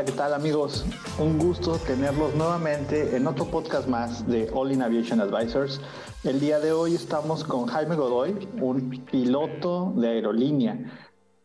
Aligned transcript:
Hola, 0.00 0.10
¿qué 0.10 0.16
tal 0.16 0.32
amigos? 0.32 0.86
Un 1.18 1.38
gusto 1.38 1.76
tenerlos 1.76 2.34
nuevamente 2.34 3.14
en 3.14 3.26
otro 3.26 3.44
podcast 3.44 3.86
más 3.86 4.26
de 4.26 4.48
All 4.54 4.72
in 4.72 4.80
Aviation 4.80 5.20
Advisors. 5.20 5.78
El 6.24 6.40
día 6.40 6.58
de 6.58 6.72
hoy 6.72 6.94
estamos 6.94 7.44
con 7.44 7.66
Jaime 7.66 7.96
Godoy, 7.96 8.48
un 8.62 9.04
piloto 9.04 9.92
de 9.96 10.08
aerolínea. 10.08 10.78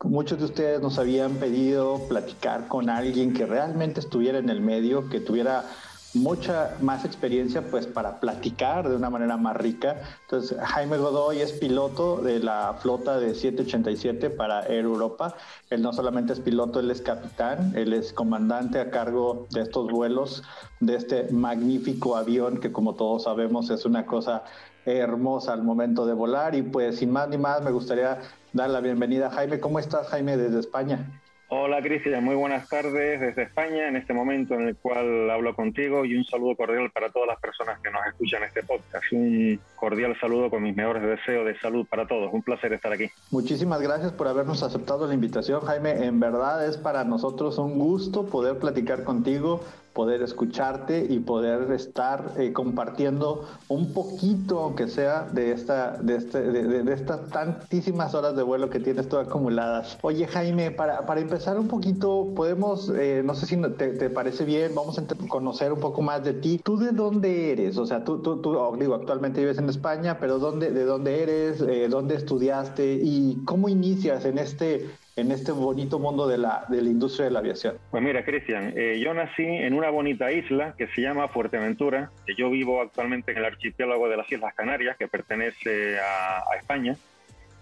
Muchos 0.06 0.40
de 0.40 0.46
ustedes 0.46 0.82
nos 0.82 0.98
habían 0.98 1.34
pedido 1.34 2.00
platicar 2.08 2.70
con 2.70 2.90
alguien 2.90 3.34
que 3.34 3.46
realmente 3.46 4.00
estuviera 4.00 4.38
en 4.38 4.50
el 4.50 4.62
medio, 4.62 5.10
que 5.10 5.20
tuviera 5.20 5.66
mucha 6.16 6.76
más 6.82 7.06
experiencia 7.06 7.62
pues 7.70 7.86
para 7.88 8.20
platicar 8.20 8.90
de 8.90 8.96
una 8.96 9.10
manera 9.10 9.38
más 9.38 9.56
rica. 9.58 10.02
Entonces 10.22 10.58
Jaime 10.60 10.98
Godoy 10.98 11.40
es 11.40 11.52
piloto 11.52 12.18
de 12.18 12.40
la 12.40 12.76
flota 12.80 13.20
de 13.20 13.36
787 13.36 14.30
para 14.30 14.66
Air 14.68 14.86
Europa. 14.86 15.36
Él 15.70 15.82
no 15.82 15.94
solamente 15.94 16.34
es 16.34 16.40
piloto, 16.40 16.80
él 16.80 16.90
es 16.90 17.02
capitán, 17.02 17.74
él 17.76 17.94
es 17.94 18.14
comandante 18.14 18.80
a 18.80 18.90
cargo 18.90 19.48
de 19.52 19.62
estos 19.62 19.92
vuelos, 19.92 20.44
de 20.80 20.96
este 20.96 21.32
magnífico 21.32 22.16
avión 22.16 22.60
que 22.60 22.72
como 22.72 22.96
todos 22.96 23.24
sabemos 23.24 23.70
es 23.70 23.86
una 23.86 24.06
cosa 24.06 24.44
hermosa 24.86 25.54
al 25.54 25.64
momento 25.64 26.06
de 26.06 26.14
volar. 26.14 26.56
Y 26.56 26.62
pues 26.62 26.98
sin 26.98 27.12
más 27.12 27.30
ni 27.30 27.38
más 27.38 27.62
me 27.62 27.72
gustaría 27.72 28.20
dar 28.54 28.70
la 28.70 28.80
bienvenida 28.80 29.28
a 29.28 29.32
Jaime. 29.32 29.60
¿Cómo 29.60 29.80
estás 29.80 30.08
Jaime 30.08 30.38
desde 30.38 30.60
España? 30.60 31.22
Hola 31.48 31.80
Cristian, 31.80 32.24
muy 32.24 32.34
buenas 32.34 32.68
tardes 32.68 33.22
desde 33.22 33.44
España 33.44 33.88
en 33.88 33.96
este 33.96 34.14
momento 34.14 34.56
en 34.56 34.68
el 34.68 34.76
cual 34.76 35.30
hablo 35.30 35.56
contigo 35.56 36.04
y 36.04 36.16
un 36.16 36.26
saludo 36.26 36.56
cordial 36.56 36.90
para 36.92 37.12
todas 37.12 37.28
las 37.28 37.40
personas 37.40 37.80
que 37.82 37.92
nos 37.92 38.04
escuchan 38.08 38.42
este 38.42 38.64
podcast. 38.64 39.06
Un 39.12 39.60
cordial 39.76 40.20
saludo 40.20 40.50
con 40.50 40.64
mis 40.64 40.76
mejores 40.76 41.04
deseos 41.04 41.46
de 41.46 41.56
salud 41.60 41.86
para 41.88 42.08
todos. 42.08 42.34
Un 42.34 42.42
placer 42.42 42.74
estar 42.74 42.92
aquí. 42.92 43.12
Muchísimas 43.30 43.80
gracias 43.80 44.12
por 44.12 44.28
habernos 44.28 44.64
aceptado 44.64 45.06
la 45.06 45.14
invitación, 45.14 45.62
Jaime. 45.62 46.06
En 46.06 46.20
verdad 46.20 46.68
es 46.68 46.78
para 46.78 47.04
nosotros 47.04 47.60
un 47.60 47.78
gusto 47.78 48.26
poder 48.26 48.58
platicar 48.58 49.04
contigo 49.04 49.62
poder 49.96 50.22
escucharte 50.22 51.08
y 51.10 51.20
poder 51.20 51.72
estar 51.72 52.34
eh, 52.38 52.52
compartiendo 52.52 53.48
un 53.70 53.94
poquito, 53.94 54.60
aunque 54.60 54.90
sea, 54.90 55.24
de, 55.32 55.54
esta, 55.54 55.92
de, 55.92 56.18
este, 56.18 56.42
de, 56.42 56.94
estas 56.94 57.30
tantísimas 57.30 58.14
horas 58.14 58.36
de 58.36 58.44
vuelo 58.44 58.70
que 58.70 58.82
tienes 58.82 59.08
tú 59.08 59.18
acumuladas. 59.18 59.98
Oye, 60.02 60.28
Jaime, 60.28 60.72
para, 60.72 61.06
para 61.06 61.22
empezar 61.22 61.58
un 61.58 61.70
poquito, 61.70 62.34
podemos, 62.36 62.92
eh, 62.94 63.22
no 63.24 63.36
sé 63.36 63.46
si 63.46 63.56
te, 63.56 64.10
parece 64.10 64.44
bien, 64.44 64.76
vamos 64.76 65.00
a 65.00 65.04
conocer 65.30 65.72
un 65.72 65.80
poco 65.80 66.02
más 66.02 66.26
de 66.26 66.34
ti. 66.34 66.60
¿Tú 66.62 66.78
de 66.78 66.92
dónde 66.92 67.54
eres? 67.54 67.78
O 67.78 67.86
sea, 67.86 68.04
tú, 68.04 68.22
tú, 68.22 68.42
tú 68.42 68.50
oh, 68.58 68.76
digo, 68.78 68.96
actualmente 68.96 69.40
vives 69.40 69.60
en 69.60 69.70
España, 69.70 70.18
pero 70.20 70.40
¿dónde, 70.40 70.72
¿de 70.72 70.84
dónde 70.84 71.24
eres? 71.24 71.62
Eh, 71.62 71.88
¿Dónde 71.90 72.16
estudiaste? 72.16 73.00
¿Y 73.02 73.38
cómo 73.46 73.70
inicias 73.70 74.26
en 74.26 74.40
este 74.40 74.90
en 75.16 75.32
este 75.32 75.52
bonito 75.52 75.98
mundo 75.98 76.28
de 76.28 76.38
la, 76.38 76.66
de 76.68 76.82
la 76.82 76.90
industria 76.90 77.26
de 77.26 77.32
la 77.32 77.40
aviación? 77.40 77.78
Pues 77.90 78.04
mira, 78.04 78.26
Cristian, 78.26 78.74
eh, 78.76 79.00
yo 79.04 79.14
nací 79.14 79.44
en 79.44 79.74
una 79.74 79.90
bonita 79.90 80.32
isla 80.32 80.76
que 80.78 80.88
se 80.88 81.02
llama 81.02 81.30
Fuerteventura, 81.30 82.12
que 82.26 82.36
yo 82.36 82.50
vivo 82.50 82.82
actualmente 82.82 83.32
en 83.32 83.38
el 83.38 83.46
archipiélago 83.46 84.10
de 84.10 84.18
las 84.18 84.30
Islas 84.32 84.54
Canarias, 84.54 84.98
que 84.98 85.08
pertenece 85.08 85.98
a, 86.00 86.44
España. 86.58 86.98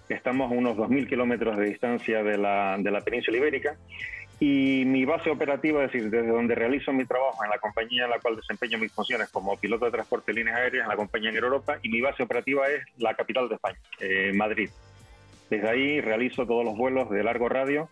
Estamos 0.09 0.51
a 0.51 0.55
unos 0.55 0.77
2.000 0.77 1.07
kilómetros 1.07 1.57
de 1.57 1.65
distancia 1.65 2.23
de 2.23 2.37
la, 2.37 2.77
de 2.79 2.91
la 2.91 3.01
península 3.01 3.37
ibérica. 3.37 3.75
Y 4.39 4.83
mi 4.85 5.05
base 5.05 5.29
operativa, 5.29 5.83
es 5.83 5.91
decir, 5.91 6.09
desde 6.09 6.27
donde 6.27 6.55
realizo 6.55 6.91
mi 6.91 7.05
trabajo 7.05 7.43
en 7.43 7.49
la 7.49 7.59
compañía 7.59 8.05
en 8.05 8.09
la 8.09 8.19
cual 8.19 8.35
desempeño 8.35 8.77
mis 8.77 8.91
funciones 8.91 9.29
como 9.29 9.55
piloto 9.57 9.85
de 9.85 9.91
transporte 9.91 10.31
de 10.31 10.39
líneas 10.39 10.57
aéreas 10.57 10.83
en 10.83 10.89
la 10.89 10.95
compañía 10.95 11.29
en 11.29 11.38
Europa, 11.38 11.78
y 11.81 11.89
mi 11.89 12.01
base 12.01 12.23
operativa 12.23 12.67
es 12.67 12.83
la 12.97 13.13
capital 13.13 13.47
de 13.47 13.55
España, 13.55 13.78
eh, 13.99 14.31
Madrid. 14.33 14.69
Desde 15.49 15.69
ahí 15.69 16.01
realizo 16.01 16.45
todos 16.45 16.65
los 16.65 16.77
vuelos 16.77 17.09
de 17.09 17.23
largo 17.23 17.49
radio 17.49 17.89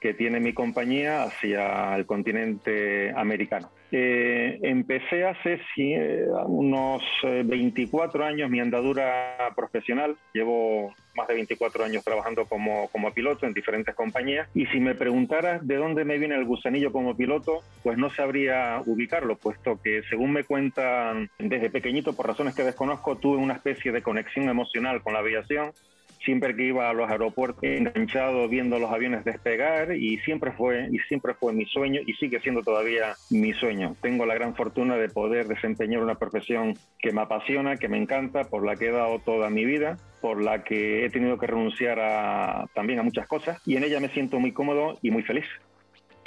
que 0.00 0.14
tiene 0.14 0.40
mi 0.40 0.52
compañía 0.52 1.22
hacia 1.24 1.96
el 1.96 2.06
continente 2.06 3.12
americano. 3.16 3.70
Eh, 3.90 4.58
empecé 4.62 5.24
hace 5.24 5.60
eh, 5.76 6.26
unos 6.46 7.02
24 7.22 8.22
eh, 8.22 8.26
años 8.26 8.50
mi 8.50 8.60
andadura 8.60 9.36
profesional. 9.54 10.16
Llevo 10.34 10.94
más 11.14 11.28
de 11.28 11.34
24 11.34 11.84
años 11.84 12.04
trabajando 12.04 12.44
como, 12.44 12.88
como 12.88 13.12
piloto 13.12 13.46
en 13.46 13.54
diferentes 13.54 13.94
compañías. 13.94 14.48
Y 14.54 14.66
si 14.66 14.80
me 14.80 14.94
preguntaras 14.94 15.66
de 15.66 15.76
dónde 15.76 16.04
me 16.04 16.18
viene 16.18 16.34
el 16.34 16.44
gusanillo 16.44 16.92
como 16.92 17.16
piloto, 17.16 17.60
pues 17.82 17.96
no 17.96 18.10
sabría 18.10 18.82
ubicarlo, 18.84 19.36
puesto 19.36 19.80
que 19.82 20.02
según 20.10 20.32
me 20.32 20.44
cuentan 20.44 21.30
desde 21.38 21.70
pequeñito, 21.70 22.14
por 22.14 22.26
razones 22.26 22.54
que 22.54 22.64
desconozco, 22.64 23.16
tuve 23.16 23.38
una 23.38 23.54
especie 23.54 23.92
de 23.92 24.02
conexión 24.02 24.48
emocional 24.48 25.02
con 25.02 25.14
la 25.14 25.20
aviación 25.20 25.72
siempre 26.26 26.54
que 26.54 26.64
iba 26.64 26.90
a 26.90 26.92
los 26.92 27.08
aeropuertos 27.08 27.62
enganchado 27.62 28.48
viendo 28.48 28.78
los 28.78 28.90
aviones 28.90 29.24
despegar 29.24 29.96
y 29.96 30.18
siempre 30.18 30.52
fue 30.52 30.88
y 30.92 30.98
siempre 31.08 31.32
fue 31.32 31.54
mi 31.54 31.64
sueño 31.64 32.02
y 32.04 32.12
sigue 32.14 32.40
siendo 32.40 32.62
todavía 32.62 33.14
mi 33.30 33.54
sueño. 33.54 33.96
Tengo 34.02 34.26
la 34.26 34.34
gran 34.34 34.54
fortuna 34.54 34.96
de 34.96 35.08
poder 35.08 35.46
desempeñar 35.46 36.02
una 36.02 36.16
profesión 36.16 36.74
que 36.98 37.12
me 37.12 37.22
apasiona, 37.22 37.76
que 37.76 37.88
me 37.88 37.96
encanta, 37.96 38.44
por 38.44 38.66
la 38.66 38.76
que 38.76 38.88
he 38.88 38.92
dado 38.92 39.20
toda 39.20 39.48
mi 39.48 39.64
vida 39.64 39.96
por 40.20 40.42
la 40.42 40.64
que 40.64 41.04
he 41.04 41.10
tenido 41.10 41.38
que 41.38 41.46
renunciar 41.46 42.00
a, 42.00 42.66
también 42.74 42.98
a 42.98 43.04
muchas 43.04 43.28
cosas 43.28 43.60
y 43.64 43.76
en 43.76 43.84
ella 43.84 44.00
me 44.00 44.08
siento 44.08 44.40
muy 44.40 44.50
cómodo 44.50 44.98
y 45.00 45.12
muy 45.12 45.22
feliz. 45.22 45.44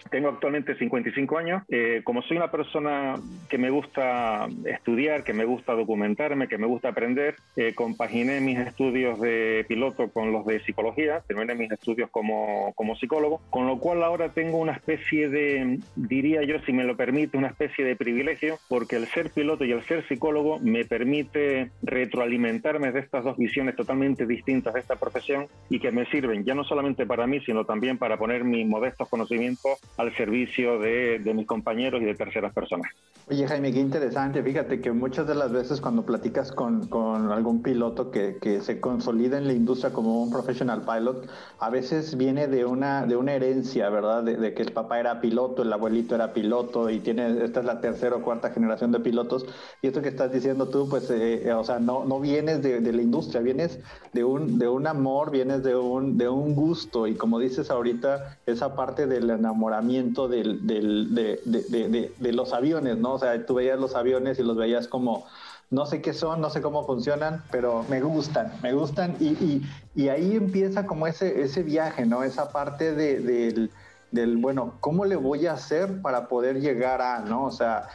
Tengo 0.10 0.30
actualmente 0.30 0.76
55 0.76 1.38
años. 1.38 1.64
Eh, 1.70 2.02
como 2.04 2.22
soy 2.22 2.38
una 2.38 2.52
persona 2.52 3.16
que 3.50 3.58
me 3.58 3.70
gusta 3.70 4.48
estudiar, 4.66 5.24
que 5.24 5.34
me 5.34 5.46
gusta 5.46 5.74
documentarme, 5.74 6.48
que 6.48 6.58
me 6.58 6.68
gusta 6.68 6.90
aprender, 6.90 7.36
eh, 7.56 7.74
compaginé 7.76 8.42
mis 8.42 8.58
estudios 8.60 9.20
de 9.20 9.66
piloto 9.68 10.10
con 10.10 10.32
los 10.32 10.46
de 10.46 10.60
psicología, 10.62 11.22
terminé 11.28 11.56
mis 11.56 11.72
estudios 11.72 12.10
como, 12.10 12.74
como 12.76 12.96
psicólogo, 12.96 13.42
con 13.50 13.68
lo 13.68 13.78
cual 13.78 14.04
ahora 14.04 14.30
tengo 14.30 14.58
una 14.58 14.74
especie 14.74 15.30
de, 15.30 15.80
diría 15.96 16.44
yo, 16.44 16.60
si 16.66 16.74
me 16.74 16.84
lo 16.84 16.96
permite, 16.98 17.38
una 17.38 17.48
especie 17.48 17.86
de 17.86 17.96
privilegio, 17.96 18.58
porque 18.68 18.96
el 18.96 19.08
ser 19.08 19.32
piloto 19.32 19.66
y 19.66 19.72
el 19.72 19.84
ser 19.84 20.08
psicólogo 20.08 20.60
me 20.60 20.86
permite 20.86 21.72
retroalimentarme 21.84 22.92
de 22.92 23.00
estas 23.00 23.24
dos 23.24 23.38
visiones 23.38 23.76
totalmente 23.76 24.26
distintas 24.26 24.74
de 24.74 24.80
esta 24.80 24.96
profesión 24.96 25.48
y 25.70 25.80
que 25.80 25.92
me 25.92 26.06
sirven 26.08 26.44
ya 26.44 26.56
no 26.56 26.64
solamente 26.64 27.06
para 27.06 27.28
mí, 27.28 27.40
sino 27.42 27.66
también 27.66 27.98
para 27.98 28.18
poner 28.18 28.44
mis 28.44 28.66
modestos 28.68 29.08
conocimientos 29.10 29.80
al 30.00 30.16
servicio 30.16 30.80
de, 30.80 31.22
mis 31.36 31.46
compañeros 31.46 32.02
y 32.02 32.06
de 32.06 32.16
terceras 32.16 32.54
personas. 32.54 32.90
Oye 33.30 33.46
Jaime, 33.46 33.74
qué 33.74 33.80
interesante. 33.80 34.42
Fíjate 34.42 34.80
que 34.80 34.94
muchas 34.94 35.28
de 35.28 35.36
las 35.36 35.52
veces 35.52 35.82
cuando 35.82 36.06
platicas 36.06 36.54
con, 36.54 36.88
con 36.88 37.32
algún 37.34 37.62
piloto 37.62 38.10
que, 38.10 38.38
que, 38.42 38.62
se 38.62 38.80
consolida 38.80 39.38
en 39.38 39.46
la 39.46 39.54
industria 39.54 39.92
como 39.92 40.24
un 40.24 40.32
professional 40.32 40.84
pilot, 40.84 41.30
a 41.60 41.70
veces 41.70 42.16
viene 42.16 42.48
de 42.48 42.64
una, 42.64 43.06
de 43.06 43.18
una 43.18 43.34
herencia, 43.34 43.90
¿verdad? 43.90 44.24
De, 44.24 44.54
que 44.54 44.64
el 44.64 44.72
papá 44.72 45.02
era 45.02 45.20
piloto, 45.20 45.64
el 45.64 45.74
abuelito 45.74 46.16
era 46.16 46.32
piloto 46.32 46.90
y 46.90 47.00
tiene, 47.02 47.44
esta 47.44 47.60
es 47.60 47.66
la 47.66 47.82
tercera 47.82 48.16
o 48.16 48.22
cuarta 48.22 48.52
generación 48.52 48.94
de 48.94 49.02
pilotos. 49.02 49.46
Y 49.82 49.88
esto 49.88 50.02
que 50.02 50.10
estás 50.10 50.32
diciendo 50.32 50.70
tú, 50.70 50.88
pues, 50.90 51.12
eh, 51.12 51.50
eh, 51.50 51.54
o 51.54 51.64
sea, 51.66 51.80
no, 51.80 52.06
no 52.06 52.22
vienes 52.22 52.64
de, 52.64 52.80
de, 52.80 52.94
la 52.94 53.02
industria, 53.02 53.42
vienes 53.42 53.80
de 54.14 54.24
un, 54.24 54.58
de 54.58 54.70
un 54.70 54.88
amor, 54.88 55.30
vienes 55.30 55.62
de 55.62 55.76
un, 55.76 56.18
de 56.18 56.30
un 56.30 56.56
gusto. 56.56 57.06
Y 57.06 57.16
como 57.16 57.38
dices 57.38 57.70
ahorita, 57.70 58.38
esa 58.46 58.76
parte 58.76 59.06
del 59.06 59.30
enamoramiento 59.30 59.89
del, 59.90 60.66
del, 60.68 61.16
de, 61.16 61.42
de, 61.46 62.12
de, 62.18 62.34
los 62.34 62.54
aviones, 62.54 62.98
¿no? 62.98 63.14
O 63.14 63.20
sea, 63.20 63.46
tú 63.46 63.56
veías 63.56 63.80
los 63.80 63.96
aviones 63.96 64.40
y 64.40 64.44
los 64.44 64.56
veías 64.56 64.88
como, 64.88 65.26
no 65.70 65.86
sé 65.86 66.02
qué 66.02 66.14
son, 66.14 66.42
no 66.42 66.50
sé 66.50 66.62
cómo 66.62 66.86
funcionan, 66.86 67.44
pero 67.52 67.84
me 67.90 68.02
gustan, 68.02 68.54
me 68.62 68.74
gustan 68.74 69.16
y, 69.20 69.30
y, 69.30 69.62
y 69.96 70.10
ahí 70.10 70.36
empieza 70.36 70.86
como 70.86 71.08
ese, 71.08 71.42
ese 71.42 71.64
viaje, 71.64 72.06
¿no? 72.06 72.24
Esa 72.24 72.52
parte 72.52 72.94
del, 72.94 73.72
del, 74.12 74.38
bueno, 74.38 74.76
¿cómo 74.80 75.06
le 75.06 75.16
voy 75.16 75.48
a 75.48 75.54
hacer 75.54 76.02
para 76.02 76.28
poder 76.28 76.62
llegar 76.62 77.02
a, 77.02 77.20
¿no? 77.20 77.46
O 77.46 77.52
sea, 77.52 77.88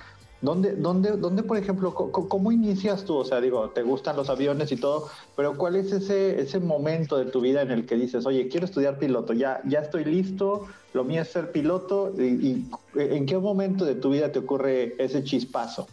¿Dónde, 0.44 0.76
dónde, 0.76 1.12
dónde, 1.12 1.42
por 1.42 1.56
ejemplo, 1.56 1.94
cómo, 1.94 2.52
inicias 2.52 3.06
tú? 3.06 3.16
O 3.16 3.24
sea, 3.24 3.40
digo, 3.40 3.70
te 3.70 3.80
gustan 3.80 4.14
los 4.14 4.28
aviones 4.28 4.70
y 4.72 4.76
todo, 4.76 5.08
pero 5.34 5.56
¿cuál 5.56 5.74
es 5.74 5.90
ese, 5.90 6.38
ese 6.38 6.60
momento 6.60 7.16
de 7.16 7.30
tu 7.30 7.40
vida 7.40 7.62
en 7.62 7.70
el 7.70 7.86
que 7.86 7.94
dices, 7.94 8.26
oye, 8.26 8.46
quiero 8.48 8.66
estudiar 8.66 8.98
piloto, 8.98 9.32
ya, 9.32 9.62
ya 9.64 9.78
estoy 9.78 10.04
listo, 10.04 10.66
lo 10.92 11.02
mío 11.02 11.22
es 11.22 11.28
ser 11.28 11.50
piloto, 11.50 12.12
y, 12.18 12.66
en 12.94 13.24
qué 13.24 13.38
momento 13.38 13.86
de 13.86 13.94
tu 13.94 14.10
vida 14.10 14.30
te 14.32 14.40
ocurre 14.40 14.94
ese 14.98 15.24
chispazo? 15.24 15.88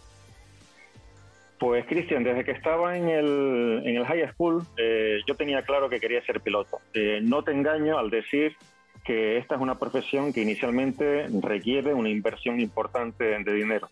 Pues 1.58 1.86
Cristian, 1.86 2.26
desde 2.26 2.44
que 2.44 2.52
estaba 2.52 2.98
en 2.98 3.08
el, 3.08 3.84
en 3.86 3.96
el 3.96 4.04
high 4.04 4.30
school, 4.34 4.64
eh, 4.76 5.20
yo 5.26 5.36
tenía 5.36 5.62
claro 5.62 5.88
que 5.88 6.02
quería 6.02 6.22
ser 6.26 6.42
piloto. 6.42 6.80
Eh, 6.94 7.22
no 7.24 7.42
te 7.46 7.52
engaño 7.52 7.98
al 7.98 8.10
decir 8.10 8.58
que 9.06 9.38
esta 9.38 9.56
es 9.56 9.62
una 9.62 9.80
profesión 9.80 10.34
que 10.34 10.42
inicialmente 10.42 11.28
requiere 11.42 11.94
una 11.94 12.10
inversión 12.10 12.60
importante 12.60 13.24
de 13.24 13.54
dinero. 13.54 13.88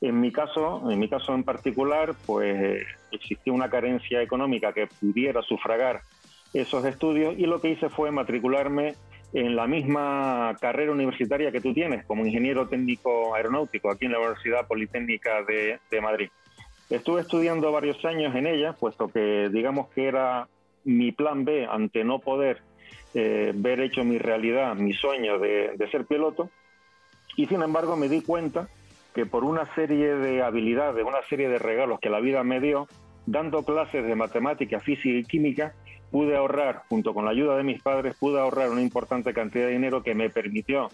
En 0.00 0.20
mi 0.20 0.32
caso, 0.32 0.90
en 0.90 0.98
mi 0.98 1.08
caso 1.08 1.34
en 1.34 1.44
particular, 1.44 2.14
pues 2.26 2.86
existía 3.10 3.52
una 3.52 3.70
carencia 3.70 4.20
económica 4.22 4.72
que 4.72 4.86
pudiera 4.86 5.42
sufragar 5.42 6.02
esos 6.52 6.84
estudios 6.84 7.34
y 7.38 7.46
lo 7.46 7.60
que 7.60 7.70
hice 7.70 7.88
fue 7.88 8.10
matricularme 8.10 8.94
en 9.32 9.56
la 9.56 9.66
misma 9.66 10.56
carrera 10.60 10.92
universitaria 10.92 11.50
que 11.50 11.60
tú 11.60 11.74
tienes 11.74 12.04
como 12.04 12.24
ingeniero 12.24 12.68
técnico 12.68 13.34
aeronáutico 13.34 13.90
aquí 13.90 14.04
en 14.04 14.12
la 14.12 14.18
Universidad 14.18 14.66
Politécnica 14.66 15.42
de, 15.42 16.00
Madrid. 16.00 16.28
Estuve 16.90 17.22
estudiando 17.22 17.72
varios 17.72 18.04
años 18.04 18.34
en 18.36 18.46
ella, 18.46 18.74
puesto 18.74 19.08
que 19.08 19.48
digamos 19.50 19.88
que 19.88 20.06
era 20.06 20.46
mi 20.84 21.10
plan 21.10 21.44
B 21.44 21.66
ante 21.68 22.04
no 22.04 22.20
poder 22.20 22.62
eh, 23.14 23.52
ver 23.54 23.80
hecho 23.80 24.04
mi 24.04 24.18
realidad, 24.18 24.76
mi 24.76 24.92
sueño 24.92 25.38
de 25.38 25.88
ser 25.90 26.04
piloto 26.04 26.50
Y 27.36 27.46
sin 27.46 27.62
embargo 27.62 27.96
me 27.96 28.08
di 28.08 28.20
cuenta 28.20 28.68
que 29.14 29.26
por 29.26 29.44
una 29.44 29.72
serie 29.74 30.16
de 30.16 30.42
habilidades, 30.42 31.04
una 31.04 31.22
serie 31.28 31.48
de 31.48 31.58
regalos 31.58 32.00
que 32.00 32.10
la 32.10 32.20
vida 32.20 32.42
me 32.42 32.60
dio, 32.60 32.88
dando 33.26 33.62
clases 33.62 34.04
de 34.04 34.14
matemática, 34.16 34.80
física 34.80 35.16
y 35.16 35.24
química, 35.24 35.72
pude 36.10 36.36
ahorrar, 36.36 36.82
junto 36.88 37.14
con 37.14 37.24
la 37.24 37.30
ayuda 37.30 37.56
de 37.56 37.62
mis 37.62 37.80
padres, 37.82 38.16
pude 38.16 38.40
ahorrar 38.40 38.70
una 38.70 38.82
importante 38.82 39.32
cantidad 39.32 39.66
de 39.66 39.72
dinero 39.72 40.02
que 40.02 40.14
me 40.14 40.30
permitió 40.30 40.88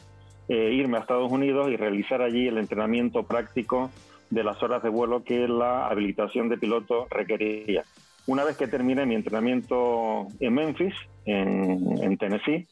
eh, 0.49 0.72
irme 0.72 0.99
a 0.99 1.00
Estados 1.00 1.31
Unidos 1.31 1.69
y 1.70 1.76
realizar 1.76 2.22
allí 2.22 2.46
el 2.46 2.58
entrenamiento 2.58 3.22
práctico 3.22 3.90
de 4.31 4.44
las 4.44 4.62
horas 4.62 4.82
de 4.82 4.88
vuelo 4.88 5.25
que 5.25 5.49
la 5.49 5.88
habilitación 5.88 6.49
de 6.49 6.58
piloto 6.58 7.06
requería. 7.11 7.84
Una 8.26 8.44
vez 8.44 8.56
que 8.56 8.69
terminé 8.69 9.06
mi 9.06 9.14
entrenamiento 9.14 10.28
en 10.38 10.55
Memphis, 10.55 10.94
en, 11.25 12.17
Tennessee, 12.19 12.67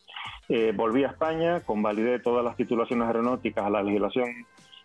eh, 0.49 0.73
volví 0.75 1.05
a 1.05 1.09
España, 1.09 1.61
convalidé 1.61 2.19
todas 2.19 2.45
las 2.45 2.57
titulaciones 2.57 3.07
aeronáuticas 3.07 3.65
a 3.65 3.71
la 3.71 3.83
legislación 3.83 4.29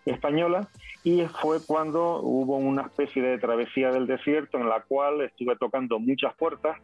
española 0.04 0.68
y 1.02 1.22
fue 1.40 1.58
cuando 1.64 2.20
hubo 2.20 2.56
una 2.56 2.82
especie 2.82 3.22
de 3.22 3.38
travesía 3.38 3.90
del 3.90 4.06
desierto 4.06 4.58
en 4.58 4.68
la 4.68 4.80
cual 4.80 5.20
estuve 5.22 5.56
tocando 5.56 5.98
muchas 5.98 6.34
puertas 6.34 6.78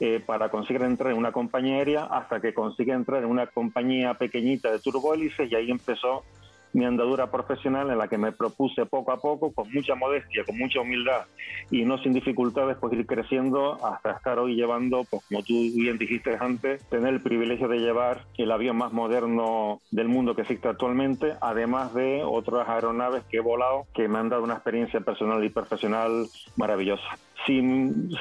eh, 0.00 0.22
para 0.24 0.50
conseguir 0.50 0.82
entrar 0.82 1.12
en 1.12 1.18
una 1.18 1.32
compañía 1.32 1.76
aérea 1.76 2.04
hasta 2.04 2.40
que 2.40 2.52
conseguí 2.52 2.90
entrar 2.90 3.22
en 3.22 3.30
una 3.30 3.46
compañía 3.46 4.14
pequeñita 4.14 4.70
de 4.70 4.78
turbohélices 4.78 5.50
y 5.50 5.54
ahí 5.54 5.70
empezó 5.70 6.22
mi 6.76 6.84
andadura 6.84 7.30
profesional 7.30 7.90
en 7.90 7.96
la 7.96 8.06
que 8.06 8.18
me 8.18 8.32
propuse 8.32 8.84
poco 8.84 9.10
a 9.10 9.16
poco, 9.16 9.50
con 9.52 9.72
mucha 9.72 9.94
modestia, 9.94 10.44
con 10.44 10.58
mucha 10.58 10.80
humildad 10.80 11.22
y 11.70 11.86
no 11.86 11.96
sin 11.98 12.12
dificultades, 12.12 12.76
pues 12.78 12.92
ir 12.92 13.06
creciendo 13.06 13.82
hasta 13.82 14.12
estar 14.12 14.38
hoy 14.38 14.56
llevando, 14.56 15.04
pues 15.08 15.24
como 15.26 15.42
tú 15.42 15.54
bien 15.54 15.96
dijiste 15.96 16.36
antes, 16.38 16.84
tener 16.90 17.14
el 17.14 17.22
privilegio 17.22 17.66
de 17.66 17.78
llevar 17.78 18.26
el 18.36 18.52
avión 18.52 18.76
más 18.76 18.92
moderno 18.92 19.80
del 19.90 20.08
mundo 20.08 20.36
que 20.36 20.42
existe 20.42 20.68
actualmente, 20.68 21.32
además 21.40 21.94
de 21.94 22.22
otras 22.22 22.68
aeronaves 22.68 23.24
que 23.24 23.38
he 23.38 23.40
volado 23.40 23.86
que 23.94 24.06
me 24.06 24.18
han 24.18 24.28
dado 24.28 24.44
una 24.44 24.54
experiencia 24.54 25.00
personal 25.00 25.42
y 25.42 25.48
profesional 25.48 26.26
maravillosa. 26.56 27.18
Si, 27.46 27.62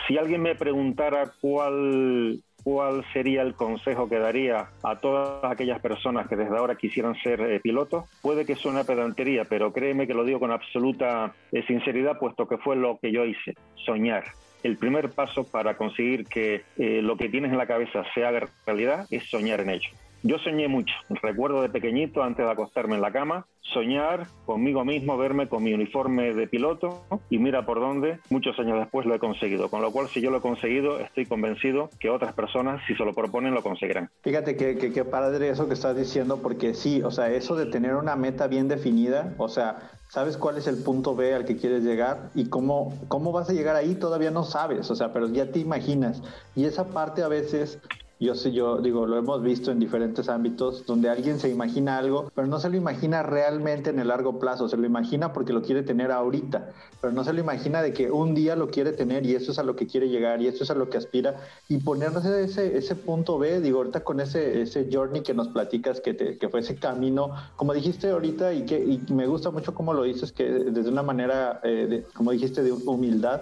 si 0.08 0.18
alguien 0.18 0.42
me 0.42 0.56
preguntara 0.56 1.30
cuál 1.42 2.40
cuál 2.66 3.06
sería 3.14 3.44
el 3.44 3.54
consejo 3.54 4.10
que 4.10 4.18
daría 4.18 4.70
a 4.82 4.96
todas 5.00 5.44
aquellas 5.44 5.80
personas 5.80 6.28
que 6.28 6.36
desde 6.36 6.58
ahora 6.58 6.76
quisieran 6.76 7.16
ser 7.22 7.40
eh, 7.40 7.60
pilotos. 7.60 8.06
Puede 8.24 8.44
que 8.44 8.56
suene 8.56 8.84
pedantería, 8.84 9.46
pero 9.46 9.72
créeme 9.72 10.08
que 10.08 10.16
lo 10.16 10.26
digo 10.26 10.40
con 10.40 10.52
absoluta 10.52 11.32
eh, 11.52 11.64
sinceridad, 11.68 12.18
puesto 12.18 12.48
que 12.48 12.58
fue 12.58 12.76
lo 12.76 12.98
que 13.00 13.12
yo 13.12 13.24
hice, 13.24 13.54
soñar. 13.86 14.24
El 14.64 14.78
primer 14.78 15.12
paso 15.12 15.44
para 15.44 15.78
conseguir 15.78 16.26
que 16.26 16.64
eh, 16.78 17.04
lo 17.04 17.18
que 17.18 17.30
tienes 17.30 17.52
en 17.52 17.60
la 17.60 17.68
cabeza 17.68 18.04
se 18.16 18.26
haga 18.26 18.48
realidad 18.66 19.06
es 19.12 19.30
soñar 19.30 19.62
en 19.62 19.70
ello. 19.70 19.90
Yo 20.28 20.40
soñé 20.40 20.68
mucho, 20.68 20.92
recuerdo 21.22 21.62
de 21.62 21.70
pequeñito, 21.70 22.24
antes 22.24 22.44
de 22.44 22.52
acostarme 22.52 22.96
en 22.96 23.02
la 23.02 23.12
cama, 23.12 23.46
soñar 23.62 24.26
conmigo 24.48 24.84
mismo, 24.84 25.20
verme 25.20 25.48
con 25.48 25.62
mi 25.62 25.72
uniforme 25.72 26.34
de 26.34 26.48
piloto 26.48 27.04
y 27.30 27.38
mira 27.38 27.68
por 27.68 27.80
dónde, 27.80 28.18
muchos 28.32 28.58
años 28.58 28.80
después 28.80 29.06
lo 29.06 29.14
he 29.14 29.20
conseguido. 29.20 29.70
Con 29.70 29.84
lo 29.84 29.92
cual, 29.92 30.08
si 30.08 30.22
yo 30.22 30.32
lo 30.32 30.38
he 30.38 30.42
conseguido, 30.42 31.00
estoy 31.00 31.28
convencido 31.28 31.92
que 32.00 32.10
otras 32.10 32.34
personas, 32.34 32.82
si 32.88 32.96
se 32.96 33.06
lo 33.06 33.14
proponen, 33.14 33.54
lo 33.54 33.62
conseguirán. 33.62 34.10
Fíjate 34.24 34.58
que, 34.58 34.92
que, 34.92 35.06
padre 35.06 35.50
eso 35.50 35.68
que 35.68 35.76
estás 35.76 35.96
diciendo, 35.96 36.40
porque 36.42 36.74
sí, 36.74 37.04
o 37.04 37.12
sea, 37.12 37.30
eso 37.30 37.56
de 37.56 37.68
tener 37.68 37.94
una 37.94 38.16
meta 38.16 38.48
bien 38.48 38.68
definida, 38.68 39.36
o 39.38 39.48
sea, 39.48 39.92
sabes 40.10 40.38
cuál 40.38 40.58
es 40.58 40.66
el 40.66 40.82
punto 40.84 41.16
B 41.16 41.36
al 41.36 41.46
que 41.46 41.56
quieres 41.56 41.84
llegar 41.84 42.32
y 42.34 42.50
cómo, 42.50 42.98
cómo 43.10 43.32
vas 43.32 43.52
a 43.52 43.54
llegar 43.54 43.76
ahí, 43.76 43.94
todavía 43.94 44.32
no 44.32 44.44
sabes, 44.44 44.90
o 44.90 44.96
sea, 44.96 45.14
pero 45.14 45.28
ya 45.30 45.52
te 45.52 45.60
imaginas. 45.60 46.24
Y 46.56 46.66
esa 46.66 46.88
parte 46.88 47.22
a 47.22 47.28
veces 47.28 47.80
yo 48.26 48.36
sé, 48.36 48.52
yo 48.52 48.78
digo, 48.80 49.06
lo 49.06 49.18
hemos 49.18 49.42
visto 49.42 49.72
en 49.72 49.80
diferentes 49.80 50.28
ámbitos 50.30 50.86
donde 50.86 51.10
alguien 51.10 51.40
se 51.40 51.50
imagina 51.50 51.98
algo, 51.98 52.32
pero 52.36 52.48
no 52.48 52.60
se 52.60 52.70
lo 52.70 52.76
imagina 52.76 53.24
realmente 53.24 53.92
en 53.92 54.00
el 54.00 54.08
largo 54.08 54.40
plazo, 54.40 54.68
se 54.68 54.78
lo 54.78 54.86
imagina 54.86 55.32
porque 55.32 55.54
lo 55.54 55.62
quiere 55.62 55.84
tener 55.84 56.12
ahorita, 56.12 56.72
pero 57.00 57.14
no 57.14 57.24
se 57.24 57.34
lo 57.34 57.40
imagina 57.40 57.82
de 57.82 57.94
que 57.94 58.12
un 58.12 58.34
día 58.36 58.56
lo 58.56 58.70
quiere 58.70 58.92
tener 58.92 59.26
y 59.26 59.36
eso 59.36 59.52
es 59.52 59.60
a 59.60 59.64
lo 59.64 59.76
que 59.76 59.88
quiere 59.88 60.10
llegar 60.10 60.42
y 60.42 60.48
eso 60.48 60.64
es 60.64 60.72
a 60.72 60.76
lo 60.76 60.90
que 60.90 60.98
aspira. 60.98 61.36
Y 61.70 61.78
ponerse 61.78 62.44
ese, 62.44 62.78
ese 62.78 62.96
punto 62.96 63.38
B, 63.38 63.62
digo, 63.62 63.78
ahorita 63.80 64.04
con 64.04 64.20
ese, 64.20 64.62
ese 64.62 64.90
journey 64.92 65.22
que 65.22 65.34
nos 65.34 65.50
platicas, 65.50 66.02
que, 66.02 66.14
te, 66.14 66.38
que 66.38 66.50
fue 66.50 66.62
ese 66.62 66.76
camino, 66.76 67.32
como 67.56 67.74
dijiste 67.74 68.10
ahorita 68.10 68.54
y 68.54 68.66
que 68.66 68.80
y 68.80 69.02
me 69.14 69.28
gusta 69.28 69.52
mucho 69.52 69.74
cómo 69.74 69.94
lo 69.94 70.04
dices, 70.04 70.32
que 70.32 70.46
desde 70.46 70.90
una 70.90 71.04
manera, 71.04 71.60
eh, 71.64 72.06
como 72.14 72.32
dijiste, 72.32 72.64
de 72.64 72.72
humildad, 72.72 73.42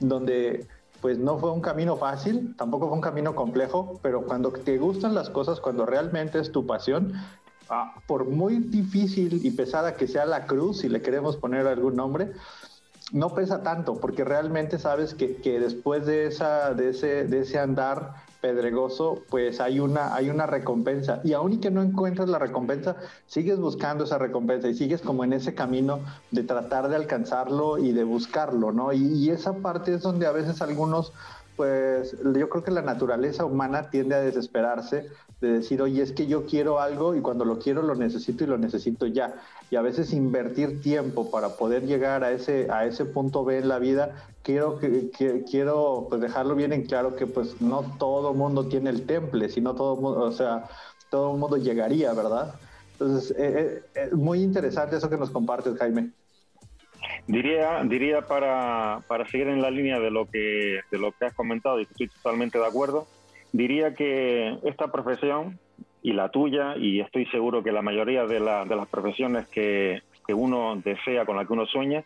donde 0.00 0.66
pues 1.00 1.18
no 1.18 1.38
fue 1.38 1.52
un 1.52 1.60
camino 1.60 1.96
fácil, 1.96 2.54
tampoco 2.56 2.88
fue 2.88 2.96
un 2.96 3.02
camino 3.02 3.34
complejo, 3.34 3.98
pero 4.02 4.24
cuando 4.24 4.50
te 4.50 4.78
gustan 4.78 5.14
las 5.14 5.30
cosas, 5.30 5.60
cuando 5.60 5.86
realmente 5.86 6.38
es 6.38 6.50
tu 6.50 6.66
pasión, 6.66 7.12
ah, 7.68 7.94
por 8.06 8.24
muy 8.26 8.58
difícil 8.58 9.44
y 9.44 9.50
pesada 9.52 9.94
que 9.94 10.08
sea 10.08 10.26
la 10.26 10.46
cruz, 10.46 10.78
si 10.80 10.88
le 10.88 11.02
queremos 11.02 11.36
poner 11.36 11.66
algún 11.66 11.96
nombre, 11.96 12.32
no 13.12 13.34
pesa 13.34 13.62
tanto, 13.62 14.00
porque 14.00 14.24
realmente 14.24 14.78
sabes 14.78 15.14
que, 15.14 15.36
que 15.36 15.60
después 15.60 16.04
de, 16.06 16.26
esa, 16.26 16.74
de, 16.74 16.90
ese, 16.90 17.24
de 17.24 17.40
ese 17.40 17.58
andar 17.58 18.14
pedregoso, 18.40 19.22
pues 19.30 19.60
hay 19.60 19.80
una, 19.80 20.14
hay 20.14 20.30
una 20.30 20.46
recompensa. 20.46 21.20
Y 21.24 21.32
aún 21.32 21.54
y 21.54 21.58
que 21.58 21.70
no 21.70 21.82
encuentras 21.82 22.28
la 22.28 22.38
recompensa, 22.38 22.96
sigues 23.26 23.58
buscando 23.58 24.04
esa 24.04 24.18
recompensa 24.18 24.68
y 24.68 24.74
sigues 24.74 25.00
como 25.00 25.24
en 25.24 25.32
ese 25.32 25.54
camino 25.54 26.00
de 26.30 26.44
tratar 26.44 26.88
de 26.88 26.96
alcanzarlo 26.96 27.78
y 27.78 27.92
de 27.92 28.04
buscarlo, 28.04 28.72
¿no? 28.72 28.92
Y, 28.92 29.04
y 29.14 29.30
esa 29.30 29.54
parte 29.54 29.94
es 29.94 30.02
donde 30.02 30.26
a 30.26 30.32
veces 30.32 30.62
algunos 30.62 31.12
pues 31.58 32.16
yo 32.22 32.48
creo 32.48 32.62
que 32.62 32.70
la 32.70 32.82
naturaleza 32.82 33.44
humana 33.44 33.90
tiende 33.90 34.14
a 34.14 34.20
desesperarse 34.20 35.10
de 35.40 35.54
decir, 35.54 35.82
oye, 35.82 36.02
es 36.02 36.12
que 36.12 36.28
yo 36.28 36.46
quiero 36.46 36.78
algo 36.78 37.16
y 37.16 37.20
cuando 37.20 37.44
lo 37.44 37.58
quiero 37.58 37.82
lo 37.82 37.96
necesito 37.96 38.44
y 38.44 38.46
lo 38.46 38.58
necesito 38.58 39.06
ya. 39.06 39.34
Y 39.68 39.74
a 39.74 39.82
veces 39.82 40.12
invertir 40.12 40.80
tiempo 40.80 41.32
para 41.32 41.56
poder 41.56 41.84
llegar 41.84 42.22
a 42.22 42.30
ese, 42.30 42.70
a 42.70 42.86
ese 42.86 43.04
punto 43.04 43.44
B 43.44 43.58
en 43.58 43.66
la 43.66 43.80
vida, 43.80 44.28
quiero, 44.44 44.78
que, 44.78 45.10
quiero 45.50 46.06
pues 46.08 46.20
dejarlo 46.20 46.54
bien 46.54 46.72
en 46.72 46.86
claro 46.86 47.16
que 47.16 47.26
pues 47.26 47.60
no 47.60 47.96
todo 47.98 48.34
mundo 48.34 48.68
tiene 48.68 48.90
el 48.90 49.04
temple, 49.04 49.48
sino 49.48 49.74
todo 49.74 49.96
mundo, 49.96 50.20
o 50.20 50.32
sea, 50.32 50.68
todo 51.10 51.32
el 51.32 51.40
mundo 51.40 51.56
llegaría, 51.56 52.12
¿verdad? 52.12 52.54
Entonces, 52.92 53.32
eh, 53.36 53.82
eh, 53.96 54.06
es 54.06 54.12
muy 54.12 54.42
interesante 54.42 54.96
eso 54.96 55.10
que 55.10 55.16
nos 55.16 55.30
compartes, 55.30 55.76
Jaime. 55.76 56.12
Diría, 57.28 57.82
diría 57.84 58.22
para, 58.22 59.02
para 59.06 59.28
seguir 59.28 59.48
en 59.48 59.60
la 59.60 59.70
línea 59.70 60.00
de 60.00 60.10
lo 60.10 60.24
que 60.24 60.80
de 60.90 60.98
lo 60.98 61.12
que 61.12 61.26
has 61.26 61.34
comentado 61.34 61.78
y 61.78 61.82
estoy 61.82 62.08
totalmente 62.08 62.58
de 62.58 62.66
acuerdo, 62.66 63.06
diría 63.52 63.94
que 63.94 64.56
esta 64.64 64.90
profesión 64.90 65.58
y 66.02 66.14
la 66.14 66.30
tuya, 66.30 66.74
y 66.76 67.00
estoy 67.00 67.26
seguro 67.26 67.62
que 67.62 67.70
la 67.70 67.82
mayoría 67.82 68.24
de, 68.24 68.40
de 68.40 68.76
las 68.76 68.88
profesiones 68.88 69.46
que, 69.48 70.00
que 70.26 70.32
uno 70.32 70.80
desea, 70.82 71.26
con 71.26 71.36
la 71.36 71.44
que 71.44 71.52
uno 71.52 71.66
sueña, 71.66 72.02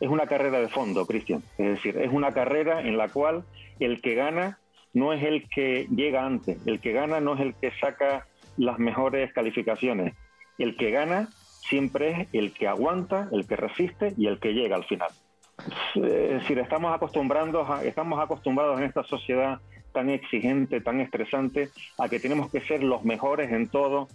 es 0.00 0.10
una 0.10 0.26
carrera 0.26 0.60
de 0.60 0.68
fondo, 0.68 1.06
Cristian. 1.06 1.42
Es 1.56 1.68
decir, 1.68 1.96
es 1.96 2.12
una 2.12 2.32
carrera 2.32 2.82
en 2.82 2.98
la 2.98 3.08
cual 3.08 3.44
el 3.80 4.02
que 4.02 4.14
gana 4.14 4.58
no 4.92 5.12
es 5.12 5.22
el 5.22 5.48
que 5.48 5.86
llega 5.94 6.26
antes, 6.26 6.58
el 6.66 6.80
que 6.80 6.92
gana 6.92 7.20
no 7.20 7.34
es 7.34 7.40
el 7.40 7.54
que 7.54 7.70
saca 7.80 8.26
las 8.56 8.78
mejores 8.78 9.32
calificaciones, 9.32 10.14
el 10.58 10.76
que 10.76 10.90
gana 10.90 11.28
siempre 11.68 12.22
es 12.22 12.28
el 12.32 12.52
que 12.52 12.68
aguanta, 12.68 13.28
el 13.32 13.46
que 13.46 13.56
resiste 13.56 14.14
y 14.16 14.26
el 14.26 14.38
que 14.38 14.52
llega 14.52 14.76
al 14.76 14.84
final. 14.84 15.10
Es 15.94 16.42
decir, 16.42 16.58
estamos 16.58 16.94
acostumbrados, 16.94 17.82
estamos 17.82 18.20
acostumbrados 18.20 18.78
en 18.78 18.84
esta 18.84 19.02
sociedad 19.04 19.60
tan 19.92 20.10
exigente, 20.10 20.80
tan 20.80 21.00
estresante, 21.00 21.70
a 21.98 22.08
que 22.08 22.20
tenemos 22.20 22.50
que 22.50 22.60
ser 22.60 22.82
los 22.82 23.04
mejores 23.04 23.50
en 23.50 23.68
todo, 23.68 24.08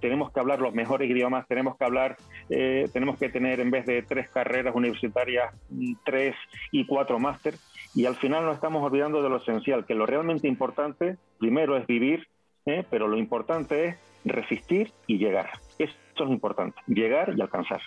tenemos 0.00 0.32
que 0.32 0.40
hablar 0.40 0.60
los 0.60 0.74
mejores 0.74 1.08
idiomas, 1.08 1.46
tenemos 1.46 1.76
que 1.76 1.84
hablar, 1.84 2.16
eh, 2.50 2.88
tenemos 2.92 3.16
que 3.16 3.28
tener 3.28 3.60
en 3.60 3.70
vez 3.70 3.86
de 3.86 4.02
tres 4.02 4.28
carreras 4.28 4.74
universitarias, 4.74 5.54
tres 6.04 6.34
y 6.72 6.86
cuatro 6.86 7.18
máster, 7.18 7.54
y 7.94 8.06
al 8.06 8.16
final 8.16 8.44
nos 8.44 8.56
estamos 8.56 8.82
olvidando 8.82 9.22
de 9.22 9.28
lo 9.28 9.36
esencial, 9.36 9.86
que 9.86 9.94
lo 9.94 10.06
realmente 10.06 10.48
importante, 10.48 11.16
primero 11.38 11.76
es 11.76 11.86
vivir, 11.86 12.26
¿eh? 12.66 12.84
pero 12.90 13.06
lo 13.06 13.16
importante 13.16 13.86
es 13.86 13.96
resistir 14.24 14.92
y 15.06 15.18
llegar. 15.18 15.50
Eso 16.16 16.24
es 16.24 16.30
importante, 16.30 16.80
llegar 16.86 17.34
y 17.36 17.42
alcanzar. 17.42 17.82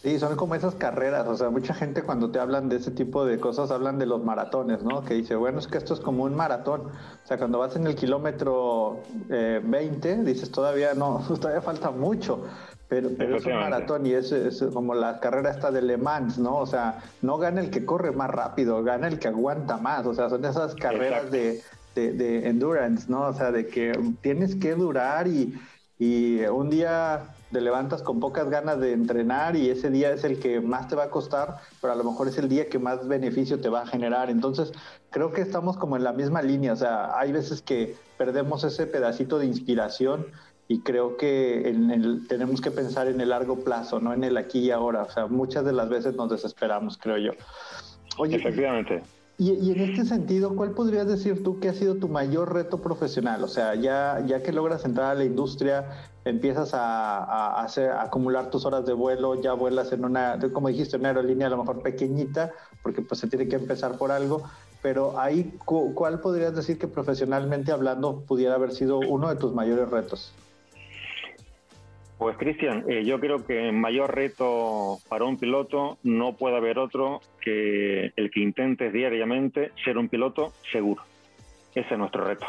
Sí, 0.00 0.18
son 0.18 0.36
como 0.36 0.54
esas 0.54 0.74
carreras, 0.74 1.28
o 1.28 1.36
sea, 1.36 1.50
mucha 1.50 1.74
gente 1.74 2.02
cuando 2.02 2.30
te 2.30 2.38
hablan 2.38 2.70
de 2.70 2.76
ese 2.76 2.92
tipo 2.92 3.26
de 3.26 3.38
cosas 3.38 3.70
hablan 3.70 3.98
de 3.98 4.06
los 4.06 4.24
maratones, 4.24 4.82
¿no? 4.82 5.04
Que 5.04 5.12
dice, 5.12 5.34
bueno, 5.34 5.58
es 5.58 5.66
que 5.66 5.76
esto 5.76 5.92
es 5.92 6.00
como 6.00 6.24
un 6.24 6.34
maratón, 6.34 6.82
o 6.82 7.26
sea, 7.26 7.36
cuando 7.36 7.58
vas 7.58 7.76
en 7.76 7.86
el 7.86 7.94
kilómetro 7.94 9.02
20, 9.28 10.10
eh, 10.10 10.16
dices, 10.24 10.50
todavía 10.50 10.94
no, 10.94 11.22
todavía 11.40 11.60
falta 11.60 11.90
mucho, 11.90 12.46
pero, 12.88 13.10
pero 13.18 13.36
es 13.36 13.44
un 13.44 13.56
maratón 13.56 14.06
y 14.06 14.12
es, 14.12 14.32
es, 14.32 14.62
como 14.72 14.94
la 14.94 15.20
carrera 15.20 15.50
esta 15.50 15.70
de 15.70 15.82
Le 15.82 15.98
Mans, 15.98 16.38
¿no? 16.38 16.56
O 16.56 16.66
sea, 16.66 17.02
no 17.20 17.36
gana 17.36 17.60
el 17.60 17.68
que 17.68 17.84
corre 17.84 18.12
más 18.12 18.30
rápido, 18.30 18.82
gana 18.82 19.08
el 19.08 19.18
que 19.18 19.28
aguanta 19.28 19.76
más, 19.76 20.06
o 20.06 20.14
sea, 20.14 20.30
son 20.30 20.42
esas 20.42 20.74
carreras 20.74 21.30
de, 21.30 21.60
de, 21.94 22.12
de, 22.12 22.48
endurance, 22.48 23.10
¿no? 23.10 23.26
O 23.26 23.34
sea, 23.34 23.52
de 23.52 23.66
que 23.66 23.92
tienes 24.22 24.54
que 24.54 24.74
durar 24.74 25.28
y, 25.28 25.60
y 25.98 26.40
un 26.46 26.70
día 26.70 27.34
te 27.52 27.60
levantas 27.60 28.02
con 28.02 28.20
pocas 28.20 28.48
ganas 28.50 28.78
de 28.80 28.92
entrenar 28.92 29.56
y 29.56 29.70
ese 29.70 29.90
día 29.90 30.12
es 30.12 30.24
el 30.24 30.38
que 30.38 30.60
más 30.60 30.88
te 30.88 30.96
va 30.96 31.04
a 31.04 31.10
costar, 31.10 31.56
pero 31.80 31.92
a 31.92 31.96
lo 31.96 32.04
mejor 32.04 32.28
es 32.28 32.38
el 32.38 32.48
día 32.48 32.68
que 32.68 32.78
más 32.78 33.06
beneficio 33.08 33.60
te 33.60 33.68
va 33.68 33.82
a 33.82 33.86
generar. 33.86 34.30
Entonces, 34.30 34.72
creo 35.10 35.32
que 35.32 35.40
estamos 35.40 35.76
como 35.76 35.96
en 35.96 36.04
la 36.04 36.12
misma 36.12 36.42
línea, 36.42 36.72
o 36.72 36.76
sea, 36.76 37.18
hay 37.18 37.32
veces 37.32 37.62
que 37.62 37.96
perdemos 38.16 38.64
ese 38.64 38.86
pedacito 38.86 39.38
de 39.38 39.46
inspiración 39.46 40.26
y 40.68 40.80
creo 40.80 41.16
que 41.16 41.74
tenemos 42.28 42.60
que 42.60 42.70
pensar 42.70 43.08
en 43.08 43.20
el 43.20 43.30
largo 43.30 43.64
plazo, 43.64 44.00
no 44.00 44.12
en 44.12 44.22
el 44.22 44.36
aquí 44.36 44.58
y 44.58 44.70
ahora. 44.70 45.02
O 45.04 45.10
sea, 45.10 45.26
muchas 45.26 45.64
de 45.64 45.72
las 45.72 45.88
veces 45.88 46.14
nos 46.14 46.28
desesperamos, 46.28 46.98
creo 46.98 47.16
yo. 47.16 47.32
Oye, 48.18 48.36
Efectivamente. 48.36 49.02
Y, 49.40 49.70
en 49.70 49.78
este 49.78 50.04
sentido, 50.04 50.56
¿cuál 50.56 50.72
podrías 50.72 51.06
decir 51.06 51.44
tú 51.44 51.60
que 51.60 51.68
ha 51.68 51.72
sido 51.72 51.94
tu 51.94 52.08
mayor 52.08 52.52
reto 52.52 52.82
profesional? 52.82 53.44
O 53.44 53.46
sea, 53.46 53.76
ya, 53.76 54.20
ya 54.26 54.42
que 54.42 54.50
logras 54.50 54.84
entrar 54.84 55.12
a 55.12 55.14
la 55.14 55.24
industria, 55.24 56.10
empiezas 56.24 56.74
a, 56.74 57.60
hacer, 57.60 57.92
acumular 57.92 58.50
tus 58.50 58.64
horas 58.66 58.84
de 58.84 58.94
vuelo, 58.94 59.40
ya 59.40 59.52
vuelas 59.52 59.92
en 59.92 60.04
una, 60.04 60.40
como 60.52 60.66
dijiste, 60.66 60.96
una 60.96 61.10
aerolínea 61.10 61.46
a 61.46 61.50
lo 61.50 61.58
mejor 61.58 61.82
pequeñita, 61.82 62.50
porque 62.82 63.00
pues 63.00 63.20
se 63.20 63.28
tiene 63.28 63.46
que 63.46 63.54
empezar 63.54 63.96
por 63.96 64.10
algo, 64.10 64.42
pero 64.82 65.20
ahí, 65.20 65.56
¿cuál 65.64 66.18
podrías 66.18 66.56
decir 66.56 66.76
que 66.76 66.88
profesionalmente 66.88 67.70
hablando 67.70 68.24
pudiera 68.26 68.56
haber 68.56 68.72
sido 68.72 68.98
uno 68.98 69.28
de 69.28 69.36
tus 69.36 69.54
mayores 69.54 69.88
retos? 69.88 70.32
Pues 72.18 72.36
Cristian, 72.36 72.84
eh, 72.88 73.04
yo 73.04 73.20
creo 73.20 73.46
que 73.46 73.68
el 73.68 73.74
mayor 73.74 74.12
reto 74.12 74.98
para 75.08 75.24
un 75.24 75.38
piloto 75.38 75.98
no 76.02 76.32
puede 76.32 76.56
haber 76.56 76.80
otro 76.80 77.20
que 77.40 78.10
el 78.16 78.30
que 78.32 78.40
intentes 78.40 78.92
diariamente 78.92 79.70
ser 79.84 79.96
un 79.96 80.08
piloto 80.08 80.52
seguro. 80.72 81.02
Ese 81.76 81.94
es 81.94 81.98
nuestro 81.98 82.24
reto. 82.24 82.46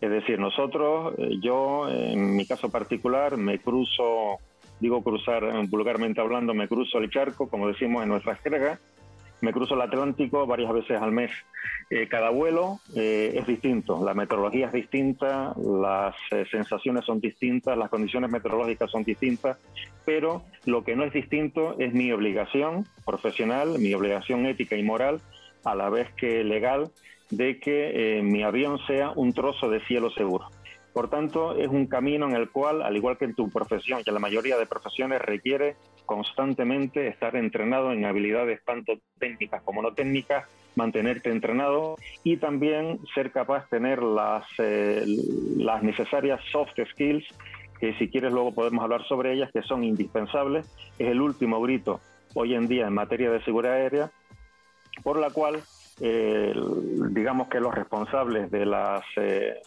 Es 0.00 0.10
decir, 0.10 0.38
nosotros, 0.38 1.14
eh, 1.18 1.40
yo 1.42 1.88
en 1.88 2.36
mi 2.36 2.46
caso 2.46 2.70
particular, 2.70 3.36
me 3.36 3.58
cruzo, 3.58 4.38
digo 4.78 5.02
cruzar 5.02 5.42
vulgarmente 5.66 6.20
hablando, 6.20 6.54
me 6.54 6.68
cruzo 6.68 6.98
el 6.98 7.10
charco, 7.10 7.48
como 7.48 7.66
decimos 7.66 8.04
en 8.04 8.10
nuestra 8.10 8.36
jerga, 8.36 8.78
me 9.40 9.52
cruzo 9.52 9.74
el 9.74 9.80
Atlántico 9.80 10.46
varias 10.46 10.72
veces 10.72 11.00
al 11.00 11.12
mes. 11.12 11.30
Eh, 11.90 12.08
cada 12.08 12.30
vuelo 12.30 12.78
eh, 12.94 13.32
es 13.36 13.46
distinto, 13.46 14.04
la 14.04 14.14
meteorología 14.14 14.66
es 14.66 14.72
distinta, 14.72 15.54
las 15.56 16.14
eh, 16.30 16.44
sensaciones 16.50 17.04
son 17.04 17.20
distintas, 17.20 17.76
las 17.76 17.90
condiciones 17.90 18.30
meteorológicas 18.30 18.90
son 18.90 19.02
distintas, 19.02 19.58
pero 20.04 20.42
lo 20.66 20.84
que 20.84 20.94
no 20.94 21.04
es 21.04 21.12
distinto 21.12 21.76
es 21.78 21.92
mi 21.92 22.12
obligación 22.12 22.86
profesional, 23.04 23.78
mi 23.78 23.92
obligación 23.94 24.46
ética 24.46 24.76
y 24.76 24.82
moral, 24.82 25.20
a 25.64 25.74
la 25.74 25.90
vez 25.90 26.08
que 26.14 26.44
legal, 26.44 26.90
de 27.30 27.60
que 27.60 28.20
mi 28.24 28.42
avión 28.42 28.78
sea 28.86 29.10
un 29.10 29.32
trozo 29.32 29.68
de 29.68 29.80
cielo 29.86 30.10
seguro. 30.10 30.46
Por 30.92 31.08
tanto, 31.08 31.54
es 31.56 31.68
un 31.68 31.86
camino 31.86 32.28
en 32.28 32.34
el 32.34 32.50
cual, 32.50 32.82
al 32.82 32.96
igual 32.96 33.16
que 33.16 33.24
en 33.24 33.34
tu 33.34 33.50
profesión, 33.50 34.02
que 34.02 34.10
la 34.10 34.18
mayoría 34.18 34.58
de 34.58 34.66
profesiones 34.66 35.22
requiere 35.22 35.76
constantemente 36.04 37.06
estar 37.06 37.36
entrenado 37.36 37.92
en 37.92 38.04
habilidades 38.04 38.64
tanto 38.64 38.94
técnicas 39.18 39.62
como 39.62 39.82
no 39.82 39.94
técnicas, 39.94 40.48
mantenerte 40.74 41.30
entrenado 41.30 41.96
y 42.24 42.36
también 42.38 42.98
ser 43.14 43.30
capaz 43.30 43.64
de 43.64 43.78
tener 43.78 44.02
las, 44.02 44.44
eh, 44.58 45.04
las 45.56 45.82
necesarias 45.82 46.40
soft 46.50 46.72
skills, 46.92 47.24
que 47.78 47.94
si 47.94 48.08
quieres 48.08 48.32
luego 48.32 48.52
podemos 48.52 48.82
hablar 48.82 49.06
sobre 49.06 49.32
ellas, 49.32 49.50
que 49.52 49.62
son 49.62 49.84
indispensables. 49.84 50.66
Es 50.98 51.08
el 51.08 51.20
último 51.20 51.60
grito 51.60 52.00
hoy 52.34 52.54
en 52.54 52.66
día 52.66 52.88
en 52.88 52.94
materia 52.94 53.30
de 53.30 53.42
seguridad 53.44 53.74
aérea, 53.74 54.10
por 55.02 55.18
la 55.18 55.30
cual 55.30 55.62
eh, 56.00 56.54
digamos 57.10 57.48
que 57.48 57.60
los 57.60 57.74
responsables 57.74 58.50
de 58.50 58.66
las 58.66 59.02
eh, 59.16 59.60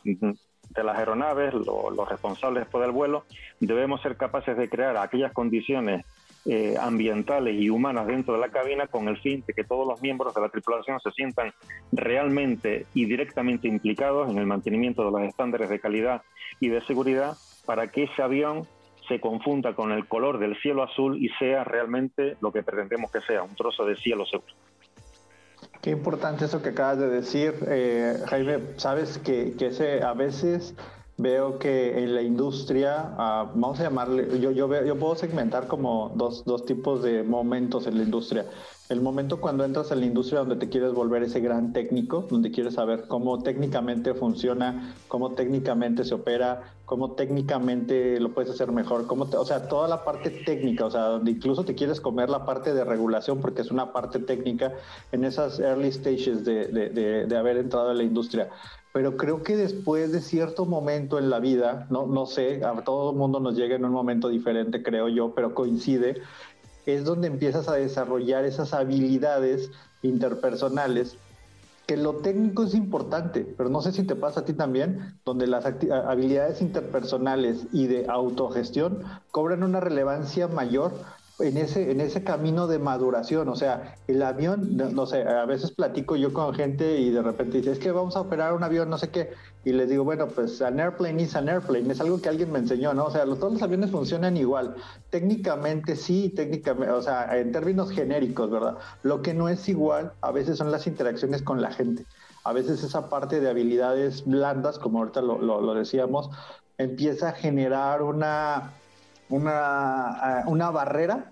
de 0.74 0.84
las 0.84 0.98
aeronaves, 0.98 1.54
los 1.54 2.10
responsables 2.10 2.68
del 2.72 2.92
vuelo, 2.92 3.26
debemos 3.60 4.02
ser 4.02 4.18
capaces 4.18 4.58
de 4.58 4.70
crear 4.70 4.98
aquellas 4.98 5.32
condiciones 5.34 6.06
eh, 6.46 6.76
ambientales 6.78 7.56
y 7.58 7.70
humanas 7.70 8.06
dentro 8.06 8.34
de 8.34 8.42
la 8.42 8.50
cabina 8.50 8.88
con 8.88 9.08
el 9.08 9.18
fin 9.22 9.44
de 9.48 9.54
que 9.54 9.64
todos 9.64 9.88
los 9.88 10.02
miembros 10.02 10.36
de 10.36 10.42
la 10.42 10.50
tripulación 10.50 11.00
se 11.00 11.12
sientan 11.12 11.54
realmente 11.94 12.86
y 12.94 13.06
directamente 13.06 13.70
implicados 13.70 14.30
en 14.30 14.38
el 14.38 14.46
mantenimiento 14.46 15.06
de 15.06 15.12
los 15.12 15.22
estándares 15.22 15.70
de 15.70 15.80
calidad 15.80 16.22
y 16.60 16.68
de 16.68 16.82
seguridad 16.82 17.38
para 17.66 17.88
que 17.88 18.04
ese 18.04 18.22
avión 18.22 18.68
se 19.08 19.22
confunda 19.22 19.74
con 19.74 19.92
el 19.92 20.06
color 20.06 20.38
del 20.38 20.60
cielo 20.62 20.84
azul 20.84 21.18
y 21.18 21.30
sea 21.40 21.64
realmente 21.64 22.36
lo 22.42 22.52
que 22.52 22.64
pretendemos 22.64 23.12
que 23.12 23.22
sea, 23.22 23.44
un 23.44 23.56
trozo 23.56 23.86
de 23.86 23.96
cielo 23.96 24.26
seguro. 24.26 24.54
Qué 25.84 25.90
importante 25.90 26.46
eso 26.46 26.62
que 26.62 26.70
acabas 26.70 26.98
de 26.98 27.10
decir, 27.10 27.56
eh, 27.68 28.18
Jaime. 28.28 28.70
Sabes 28.78 29.18
que, 29.18 29.54
que 29.58 29.68
ese 29.68 30.02
a 30.02 30.14
veces 30.14 30.76
veo 31.18 31.60
que 31.60 32.02
en 32.02 32.16
la 32.16 32.22
industria, 32.22 33.14
ah, 33.18 33.52
vamos 33.54 33.82
a 33.82 33.84
llamarle, 33.84 34.40
yo, 34.40 34.52
yo, 34.52 34.70
veo, 34.70 34.86
yo 34.86 34.98
puedo 34.98 35.16
segmentar 35.16 35.68
como 35.68 36.14
dos, 36.16 36.46
dos 36.46 36.66
tipos 36.66 37.04
de 37.04 37.24
momentos 37.24 37.86
en 37.86 37.98
la 37.98 38.04
industria. 38.04 38.46
El 38.90 39.00
momento 39.00 39.40
cuando 39.40 39.64
entras 39.64 39.92
en 39.92 40.02
la 40.02 40.06
industria 40.06 40.40
donde 40.40 40.58
te 40.58 40.68
quieres 40.68 40.94
volver 40.94 41.24
ese 41.24 41.40
gran 41.40 41.72
técnico, 41.72 42.28
donde 42.30 42.52
quieres 42.52 42.74
saber 42.74 43.08
cómo 43.08 43.42
técnicamente 43.42 44.14
funciona, 44.14 44.94
cómo 45.08 45.32
técnicamente 45.36 46.04
se 46.04 46.14
opera, 46.14 46.76
cómo 46.86 47.14
técnicamente 47.14 48.20
lo 48.20 48.34
puedes 48.34 48.52
hacer 48.52 48.74
mejor, 48.74 49.08
cómo 49.08 49.24
o 49.24 49.46
sea, 49.46 49.70
toda 49.70 49.88
la 49.88 50.04
parte 50.04 50.30
técnica, 50.30 50.86
o 50.86 50.92
sea, 50.92 51.04
donde 51.04 51.32
incluso 51.32 51.64
te 51.64 51.76
quieres 51.76 52.02
comer 52.02 52.30
la 52.30 52.46
parte 52.46 52.74
de 52.74 52.84
regulación 52.84 53.40
porque 53.40 53.62
es 53.62 53.72
una 53.72 53.94
parte 53.94 54.20
técnica 54.20 54.74
en 55.14 55.24
esas 55.24 55.60
early 55.62 55.92
stages 55.92 56.44
de, 56.44 56.68
de, 56.68 57.26
de, 57.26 57.38
haber 57.38 57.58
entrado 57.58 57.92
en 57.92 57.98
la 57.98 58.04
industria. 58.04 58.50
Pero 58.92 59.18
creo 59.18 59.42
que 59.42 59.56
después 59.58 60.12
de 60.12 60.22
cierto 60.22 60.66
momento 60.66 61.18
en 61.18 61.30
la 61.30 61.40
vida, 61.40 61.88
no, 61.90 62.06
no 62.06 62.28
sé, 62.28 62.64
a 62.64 62.84
todo 62.84 63.12
el 63.12 63.18
mundo 63.18 63.40
nos 63.40 63.56
llega 63.56 63.76
en 63.76 63.86
un 63.86 63.92
momento 63.92 64.30
diferente, 64.30 64.84
creo 64.84 65.08
yo, 65.08 65.34
pero 65.34 65.56
coincide, 65.56 66.22
es 66.86 67.06
donde 67.06 67.28
empiezas 67.28 67.68
a 67.68 67.76
desarrollar 67.76 68.46
esas 68.46 68.74
habilidades 68.74 69.72
interpersonales 70.02 71.18
que 71.86 71.98
lo 71.98 72.16
técnico 72.16 72.64
es 72.64 72.76
importante, 72.76 73.46
pero 73.58 73.70
no 73.70 73.82
sé 73.82 73.92
si 73.92 74.04
te 74.04 74.16
pasa 74.16 74.42
a 74.42 74.46
ti 74.46 74.54
también, 74.54 75.20
donde 75.26 75.48
las 75.48 75.66
habilidades 75.66 76.62
interpersonales 76.62 77.68
y 77.74 77.88
de 77.88 78.08
autogestión 78.08 79.04
cobran 79.32 79.64
una 79.64 79.82
relevancia 79.82 80.48
mayor 80.48 80.94
en 81.40 81.58
ese, 81.58 81.92
en 81.92 82.00
ese 82.00 82.24
camino 82.24 82.68
de 82.68 82.80
maduración. 82.80 83.50
O 83.50 83.56
sea, 83.56 83.96
el 84.08 84.22
avión, 84.22 84.78
no, 84.78 85.06
sé, 85.06 85.24
a 85.24 85.46
veces 85.46 85.72
platico 85.72 86.16
yo 86.16 86.32
con 86.32 86.54
gente 86.54 87.00
y 87.00 87.10
de 87.10 87.22
repente 87.22 87.58
dice, 87.58 87.72
es 87.72 87.80
que 87.80 87.92
vamos 87.92 88.16
a 88.16 88.22
operar 88.22 88.54
un 88.54 88.64
avión, 88.64 88.90
no 88.90 88.98
sé 88.98 89.10
qué. 89.10 89.32
Y 89.66 89.72
les 89.72 89.90
digo, 89.90 90.04
bueno, 90.04 90.28
pues 90.28 90.62
an 90.62 90.80
airplane 90.80 91.22
is 91.22 91.36
an 91.36 91.50
airplane. 91.50 91.92
Es 91.92 92.02
algo 92.02 92.22
que 92.22 92.30
alguien 92.30 92.52
me 92.52 92.60
enseñó, 92.60 92.94
¿no? 92.94 93.06
O 93.06 93.12
sea, 93.12 93.24
todos 93.24 93.54
los 93.54 93.62
aviones 93.62 93.92
funcionan 93.92 94.38
igual. 94.38 94.76
Técnicamente 95.10 95.96
sí, 95.96 96.30
técnicamente, 96.36 96.92
o 96.92 97.02
sea, 97.02 97.38
en 97.38 97.52
términos 97.52 97.90
genéricos, 97.90 98.52
¿verdad? 98.52 98.78
Lo 99.02 99.22
que 99.22 99.34
no 99.34 99.50
es 99.50 99.68
igual 99.70 100.14
a 100.22 100.32
veces 100.32 100.58
son 100.58 100.72
las 100.72 100.86
interacciones 100.86 101.42
con 101.42 101.62
la 101.62 101.72
gente. 101.72 102.06
A 102.44 102.52
veces 102.52 102.84
esa 102.84 103.10
parte 103.10 103.40
de 103.40 103.50
habilidades 103.50 104.26
blandas, 104.26 104.78
como 104.78 105.00
ahorita 105.00 105.22
lo, 105.22 105.40
lo 105.40 105.74
decíamos, 105.74 106.30
empieza 106.78 107.30
a 107.30 107.32
generar 107.32 108.02
una 108.02 108.74
una, 109.30 110.44
una 110.48 110.72
barrera 110.72 111.32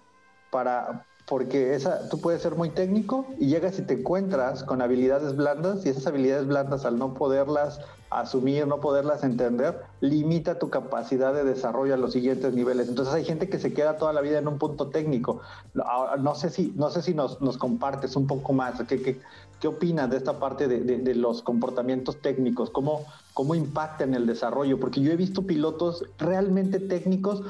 para, 0.50 1.06
porque 1.28 1.76
esa, 1.76 2.10
tú 2.10 2.20
puedes 2.20 2.42
ser 2.42 2.56
muy 2.56 2.70
técnico 2.70 3.26
y 3.40 3.48
llegas 3.48 3.80
y 3.80 3.84
te 3.84 3.94
encuentras 3.94 4.64
con 4.64 4.82
habilidades 4.82 5.36
blandas 5.36 5.86
y 5.86 5.90
esas 5.90 6.08
habilidades 6.08 6.46
blandas 6.46 6.84
al 6.86 6.98
no 6.98 7.14
poderlas 7.14 7.80
asumir, 8.10 8.68
no 8.68 8.82
poderlas 8.82 9.24
entender, 9.24 9.82
limita 10.02 10.60
tu 10.60 10.70
capacidad 10.70 11.34
de 11.34 11.46
desarrollo 11.46 11.94
a 11.94 11.98
los 11.98 12.12
siguientes 12.12 12.54
niveles. 12.54 12.90
Entonces 12.90 13.14
hay 13.14 13.24
gente 13.24 13.48
que 13.48 13.58
se 13.58 13.74
queda 13.74 13.98
toda 13.98 14.12
la 14.12 14.20
vida 14.20 14.40
en 14.40 14.50
un 14.50 14.58
punto 14.58 14.90
técnico. 14.90 15.40
No 15.74 16.36
sé 16.36 16.50
si, 16.50 16.74
no 16.76 16.90
sé 16.90 17.02
si 17.02 17.14
nos, 17.14 17.40
nos 17.40 17.58
compartes 17.58 18.18
un 18.18 18.28
poco 18.28 18.52
más, 18.52 18.84
¿qué, 18.86 19.02
qué, 19.02 19.22
qué 19.62 19.68
opinas 19.70 20.10
de 20.10 20.18
esta 20.18 20.40
parte 20.40 20.68
de, 20.68 20.82
de, 20.82 20.98
de, 20.98 21.16
los 21.16 21.42
comportamientos 21.42 22.22
técnicos? 22.22 22.70
¿Cómo, 22.70 23.06
¿Cómo 23.34 23.56
impacta 23.56 24.04
en 24.04 24.14
el 24.14 24.26
desarrollo? 24.28 24.78
Porque 24.78 25.00
yo 25.00 25.14
he 25.14 25.16
visto 25.16 25.44
pilotos 25.44 26.04
realmente 26.18 26.80
técnicos 26.80 27.44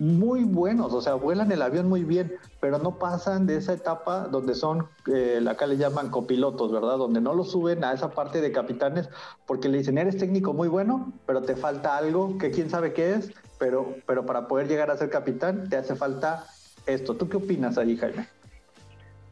muy 0.00 0.44
buenos, 0.44 0.94
o 0.94 1.02
sea, 1.02 1.14
vuelan 1.14 1.52
el 1.52 1.60
avión 1.60 1.86
muy 1.86 2.04
bien, 2.04 2.32
pero 2.58 2.78
no 2.78 2.98
pasan 2.98 3.46
de 3.46 3.56
esa 3.56 3.74
etapa 3.74 4.28
donde 4.28 4.54
son, 4.54 4.88
eh, 5.12 5.44
acá 5.46 5.66
le 5.66 5.76
llaman 5.76 6.08
copilotos, 6.08 6.72
¿verdad? 6.72 6.96
Donde 6.96 7.20
no 7.20 7.34
lo 7.34 7.44
suben 7.44 7.84
a 7.84 7.92
esa 7.92 8.10
parte 8.10 8.40
de 8.40 8.50
capitanes 8.50 9.10
porque 9.46 9.68
le 9.68 9.76
dicen, 9.76 9.98
eres 9.98 10.16
técnico 10.16 10.54
muy 10.54 10.68
bueno, 10.68 11.12
pero 11.26 11.42
te 11.42 11.54
falta 11.54 11.98
algo 11.98 12.38
que 12.38 12.50
quién 12.50 12.70
sabe 12.70 12.94
qué 12.94 13.12
es, 13.12 13.30
pero, 13.58 13.94
pero 14.06 14.24
para 14.24 14.48
poder 14.48 14.68
llegar 14.68 14.90
a 14.90 14.96
ser 14.96 15.10
capitán 15.10 15.68
te 15.68 15.76
hace 15.76 15.94
falta 15.94 16.46
esto. 16.86 17.14
¿Tú 17.14 17.28
qué 17.28 17.36
opinas 17.36 17.76
ahí, 17.76 17.98
Jaime? 17.98 18.26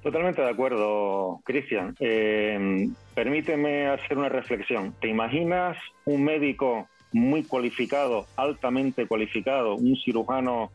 Totalmente 0.03 0.43
de 0.43 0.51
acuerdo, 0.51 1.41
Cristian. 1.45 1.97
Eh, 1.99 2.89
permíteme 3.15 3.89
hacer 3.89 4.19
una 4.19 4.29
reflexión. 4.29 4.95
¿Te 5.01 5.09
imaginas 5.09 5.79
un 6.05 6.25
médico 6.25 6.87
muy 7.13 7.43
cualificado, 7.45 8.27
altamente 8.37 9.07
cualificado, 9.07 9.77
un 9.77 9.97
cirujano 9.97 10.71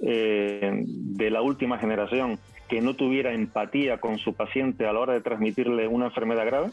eh, 0.00 0.84
de 0.84 1.30
la 1.30 1.42
última 1.42 1.78
generación 1.78 2.38
que 2.68 2.80
no 2.80 2.94
tuviera 2.94 3.32
empatía 3.32 3.98
con 3.98 4.18
su 4.18 4.34
paciente 4.34 4.86
a 4.86 4.92
la 4.92 5.00
hora 5.00 5.12
de 5.14 5.20
transmitirle 5.20 5.88
una 5.88 6.06
enfermedad 6.06 6.46
grave? 6.46 6.70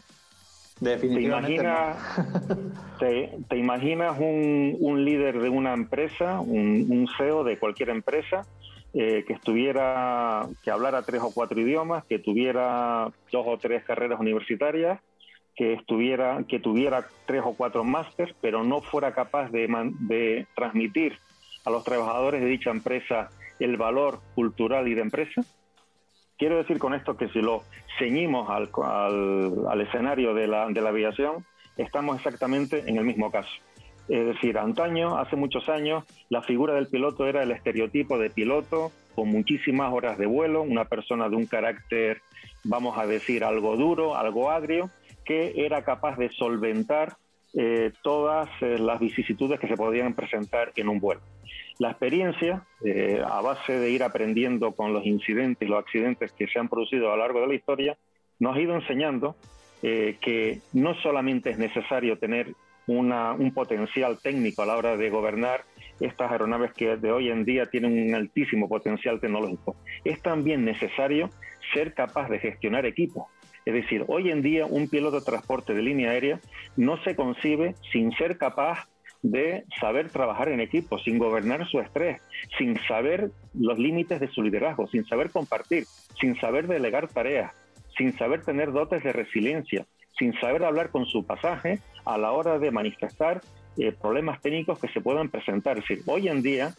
Definitivamente. 0.78 1.64
¿Te 3.48 3.56
imaginas, 3.56 4.18
un, 4.18 4.76
un, 4.78 5.04
líder 5.04 5.40
de 5.40 5.48
una 5.48 5.72
empresa, 5.72 6.40
un, 6.40 7.08
CEO 7.16 7.44
de 7.44 7.58
cualquier 7.58 7.88
empresa, 7.88 8.46
eh, 8.92 9.24
que 9.26 9.32
estuviera, 9.32 10.46
que 10.62 10.70
hablara 10.70 11.02
tres 11.02 11.22
o 11.22 11.32
cuatro 11.32 11.60
idiomas, 11.60 12.04
que 12.04 12.18
tuviera 12.18 13.10
dos 13.32 13.46
o 13.46 13.58
tres 13.58 13.84
carreras 13.84 14.20
universitarias, 14.20 15.00
que 15.56 15.72
estuviera, 15.72 16.44
que 16.46 16.60
tuviera 16.60 17.08
tres 17.26 17.42
o 17.44 17.54
cuatro 17.54 17.82
másteres, 17.82 18.34
pero 18.40 18.62
no 18.62 18.82
fuera 18.82 19.12
capaz 19.12 19.50
de, 19.50 19.66
de 20.00 20.46
transmitir 20.54 21.18
a 21.64 21.70
los 21.70 21.82
trabajadores 21.82 22.42
de 22.42 22.46
dicha 22.46 22.70
empresa 22.70 23.30
el 23.58 23.76
valor 23.76 24.20
cultural 24.34 24.86
y 24.86 24.94
de 24.94 25.00
empresa. 25.00 25.42
Quiero 26.38 26.58
decir 26.58 26.78
con 26.78 26.92
esto 26.92 27.16
que 27.16 27.28
si 27.28 27.40
lo 27.40 27.62
ceñimos 27.98 28.50
al, 28.50 28.68
al, 29.68 29.80
escenario 29.80 30.34
de 30.34 30.46
la, 30.46 30.68
de 30.68 30.80
la 30.82 30.90
aviación, 30.90 31.46
estamos 31.78 32.16
exactamente 32.16 32.84
en 32.86 32.98
el 32.98 33.04
mismo 33.04 33.30
caso. 33.30 33.50
Es 34.08 34.26
decir, 34.26 34.58
antaño, 34.58 35.16
hace 35.16 35.34
muchos 35.34 35.68
años, 35.68 36.04
la 36.28 36.42
figura 36.42 36.74
del 36.74 36.86
piloto 36.86 37.26
era 37.26 37.42
el 37.42 37.50
estereotipo 37.50 38.18
de 38.18 38.30
piloto 38.30 38.92
con 39.14 39.28
muchísimas 39.28 39.92
horas 39.92 40.18
de 40.18 40.26
vuelo, 40.26 40.62
una 40.62 40.84
persona 40.84 41.28
de 41.28 41.36
un 41.36 41.46
carácter, 41.46 42.20
vamos 42.62 42.98
a 42.98 43.06
decir, 43.06 43.42
algo 43.42 43.76
duro, 43.76 44.14
algo 44.14 44.50
agrio, 44.50 44.90
que 45.26 45.52
era 45.56 45.82
capaz 45.82 46.16
de 46.16 46.30
solventar 46.30 47.16
eh, 47.58 47.92
todas 48.02 48.48
eh, 48.60 48.78
las 48.78 49.00
vicisitudes 49.00 49.58
que 49.58 49.66
se 49.66 49.76
podían 49.76 50.14
presentar 50.14 50.72
en 50.76 50.88
un 50.88 51.00
vuelo. 51.00 51.22
La 51.78 51.90
experiencia, 51.90 52.64
eh, 52.84 53.22
a 53.24 53.40
base 53.40 53.78
de 53.78 53.90
ir 53.90 54.02
aprendiendo 54.02 54.72
con 54.72 54.92
los 54.92 55.04
incidentes 55.04 55.66
y 55.66 55.70
los 55.70 55.80
accidentes 55.80 56.32
que 56.32 56.46
se 56.46 56.58
han 56.58 56.68
producido 56.68 57.08
a 57.08 57.16
lo 57.16 57.22
largo 57.22 57.40
de 57.40 57.46
la 57.48 57.54
historia, 57.54 57.96
nos 58.38 58.56
ha 58.56 58.60
ido 58.60 58.74
enseñando 58.74 59.36
que 59.82 60.60
no 60.72 60.94
solamente 60.94 61.50
es 61.50 61.58
necesario 61.58 62.18
tener 62.18 62.54
un 62.88 63.52
potencial 63.54 64.18
técnico 64.20 64.62
a 64.62 64.66
la 64.66 64.76
hora 64.76 64.96
de 64.96 65.10
gobernar 65.10 65.62
estas 66.00 66.32
aeronaves 66.32 66.72
que 66.72 66.96
de 66.96 67.12
hoy 67.12 67.30
en 67.30 67.44
día 67.44 67.66
tienen 67.66 68.08
un 68.08 68.14
altísimo 68.14 68.68
potencial 68.68 69.20
tecnológico, 69.20 69.76
es 70.02 70.20
también 70.22 70.64
necesario 70.64 71.30
ser 71.72 71.94
capaz 71.94 72.28
de 72.30 72.40
gestionar 72.40 72.84
equipos 72.84 73.26
es 73.66 73.74
decir, 73.74 74.04
hoy 74.06 74.30
en 74.30 74.42
día 74.42 74.64
un 74.64 74.88
piloto 74.88 75.18
de 75.18 75.26
transporte 75.26 75.74
de 75.74 75.82
línea 75.82 76.12
aérea 76.12 76.40
no 76.76 77.02
se 77.02 77.16
concibe 77.16 77.74
sin 77.92 78.12
ser 78.12 78.38
capaz 78.38 78.88
de 79.22 79.64
saber 79.80 80.08
trabajar 80.08 80.48
en 80.48 80.60
equipo, 80.60 81.00
sin 81.00 81.18
gobernar 81.18 81.66
su 81.66 81.80
estrés, 81.80 82.22
sin 82.58 82.78
saber 82.86 83.32
los 83.54 83.76
límites 83.76 84.20
de 84.20 84.28
su 84.28 84.40
liderazgo, 84.40 84.86
sin 84.86 85.04
saber 85.06 85.30
compartir, 85.30 85.84
sin 86.20 86.38
saber 86.38 86.68
delegar 86.68 87.08
tareas, 87.08 87.52
sin 87.98 88.16
saber 88.16 88.44
tener 88.44 88.70
dotes 88.70 89.02
de 89.02 89.12
resiliencia, 89.12 89.84
sin 90.16 90.32
saber 90.38 90.62
hablar 90.64 90.90
con 90.90 91.04
su 91.06 91.26
pasaje 91.26 91.80
a 92.04 92.18
la 92.18 92.30
hora 92.30 92.60
de 92.60 92.70
manifestar 92.70 93.40
eh, 93.78 93.90
problemas 93.90 94.40
técnicos 94.42 94.78
que 94.78 94.88
se 94.88 95.00
puedan 95.00 95.28
presentar. 95.28 95.78
Es 95.78 95.88
decir, 95.88 96.04
hoy 96.06 96.28
en 96.28 96.40
día 96.40 96.70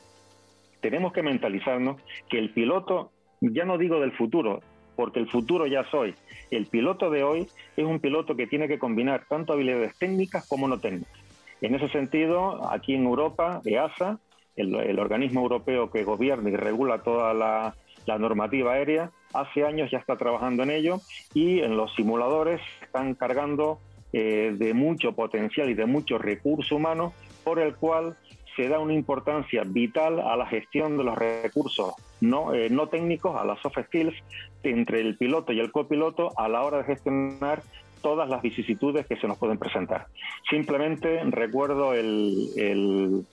tenemos 0.79 1.11
que 1.11 1.21
mentalizarnos 1.21 2.01
que 2.29 2.39
el 2.39 2.51
piloto, 2.51 3.11
ya 3.41 3.65
no 3.65 3.77
digo 3.77 3.99
del 3.99 4.13
futuro, 4.13 4.61
porque 4.97 5.19
el 5.19 5.29
futuro 5.29 5.67
ya 5.67 5.89
soy. 5.89 6.15
El 6.51 6.65
piloto 6.65 7.09
de 7.09 7.23
hoy 7.23 7.47
es 7.77 7.85
un 7.85 7.99
piloto 7.99 8.35
que 8.35 8.47
tiene 8.47 8.67
que 8.67 8.79
combinar 8.79 9.25
tanto 9.29 9.53
habilidades 9.53 9.97
técnicas 9.97 10.45
como 10.49 10.67
no 10.67 10.79
técnicas. 10.79 11.13
En 11.61 11.75
ese 11.75 11.87
sentido, 11.89 12.69
aquí 12.69 12.95
en 12.95 13.05
Europa, 13.05 13.61
EASA, 13.63 14.19
el, 14.57 14.99
organismo 14.99 15.41
europeo 15.41 15.91
que 15.91 16.03
gobierna 16.03 16.49
y 16.49 16.55
regula 16.55 17.03
toda 17.03 17.33
la, 17.33 17.75
normativa 18.19 18.73
aérea, 18.73 19.11
hace 19.33 19.65
años 19.65 19.91
ya 19.91 19.99
está 19.99 20.15
trabajando 20.15 20.63
en 20.63 20.71
ello 20.71 20.99
y 21.33 21.59
en 21.59 21.75
los 21.77 21.93
simuladores 21.95 22.61
están 22.81 23.13
cargando 23.15 23.79
eh, 24.13 24.55
de 24.57 24.73
mucho 24.73 25.11
potencial 25.11 25.69
y 25.69 25.73
de 25.73 25.85
mucho 25.85 26.17
recurso 26.17 26.77
humano 26.77 27.13
por 27.43 27.59
el 27.59 27.75
cual 27.75 28.15
se 28.55 28.69
da 28.69 28.79
una 28.79 28.93
importancia 28.93 29.63
vital 29.65 30.21
a 30.21 30.37
la 30.37 30.47
gestión 30.47 30.97
de 30.97 31.03
los 31.03 31.17
recursos 31.17 31.95
no, 32.21 32.53
eh, 32.53 32.69
no 32.69 32.87
técnicos, 32.87 33.35
a 33.35 33.45
las 33.45 33.59
soft 33.59 33.77
skills, 33.85 34.15
entre 34.63 35.01
el 35.01 35.17
piloto 35.17 35.53
y 35.53 35.59
el 35.59 35.71
copiloto 35.71 36.31
a 36.37 36.47
la 36.49 36.63
hora 36.63 36.79
de 36.79 36.83
gestionar 36.85 37.61
todas 38.01 38.29
las 38.29 38.41
vicisitudes 38.41 39.05
que 39.05 39.17
se 39.17 39.27
nos 39.27 39.37
pueden 39.37 39.57
presentar. 39.57 40.07
Simplemente 40.49 41.21
recuerdo 41.25 41.93
el, 41.93 42.49
el, 42.55 43.25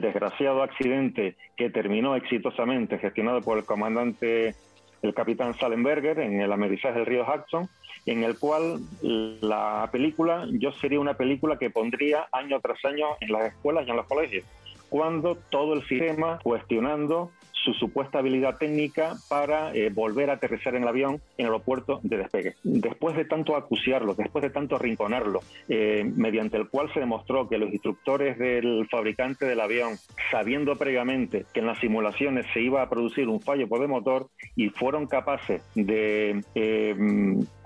desgraciado 0.00 0.62
accidente 0.62 1.36
que 1.56 1.70
terminó 1.70 2.16
exitosamente 2.16 2.98
gestionado 2.98 3.40
por 3.42 3.58
el 3.58 3.64
comandante, 3.64 4.54
el 5.02 5.14
capitán 5.14 5.54
Salenberger, 5.58 6.20
en 6.20 6.40
el 6.40 6.52
amerizaje 6.52 6.94
del 6.94 7.06
río 7.06 7.26
Hudson, 7.26 7.68
en 8.06 8.24
el 8.24 8.38
cual 8.38 8.80
la 9.02 9.88
película, 9.92 10.46
yo 10.52 10.72
sería 10.72 11.00
una 11.00 11.14
película 11.14 11.58
que 11.58 11.70
pondría 11.70 12.26
año 12.32 12.60
tras 12.60 12.84
año 12.84 13.06
en 13.20 13.32
las 13.32 13.52
escuelas 13.52 13.86
y 13.86 13.90
en 13.90 13.96
los 13.96 14.06
colegios, 14.06 14.44
cuando 14.88 15.36
todo 15.50 15.74
el 15.74 15.82
sistema 15.86 16.38
cuestionando 16.42 17.30
su 17.64 17.72
supuesta 17.74 18.18
habilidad 18.18 18.58
técnica 18.58 19.14
para 19.28 19.72
eh, 19.74 19.90
volver 19.90 20.30
a 20.30 20.34
aterrizar 20.34 20.74
en 20.74 20.82
el 20.82 20.88
avión 20.88 21.14
en 21.36 21.46
el 21.46 21.52
aeropuerto 21.52 22.00
de 22.02 22.18
despegue. 22.18 22.54
Después 22.62 23.16
de 23.16 23.24
tanto 23.24 23.56
acuciarlo, 23.56 24.14
después 24.14 24.42
de 24.42 24.50
tanto 24.50 24.78
rinconarlo, 24.78 25.40
eh, 25.68 26.04
mediante 26.16 26.56
el 26.56 26.68
cual 26.68 26.92
se 26.92 27.00
demostró 27.00 27.48
que 27.48 27.58
los 27.58 27.72
instructores 27.72 28.38
del 28.38 28.86
fabricante 28.90 29.46
del 29.46 29.60
avión, 29.60 29.96
sabiendo 30.30 30.76
previamente 30.76 31.44
que 31.52 31.60
en 31.60 31.66
las 31.66 31.78
simulaciones 31.78 32.46
se 32.52 32.60
iba 32.60 32.82
a 32.82 32.88
producir 32.88 33.28
un 33.28 33.40
fallo 33.40 33.68
por 33.68 33.82
el 33.82 33.88
motor 33.88 34.28
y 34.56 34.68
fueron 34.70 35.06
capaces 35.06 35.62
de 35.74 36.42
eh, 36.54 36.96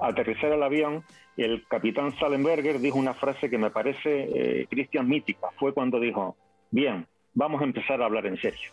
aterrizar 0.00 0.52
el 0.52 0.62
avión, 0.62 1.02
el 1.36 1.66
capitán 1.68 2.16
Salenberger 2.18 2.80
dijo 2.80 2.98
una 2.98 3.12
frase 3.12 3.50
que 3.50 3.58
me 3.58 3.70
parece, 3.70 4.66
Cristian, 4.70 5.06
mítica. 5.06 5.48
Fue 5.58 5.74
cuando 5.74 6.00
dijo, 6.00 6.34
bien, 6.70 7.06
vamos 7.34 7.60
a 7.60 7.64
empezar 7.64 8.00
a 8.00 8.06
hablar 8.06 8.24
en 8.24 8.38
serio 8.38 8.70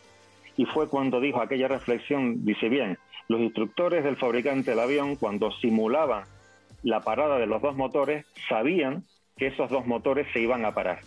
y 0.57 0.65
fue 0.65 0.87
cuando 0.87 1.19
dijo 1.19 1.41
aquella 1.41 1.67
reflexión, 1.67 2.45
dice 2.45 2.69
bien, 2.69 2.97
los 3.27 3.41
instructores 3.41 4.03
del 4.03 4.17
fabricante 4.17 4.71
del 4.71 4.79
avión 4.79 5.15
cuando 5.15 5.51
simulaban 5.51 6.23
la 6.83 6.99
parada 6.99 7.39
de 7.39 7.47
los 7.47 7.61
dos 7.61 7.75
motores 7.75 8.25
sabían 8.49 9.03
que 9.37 9.47
esos 9.47 9.69
dos 9.69 9.87
motores 9.87 10.27
se 10.33 10.41
iban 10.41 10.65
a 10.65 10.73
parar, 10.73 10.99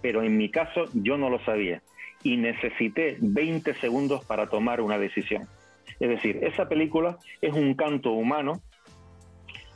pero 0.00 0.22
en 0.22 0.36
mi 0.36 0.50
caso 0.50 0.84
yo 0.94 1.18
no 1.18 1.28
lo 1.28 1.38
sabía 1.40 1.82
y 2.22 2.36
necesité 2.36 3.16
20 3.20 3.74
segundos 3.74 4.24
para 4.24 4.46
tomar 4.46 4.80
una 4.80 4.98
decisión. 4.98 5.46
Es 6.00 6.08
decir, 6.08 6.38
esa 6.42 6.68
película 6.68 7.18
es 7.40 7.52
un 7.52 7.74
canto 7.74 8.12
humano 8.12 8.62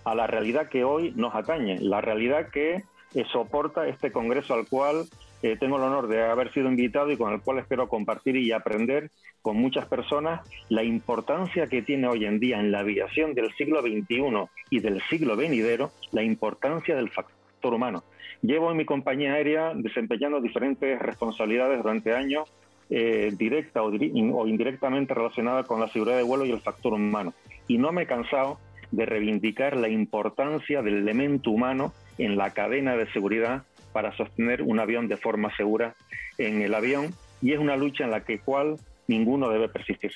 a 0.05 0.15
la 0.15 0.27
realidad 0.27 0.69
que 0.69 0.85
hoy 0.85 1.13
nos 1.15 1.35
atañe, 1.35 1.79
la 1.81 2.01
realidad 2.01 2.49
que 2.51 2.83
eh, 3.15 3.25
soporta 3.31 3.87
este 3.87 4.11
Congreso 4.11 4.55
al 4.55 4.67
cual 4.67 5.05
eh, 5.43 5.57
tengo 5.59 5.77
el 5.77 5.85
honor 5.85 6.09
de 6.09 6.25
haber 6.25 6.53
sido 6.53 6.69
invitado 6.69 7.11
y 7.11 7.17
con 7.17 7.33
el 7.33 7.41
cual 7.41 7.59
espero 7.59 7.89
compartir 7.89 8.37
y 8.37 8.53
aprender 8.53 9.11
con 9.41 9.57
muchas 9.57 9.87
personas 9.87 10.41
la 10.69 10.83
importancia 10.83 11.69
que 11.69 11.83
tiene 11.83 12.09
hoy 12.09 12.25
en 12.25 12.41
día 12.41 12.59
en 12.59 12.73
la 12.73 12.81
aviación 12.81 13.35
del 13.35 13.53
siglo 13.55 13.81
XXI 13.81 14.49
y 14.71 14.81
del 14.81 15.01
siglo 15.03 15.37
venidero, 15.37 15.93
la 16.13 16.23
importancia 16.23 16.97
del 16.97 17.11
factor 17.11 17.75
humano. 17.75 18.03
Llevo 18.43 18.71
en 18.71 18.77
mi 18.77 18.85
compañía 18.85 19.35
aérea 19.35 19.73
desempeñando 19.75 20.41
diferentes 20.41 20.99
responsabilidades 20.99 21.83
durante 21.83 22.15
años, 22.15 22.53
eh, 22.91 23.33
directa 23.37 23.83
o, 23.83 23.91
o 23.91 24.47
indirectamente 24.47 25.15
relacionadas 25.15 25.67
con 25.67 25.81
la 25.81 25.89
seguridad 25.89 26.17
de 26.17 26.23
vuelo 26.23 26.45
y 26.47 26.51
el 26.51 26.61
factor 26.61 26.95
humano. 26.95 27.35
Y 27.67 27.79
no 27.79 27.93
me 27.93 28.03
he 28.03 28.07
cansado 28.07 28.59
de 28.91 29.07
reivindicar 29.07 29.77
la 29.77 29.89
importancia 29.89 30.83
del 30.83 30.97
elemento 30.97 31.51
humano 31.51 31.93
en 32.17 32.37
la 32.37 32.53
cadena 32.53 32.97
de 32.97 33.11
seguridad 33.13 33.65
para 33.93 34.17
sostener 34.17 34.63
un 34.63 34.81
avión 34.81 35.09
de 35.09 35.17
forma 35.17 35.55
segura 35.57 35.95
en 36.37 36.63
el 36.63 36.75
avión 36.75 37.15
y 37.41 37.53
es 37.53 37.59
una 37.59 37.77
lucha 37.77 38.05
en 38.05 38.11
la 38.11 38.25
que 38.25 38.41
cual 38.41 38.77
ninguno 39.07 39.49
debe 39.49 39.69
persistir. 39.69 40.13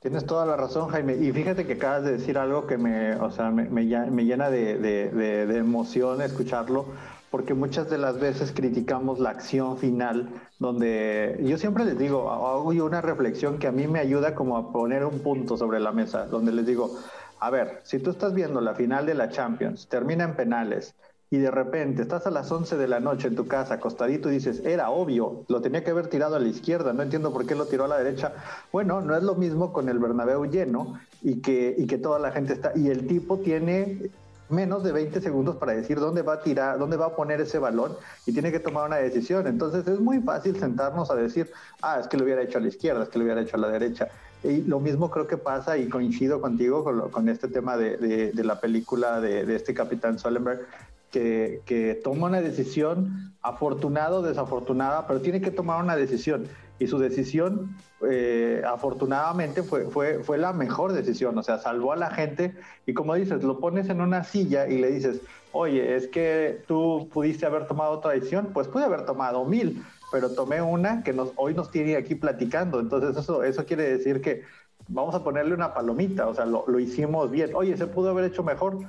Tienes 0.00 0.26
toda 0.26 0.46
la 0.46 0.56
razón, 0.56 0.88
Jaime. 0.88 1.16
Y 1.16 1.32
fíjate 1.32 1.66
que 1.66 1.74
acabas 1.74 2.04
de 2.04 2.12
decir 2.12 2.38
algo 2.38 2.66
que 2.66 2.78
me, 2.78 3.14
o 3.16 3.30
sea, 3.30 3.50
me, 3.50 3.86
llena 3.86 4.50
de, 4.50 4.78
de, 4.78 5.56
emoción 5.56 6.22
escucharlo, 6.22 6.86
porque 7.30 7.54
muchas 7.54 7.90
de 7.90 7.98
las 7.98 8.20
veces 8.20 8.52
criticamos 8.52 9.18
la 9.18 9.30
acción 9.30 9.78
final, 9.78 10.28
donde 10.58 11.40
yo 11.42 11.58
siempre 11.58 11.84
les 11.84 11.98
digo, 11.98 12.30
hago 12.30 12.68
una 12.84 13.00
reflexión 13.00 13.58
que 13.58 13.66
a 13.66 13.72
mí 13.72 13.88
me 13.88 13.98
ayuda 13.98 14.34
como 14.34 14.56
a 14.56 14.70
poner 14.70 15.04
un 15.04 15.18
punto 15.20 15.56
sobre 15.56 15.80
la 15.80 15.92
mesa, 15.92 16.26
donde 16.26 16.52
les 16.52 16.66
digo, 16.66 16.96
a 17.40 17.50
ver, 17.50 17.80
si 17.82 17.98
tú 17.98 18.10
estás 18.10 18.32
viendo 18.34 18.60
la 18.60 18.74
final 18.74 19.06
de 19.06 19.14
la 19.14 19.30
Champions, 19.30 19.88
termina 19.88 20.24
en 20.24 20.36
penales, 20.36 20.94
y 21.30 21.38
de 21.38 21.50
repente 21.50 22.02
estás 22.02 22.26
a 22.26 22.30
las 22.30 22.50
11 22.50 22.76
de 22.76 22.86
la 22.86 23.00
noche 23.00 23.28
en 23.28 23.36
tu 23.36 23.46
casa 23.46 23.74
acostadito 23.74 24.30
y 24.30 24.34
dices, 24.34 24.62
era 24.64 24.90
obvio, 24.90 25.44
lo 25.48 25.60
tenía 25.60 25.82
que 25.82 25.90
haber 25.90 26.06
tirado 26.06 26.36
a 26.36 26.40
la 26.40 26.48
izquierda, 26.48 26.92
no 26.92 27.02
entiendo 27.02 27.32
por 27.32 27.46
qué 27.46 27.54
lo 27.54 27.66
tiró 27.66 27.84
a 27.84 27.88
la 27.88 27.98
derecha. 27.98 28.32
Bueno, 28.72 29.00
no 29.00 29.16
es 29.16 29.22
lo 29.22 29.34
mismo 29.34 29.72
con 29.72 29.88
el 29.88 29.98
Bernabéu 29.98 30.44
lleno 30.44 31.00
y 31.22 31.40
que, 31.40 31.74
y 31.76 31.86
que 31.86 31.98
toda 31.98 32.18
la 32.18 32.30
gente 32.30 32.52
está, 32.52 32.72
y 32.76 32.90
el 32.90 33.06
tipo 33.08 33.38
tiene 33.38 34.10
menos 34.48 34.84
de 34.84 34.92
20 34.92 35.20
segundos 35.20 35.56
para 35.56 35.72
decir 35.72 35.98
dónde 35.98 36.22
va 36.22 36.34
a 36.34 36.40
tirar, 36.40 36.78
dónde 36.78 36.96
va 36.96 37.06
a 37.06 37.16
poner 37.16 37.40
ese 37.40 37.58
balón 37.58 37.96
y 38.26 38.32
tiene 38.32 38.52
que 38.52 38.60
tomar 38.60 38.86
una 38.86 38.96
decisión. 38.96 39.46
Entonces 39.46 39.86
es 39.86 39.98
muy 39.98 40.20
fácil 40.20 40.58
sentarnos 40.58 41.10
a 41.10 41.16
decir, 41.16 41.50
ah, 41.82 41.98
es 42.00 42.06
que 42.06 42.16
lo 42.16 42.24
hubiera 42.24 42.42
hecho 42.42 42.58
a 42.58 42.60
la 42.60 42.68
izquierda, 42.68 43.02
es 43.02 43.08
que 43.08 43.18
lo 43.18 43.24
hubiera 43.24 43.40
hecho 43.40 43.56
a 43.56 43.60
la 43.60 43.68
derecha. 43.68 44.08
Y 44.44 44.62
lo 44.62 44.78
mismo 44.80 45.10
creo 45.10 45.26
que 45.26 45.38
pasa 45.38 45.76
y 45.76 45.88
coincido 45.88 46.40
contigo 46.40 46.84
con, 46.84 47.10
con 47.10 47.28
este 47.28 47.48
tema 47.48 47.76
de, 47.76 47.96
de, 48.32 48.44
la 48.44 48.60
película 48.60 49.20
de, 49.20 49.44
de, 49.44 49.56
este 49.56 49.74
capitán 49.74 50.18
Solenberg, 50.18 50.66
que, 51.10 51.60
que 51.64 51.94
toma 51.94 52.26
una 52.26 52.40
decisión, 52.40 53.34
afortunado 53.42 54.18
o 54.18 54.22
desafortunada, 54.22 55.06
pero 55.06 55.20
tiene 55.20 55.40
que 55.40 55.50
tomar 55.50 55.82
una 55.82 55.96
decisión. 55.96 56.48
Y 56.78 56.88
su 56.88 56.98
decisión, 56.98 57.74
eh, 58.06 58.62
afortunadamente, 58.66 59.62
fue, 59.62 59.86
fue, 59.86 60.22
fue 60.22 60.36
la 60.36 60.52
mejor 60.52 60.92
decisión. 60.92 61.38
O 61.38 61.42
sea, 61.42 61.58
salvó 61.58 61.92
a 61.92 61.96
la 61.96 62.10
gente. 62.10 62.54
Y 62.84 62.92
como 62.92 63.14
dices, 63.14 63.42
lo 63.42 63.58
pones 63.58 63.88
en 63.88 64.00
una 64.00 64.24
silla 64.24 64.68
y 64.68 64.78
le 64.78 64.90
dices, 64.90 65.22
oye, 65.52 65.96
es 65.96 66.06
que 66.08 66.62
tú 66.66 67.08
pudiste 67.12 67.46
haber 67.46 67.66
tomado 67.66 67.92
otra 67.92 68.12
decisión. 68.12 68.50
Pues 68.52 68.68
pude 68.68 68.84
haber 68.84 69.06
tomado 69.06 69.44
mil, 69.46 69.82
pero 70.12 70.30
tomé 70.34 70.60
una 70.60 71.02
que 71.02 71.14
nos, 71.14 71.30
hoy 71.36 71.54
nos 71.54 71.70
tiene 71.70 71.96
aquí 71.96 72.14
platicando. 72.14 72.78
Entonces, 72.78 73.16
eso, 73.16 73.42
eso 73.42 73.64
quiere 73.64 73.84
decir 73.84 74.20
que 74.20 74.42
vamos 74.88 75.14
a 75.14 75.24
ponerle 75.24 75.54
una 75.54 75.72
palomita. 75.72 76.26
O 76.26 76.34
sea, 76.34 76.44
lo, 76.44 76.64
lo 76.66 76.78
hicimos 76.78 77.30
bien. 77.30 77.52
Oye, 77.54 77.74
se 77.78 77.86
pudo 77.86 78.10
haber 78.10 78.26
hecho 78.26 78.42
mejor 78.42 78.80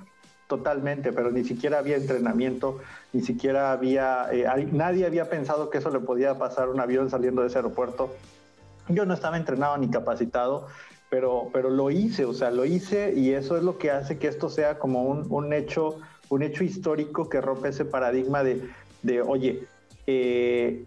totalmente, 0.48 1.12
pero 1.12 1.32
ni 1.32 1.44
siquiera 1.44 1.80
había 1.80 1.98
entrenamiento, 1.98 2.80
ni 3.14 3.22
siquiera 3.22 3.72
había, 3.72 4.28
eh, 4.32 4.68
nadie 4.72 5.06
había 5.06 5.30
pensado 5.30 5.70
que 5.70 5.78
eso 5.78 5.90
le 5.90 6.00
podía 6.00 6.38
pasar 6.38 6.68
a 6.68 6.72
un 6.72 6.80
avión 6.80 7.10
saliendo 7.10 7.42
de 7.42 7.48
ese 7.48 7.58
aeropuerto. 7.58 8.16
Yo 8.88 9.06
no 9.06 9.14
estaba 9.14 9.38
entrenado 9.38 9.78
ni 9.78 9.90
capacitado, 9.90 10.68
pero, 11.10 11.50
pero 11.52 11.70
lo 11.70 11.92
hice, 11.92 12.26
o 12.26 12.34
sea, 12.34 12.52
lo 12.52 12.66
hice 12.66 13.14
y 13.16 13.32
eso 13.32 13.58
es 13.58 13.64
lo 13.64 13.78
que 13.78 13.92
hace 13.92 14.18
que 14.18 14.28
esto 14.28 14.50
sea 14.50 14.80
como 14.80 15.04
un, 15.04 15.28
un 15.30 15.54
hecho, 15.54 16.00
un 16.30 16.44
hecho 16.44 16.64
histórico 16.64 17.30
que 17.30 17.42
rompe 17.42 17.70
ese 17.70 17.86
paradigma 17.86 18.44
de, 18.44 18.70
de 19.04 19.22
oye, 19.22 19.68
eh, 20.06 20.86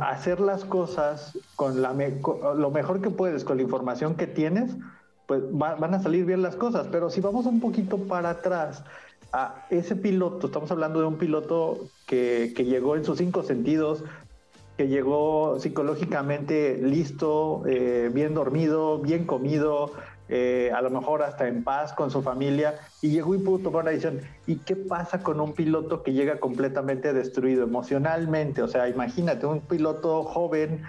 hacer 0.00 0.40
las 0.40 0.64
cosas 0.64 1.38
con, 1.56 1.82
la 1.82 1.94
con 2.20 2.60
lo 2.60 2.70
mejor 2.70 3.00
que 3.00 3.10
puedes, 3.10 3.44
con 3.44 3.56
la 3.56 3.62
información 3.62 4.14
que 4.14 4.26
tienes, 4.26 4.74
pues 5.28 5.42
van 5.52 5.92
a 5.92 6.02
salir 6.02 6.24
bien 6.24 6.40
las 6.40 6.56
cosas. 6.56 6.88
Pero 6.90 7.10
si 7.10 7.20
vamos 7.20 7.44
un 7.44 7.60
poquito 7.60 7.98
para 7.98 8.30
atrás, 8.30 8.82
a 9.30 9.66
ese 9.68 9.94
piloto, 9.94 10.46
estamos 10.46 10.70
hablando 10.70 11.00
de 11.00 11.06
un 11.06 11.18
piloto 11.18 11.86
que, 12.06 12.54
que 12.56 12.64
llegó 12.64 12.96
en 12.96 13.04
sus 13.04 13.18
cinco 13.18 13.42
sentidos, 13.42 14.02
que 14.78 14.88
llegó 14.88 15.58
psicológicamente 15.58 16.78
listo, 16.82 17.62
eh, 17.66 18.10
bien 18.10 18.32
dormido, 18.32 19.00
bien 19.00 19.26
comido, 19.26 19.92
eh, 20.30 20.70
a 20.74 20.80
lo 20.80 20.88
mejor 20.88 21.22
hasta 21.22 21.46
en 21.46 21.62
paz 21.62 21.92
con 21.92 22.10
su 22.10 22.22
familia, 22.22 22.76
y 23.02 23.10
llegó 23.10 23.34
y 23.34 23.38
pudo 23.38 23.58
tomar 23.58 23.82
una 23.82 23.90
decisión. 23.90 24.20
¿Y 24.46 24.56
qué 24.56 24.76
pasa 24.76 25.22
con 25.22 25.40
un 25.40 25.52
piloto 25.52 26.02
que 26.02 26.14
llega 26.14 26.40
completamente 26.40 27.12
destruido 27.12 27.64
emocionalmente? 27.64 28.62
O 28.62 28.68
sea, 28.68 28.88
imagínate, 28.88 29.44
un 29.44 29.60
piloto 29.60 30.24
joven 30.24 30.84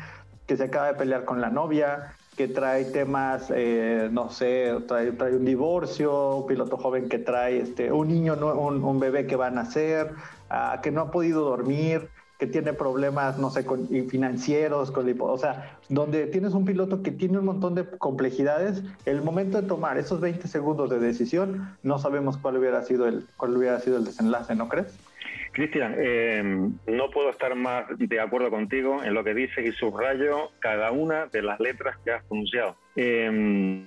que 0.48 0.56
se 0.56 0.64
acaba 0.64 0.88
de 0.88 0.94
pelear 0.94 1.26
con 1.26 1.42
la 1.42 1.50
novia, 1.50 2.16
que 2.40 2.48
trae 2.48 2.86
temas, 2.86 3.52
eh, 3.54 4.08
no 4.14 4.30
sé, 4.30 4.74
trae, 4.88 5.10
un 5.36 5.44
divorcio, 5.44 6.38
un 6.38 6.48
piloto 6.48 6.78
joven 6.78 7.10
que 7.10 7.20
trae 7.20 7.60
este, 7.60 7.92
un 7.92 8.08
niño, 8.08 8.36
un, 8.58 8.82
un 8.82 8.98
bebé 8.98 9.28
que 9.28 9.36
va 9.36 9.48
a 9.48 9.52
nacer, 9.52 10.14
uh, 10.50 10.80
que 10.82 10.90
no 10.90 11.02
ha 11.02 11.12
podido 11.12 11.42
dormir, 11.42 12.08
que 12.38 12.48
tiene 12.48 12.72
problemas, 12.72 13.38
no 13.40 13.50
sé, 13.50 13.66
con, 13.66 13.90
financieros, 14.08 14.90
con, 14.90 15.06
o 15.20 15.38
sea, 15.38 15.78
donde 15.90 16.28
tienes 16.28 16.54
un 16.54 16.64
piloto 16.64 17.04
que 17.04 17.12
tiene 17.12 17.40
un 17.40 17.46
montón 17.46 17.76
de 17.76 17.86
complejidades, 17.86 18.84
el 19.04 19.22
momento 19.22 19.62
de 19.62 19.68
tomar 19.68 19.98
esos 19.98 20.22
20 20.22 20.48
segundos 20.48 20.90
de 20.90 21.00
decisión, 21.00 21.76
no 21.84 22.00
sabemos 22.00 22.38
cuál 22.38 22.56
hubiera 22.56 22.84
sido 22.84 23.06
el, 23.06 23.26
cuál 23.36 23.58
hubiera 23.58 23.82
sido 23.82 23.98
el 23.98 24.06
desenlace, 24.06 24.56
¿no 24.56 24.70
crees? 24.70 24.98
Cristian, 25.60 25.94
eh, 25.98 26.42
no 26.88 27.10
puedo 27.10 27.32
estar 27.32 27.54
más 27.54 27.84
de 27.98 28.22
acuerdo 28.22 28.50
contigo 28.50 29.04
en 29.04 29.14
lo 29.14 29.26
que 29.26 29.34
dices 29.34 29.66
y 29.66 29.74
subrayo 29.74 30.52
cada 30.60 30.92
una 30.92 31.26
de 31.26 31.42
las 31.42 31.60
letras 31.60 31.98
que 32.06 32.12
has 32.12 32.24
pronunciado. 32.24 32.78
Eh, 32.96 33.84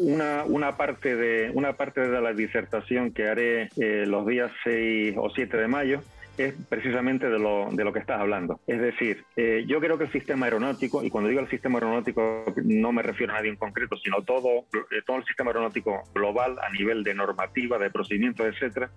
una, 0.00 0.76
parte 0.76 1.14
de, 1.14 1.52
una 1.54 1.74
parte 1.74 2.00
de 2.00 2.20
la 2.20 2.32
disertación 2.32 3.12
que 3.12 3.28
haré 3.28 3.68
eh, 3.76 4.06
los 4.08 4.26
días 4.26 4.50
6 4.64 5.14
o 5.18 5.30
7 5.30 5.56
de 5.56 5.68
mayo 5.68 6.02
es 6.36 6.54
precisamente 6.68 7.30
de 7.30 7.38
lo, 7.38 7.68
de 7.70 7.84
lo 7.84 7.92
que 7.92 8.00
estás 8.00 8.20
hablando. 8.20 8.58
Es 8.66 8.80
decir, 8.80 9.24
yo 9.66 9.78
creo 9.78 9.98
que 9.98 10.04
el 10.04 10.12
sistema 10.12 10.46
aeronáutico, 10.46 11.04
y 11.04 11.10
cuando 11.10 11.28
digo 11.28 11.40
el 11.40 11.48
sistema 11.48 11.78
aeronáutico 11.78 12.44
no 12.64 12.90
me 12.90 13.02
refiero 13.02 13.32
a 13.32 13.36
nadie 13.36 13.50
en 13.50 13.56
concreto, 13.56 13.96
sino 13.96 14.22
todo, 14.22 14.64
todo 15.06 15.16
el 15.16 15.24
sistema 15.26 15.50
aeronáutico 15.50 16.02
global 16.12 16.56
a 16.60 16.70
nivel 16.70 17.04
de 17.04 17.14
normativa, 17.14 17.78
de 17.78 17.90
procedimientos, 17.90 18.46
etcétera, 18.46 18.90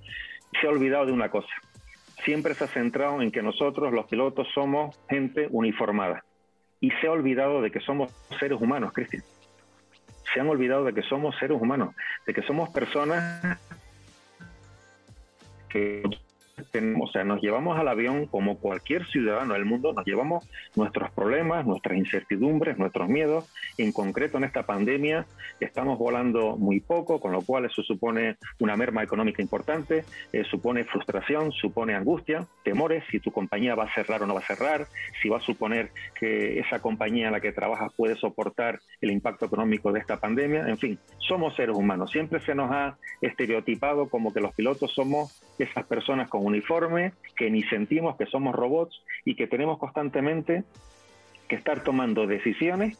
se 0.59 0.65
ha 0.65 0.71
olvidado 0.71 1.05
de 1.05 1.11
una 1.11 1.29
cosa 1.29 1.53
siempre 2.23 2.53
se 2.55 2.63
ha 2.63 2.67
centrado 2.67 3.21
en 3.21 3.31
que 3.31 3.41
nosotros, 3.41 3.93
los 3.93 4.05
pilotos, 4.07 4.47
somos 4.53 4.99
gente 5.09 5.47
uniformada. 5.51 6.23
Y 6.79 6.91
se 6.91 7.07
ha 7.07 7.11
olvidado 7.11 7.61
de 7.61 7.71
que 7.71 7.79
somos 7.79 8.11
seres 8.39 8.59
humanos, 8.59 8.91
Cristian. 8.93 9.23
Se 10.33 10.39
han 10.39 10.47
olvidado 10.47 10.85
de 10.85 10.93
que 10.93 11.01
somos 11.03 11.35
seres 11.37 11.61
humanos, 11.61 11.95
de 12.25 12.33
que 12.33 12.41
somos 12.43 12.69
personas 12.69 13.59
que 15.69 16.03
o 16.99 17.07
sea, 17.07 17.23
nos 17.23 17.41
llevamos 17.41 17.77
al 17.79 17.87
avión 17.87 18.25
como 18.27 18.57
cualquier 18.57 19.05
ciudadano 19.07 19.53
del 19.53 19.65
mundo, 19.65 19.93
nos 19.93 20.05
llevamos 20.05 20.47
nuestros 20.75 21.11
problemas, 21.11 21.65
nuestras 21.65 21.97
incertidumbres, 21.97 22.77
nuestros 22.77 23.07
miedos. 23.09 23.49
En 23.77 23.91
concreto, 23.91 24.37
en 24.37 24.43
esta 24.43 24.63
pandemia, 24.63 25.25
estamos 25.59 25.97
volando 25.97 26.57
muy 26.57 26.79
poco, 26.79 27.19
con 27.19 27.31
lo 27.31 27.41
cual 27.41 27.65
eso 27.65 27.81
supone 27.83 28.37
una 28.59 28.75
merma 28.75 29.03
económica 29.03 29.41
importante, 29.41 30.03
eh, 30.33 30.43
supone 30.49 30.85
frustración, 30.85 31.51
supone 31.51 31.95
angustia, 31.95 32.45
temores, 32.63 33.03
si 33.11 33.19
tu 33.19 33.31
compañía 33.31 33.75
va 33.75 33.85
a 33.85 33.93
cerrar 33.93 34.23
o 34.23 34.27
no 34.27 34.33
va 34.33 34.41
a 34.41 34.45
cerrar, 34.45 34.87
si 35.21 35.29
va 35.29 35.37
a 35.37 35.41
suponer 35.41 35.91
que 36.19 36.59
esa 36.59 36.79
compañía 36.79 37.27
en 37.27 37.33
la 37.33 37.39
que 37.41 37.51
trabajas 37.51 37.91
puede 37.95 38.15
soportar 38.15 38.79
el 39.01 39.11
impacto 39.11 39.45
económico 39.45 39.91
de 39.91 39.99
esta 39.99 40.19
pandemia. 40.19 40.67
En 40.67 40.77
fin, 40.77 40.99
somos 41.17 41.55
seres 41.55 41.75
humanos. 41.75 42.11
Siempre 42.11 42.39
se 42.41 42.55
nos 42.55 42.71
ha 42.71 42.97
estereotipado 43.21 44.09
como 44.09 44.33
que 44.33 44.41
los 44.41 44.53
pilotos 44.53 44.93
somos 44.93 45.41
esas 45.59 45.85
personas 45.85 46.29
con 46.29 46.45
uniforme, 46.51 47.13
que 47.35 47.49
ni 47.49 47.63
sentimos 47.63 48.17
que 48.17 48.25
somos 48.25 48.53
robots 48.53 49.01
y 49.25 49.35
que 49.35 49.47
tenemos 49.47 49.79
constantemente 49.79 50.63
que 51.47 51.55
estar 51.55 51.83
tomando 51.83 52.27
decisiones 52.27 52.97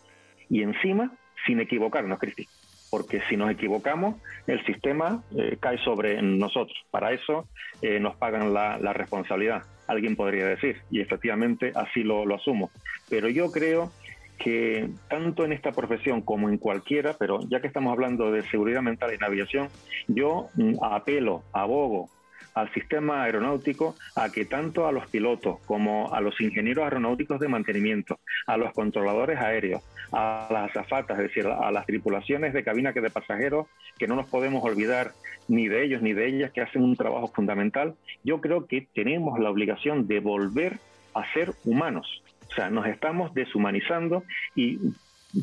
y 0.50 0.64
encima 0.64 1.12
sin 1.46 1.60
equivocarnos, 1.60 2.20
Cristi. 2.20 2.48
Porque 2.90 3.22
si 3.30 3.38
nos 3.38 3.50
equivocamos, 3.50 4.16
el 4.48 4.64
sistema 4.66 5.24
eh, 5.38 5.58
cae 5.60 5.78
sobre 5.78 6.22
nosotros. 6.22 6.78
Para 6.92 7.14
eso 7.14 7.48
eh, 7.82 8.00
nos 8.00 8.16
pagan 8.18 8.54
la, 8.54 8.78
responsabilidad, 8.94 9.64
alguien 9.88 10.16
podría 10.18 10.46
decir, 10.46 10.82
y 10.90 11.00
efectivamente 11.00 11.72
así 11.74 12.04
lo, 12.04 12.26
lo 12.26 12.36
asumo. 12.36 12.70
Pero 13.10 13.30
yo 13.30 13.50
creo 13.52 13.92
que 14.38 14.90
tanto 15.08 15.46
en 15.46 15.54
esta 15.54 15.72
profesión 15.72 16.22
como 16.22 16.50
en 16.50 16.58
cualquiera, 16.58 17.16
pero 17.18 17.40
ya 17.48 17.62
que 17.62 17.68
estamos 17.68 17.94
hablando 17.94 18.32
de 18.32 18.42
seguridad 18.50 18.82
mental 18.82 19.12
en 19.14 19.24
aviación, 19.24 19.70
yo 20.08 20.50
mm, 20.56 20.84
apelo, 20.84 21.44
abogo 21.54 22.10
al 22.54 22.72
sistema 22.74 23.24
aeronáutico 23.24 23.96
a 24.16 24.30
que 24.30 24.46
tanto 24.46 24.88
a 24.88 24.92
los 24.92 25.08
pilotos 25.08 25.60
como 25.66 26.14
a 26.14 26.22
los 26.22 26.40
ingenieros 26.42 26.84
aeronáuticos 26.84 27.40
de 27.40 27.48
mantenimiento, 27.48 28.20
a 28.48 28.58
los 28.58 28.74
controladores 28.74 29.40
aéreos, 29.40 29.82
a 30.12 30.48
las 30.52 30.70
azafatas, 30.72 31.18
es 31.20 31.24
decir, 31.24 31.48
a 31.48 31.72
las 31.72 31.86
tripulaciones 31.86 32.54
de 32.54 32.64
cabina 32.64 32.94
que 32.94 33.02
de 33.02 33.10
pasajeros, 33.10 33.68
que 33.98 34.08
no 34.08 34.16
nos 34.16 34.28
podemos 34.28 34.64
olvidar 34.64 35.12
ni 35.48 35.68
de 35.68 35.84
ellos 35.84 36.02
ni 36.02 36.14
de 36.14 36.28
ellas, 36.28 36.52
que 36.52 36.62
hacen 36.62 36.84
un 36.84 36.96
trabajo 36.96 37.28
fundamental, 37.28 37.96
yo 38.24 38.42
creo 38.42 38.68
que 38.68 38.88
tenemos 38.94 39.40
la 39.40 39.50
obligación 39.50 40.08
de 40.08 40.20
volver 40.20 40.80
a 41.14 41.32
ser 41.34 41.54
humanos. 41.66 42.24
O 42.50 42.54
sea, 42.54 42.70
nos 42.70 42.86
estamos 42.88 43.34
deshumanizando 43.34 44.24
y 44.56 44.78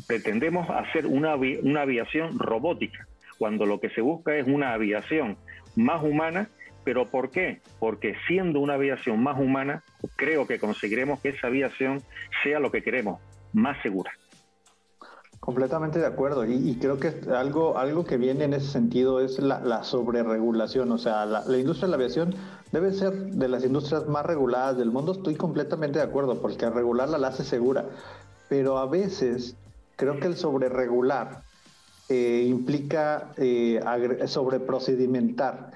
pretendemos 0.07 0.69
hacer 0.69 1.07
una, 1.07 1.35
una 1.35 1.81
aviación 1.81 2.37
robótica, 2.37 3.07
cuando 3.39 3.65
lo 3.65 3.79
que 3.79 3.89
se 3.89 4.01
busca 4.01 4.35
es 4.35 4.45
una 4.45 4.73
aviación 4.73 5.37
más 5.75 6.03
humana 6.03 6.49
¿Pero 6.83 7.05
por 7.07 7.29
qué? 7.29 7.61
Porque 7.79 8.15
siendo 8.27 8.59
una 8.59 8.75
aviación 8.75 9.21
más 9.21 9.39
humana, 9.39 9.83
creo 10.15 10.47
que 10.47 10.59
conseguiremos 10.59 11.19
que 11.19 11.29
esa 11.29 11.47
aviación 11.47 12.01
sea 12.43 12.59
lo 12.59 12.71
que 12.71 12.81
queremos, 12.81 13.19
más 13.53 13.81
segura. 13.81 14.11
Completamente 15.39 15.99
de 15.99 16.05
acuerdo. 16.05 16.45
Y, 16.45 16.77
creo 16.79 16.99
que 16.99 17.13
algo, 17.33 17.77
algo 17.77 18.05
que 18.05 18.17
viene 18.17 18.43
en 18.43 18.53
ese 18.53 18.67
sentido 18.67 19.21
es 19.21 19.39
la, 19.39 19.59
la 19.61 19.83
sobreregulación. 19.83 20.91
O 20.91 20.97
sea, 20.97 21.25
la, 21.25 21.57
industria 21.57 21.87
de 21.87 21.91
la 21.91 21.95
aviación 21.95 22.35
debe 22.71 22.91
ser 22.91 23.13
de 23.13 23.47
las 23.47 23.63
industrias 23.63 24.05
más 24.07 24.25
reguladas 24.25 24.77
del 24.77 24.91
mundo. 24.91 25.13
Estoy 25.13 25.35
completamente 25.35 25.99
de 25.99 26.05
acuerdo, 26.05 26.41
porque 26.41 26.69
regularla 26.69 27.17
la 27.17 27.29
hace 27.29 27.43
segura. 27.43 27.85
Pero 28.49 28.77
a 28.77 28.85
veces 28.85 29.55
creo 29.95 30.19
que 30.19 30.27
el 30.27 30.35
sobreregular 30.35 31.43
eh, 32.09 32.45
implica 32.47 33.31
eh, 33.37 33.79
sobreprocedimentar 34.25 35.71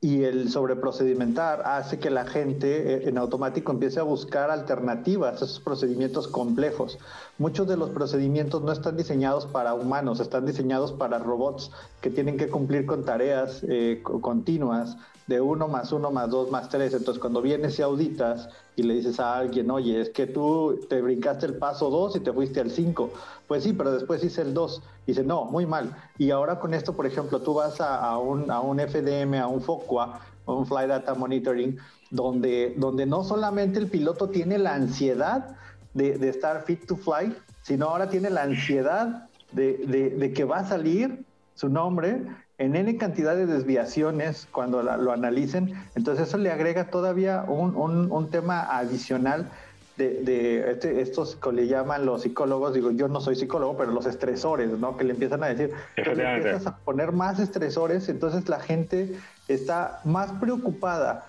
y 0.00 0.22
el 0.22 0.48
sobreprocedimentar 0.48 1.62
hace 1.64 1.98
que 1.98 2.10
la 2.10 2.24
gente 2.24 2.94
eh, 2.94 3.08
en 3.08 3.18
automático 3.18 3.72
empiece 3.72 3.98
a 3.98 4.04
buscar 4.04 4.50
alternativas 4.50 5.42
a 5.42 5.44
esos 5.44 5.58
procedimientos 5.58 6.28
complejos. 6.28 6.98
Muchos 7.38 7.66
de 7.66 7.76
los 7.76 7.90
procedimientos 7.90 8.62
no 8.62 8.70
están 8.70 8.96
diseñados 8.96 9.46
para 9.46 9.74
humanos, 9.74 10.20
están 10.20 10.46
diseñados 10.46 10.92
para 10.92 11.18
robots 11.18 11.72
que 12.00 12.10
tienen 12.10 12.36
que 12.36 12.48
cumplir 12.48 12.86
con 12.86 13.04
tareas 13.04 13.64
eh, 13.68 14.00
continuas 14.02 14.96
de 15.26 15.40
uno 15.40 15.68
más 15.68 15.92
uno 15.92 16.10
más 16.12 16.30
dos 16.30 16.50
más 16.50 16.68
tres. 16.68 16.94
Entonces, 16.94 17.20
cuando 17.20 17.42
vienes 17.42 17.78
y 17.78 17.82
auditas 17.82 18.48
y 18.78 18.84
le 18.84 18.94
dices 18.94 19.18
a 19.18 19.36
alguien, 19.36 19.70
oye, 19.72 20.00
es 20.00 20.10
que 20.10 20.28
tú 20.28 20.78
te 20.88 21.02
brincaste 21.02 21.46
el 21.46 21.56
paso 21.56 21.90
dos 21.90 22.14
y 22.14 22.20
te 22.20 22.32
fuiste 22.32 22.60
al 22.60 22.70
cinco. 22.70 23.10
Pues 23.48 23.64
sí, 23.64 23.72
pero 23.72 23.90
después 23.90 24.22
hice 24.22 24.42
el 24.42 24.54
dos. 24.54 24.82
Dice, 25.04 25.24
no, 25.24 25.46
muy 25.46 25.66
mal. 25.66 25.96
Y 26.16 26.30
ahora 26.30 26.60
con 26.60 26.74
esto, 26.74 26.94
por 26.94 27.04
ejemplo, 27.04 27.40
tú 27.40 27.54
vas 27.54 27.80
a, 27.80 27.96
a, 27.96 28.18
un, 28.18 28.50
a 28.52 28.60
un 28.60 28.78
FDM, 28.78 29.34
a 29.34 29.48
un 29.48 29.60
FOCUA, 29.60 30.20
un 30.46 30.64
Flight 30.64 30.90
Data 30.90 31.14
Monitoring, 31.14 31.76
donde, 32.12 32.74
donde 32.76 33.04
no 33.04 33.24
solamente 33.24 33.80
el 33.80 33.88
piloto 33.88 34.28
tiene 34.28 34.58
la 34.58 34.74
ansiedad 34.74 35.56
de, 35.94 36.28
estar 36.28 36.62
fit 36.62 36.86
to 36.86 36.96
fly, 36.96 37.34
sino 37.62 37.86
ahora 37.86 38.08
tiene 38.08 38.30
la 38.30 38.44
ansiedad 38.44 39.28
de, 39.50 40.14
de 40.16 40.32
que 40.32 40.44
va 40.44 40.58
a 40.58 40.68
salir 40.68 41.24
su 41.56 41.68
nombre 41.68 42.22
en 42.58 42.74
N 42.74 42.96
cantidad 42.96 43.36
de 43.36 43.46
desviaciones 43.46 44.48
cuando 44.50 44.82
lo 44.82 45.12
analicen. 45.12 45.74
Entonces 45.94 46.28
eso 46.28 46.38
le 46.38 46.50
agrega 46.50 46.90
todavía 46.90 47.44
un, 47.46 47.74
un, 47.76 48.10
un 48.10 48.30
tema 48.30 48.76
adicional 48.76 49.48
de, 49.96 50.22
de 50.22 50.70
este, 50.72 51.00
estos 51.00 51.36
que 51.36 51.52
le 51.52 51.66
llaman 51.66 52.06
los 52.06 52.22
psicólogos, 52.22 52.74
digo, 52.74 52.90
yo 52.92 53.08
no 53.08 53.20
soy 53.20 53.34
psicólogo, 53.34 53.76
pero 53.76 53.90
los 53.90 54.06
estresores, 54.06 54.70
¿no? 54.70 54.96
Que 54.96 55.04
le 55.04 55.12
empiezan 55.12 55.42
a 55.42 55.48
decir, 55.48 55.72
le 55.96 56.36
empiezas 56.36 56.66
a 56.66 56.76
poner 56.76 57.12
más 57.12 57.40
estresores, 57.40 58.08
entonces 58.08 58.48
la 58.48 58.60
gente 58.60 59.16
está 59.48 60.00
más 60.04 60.30
preocupada 60.32 61.26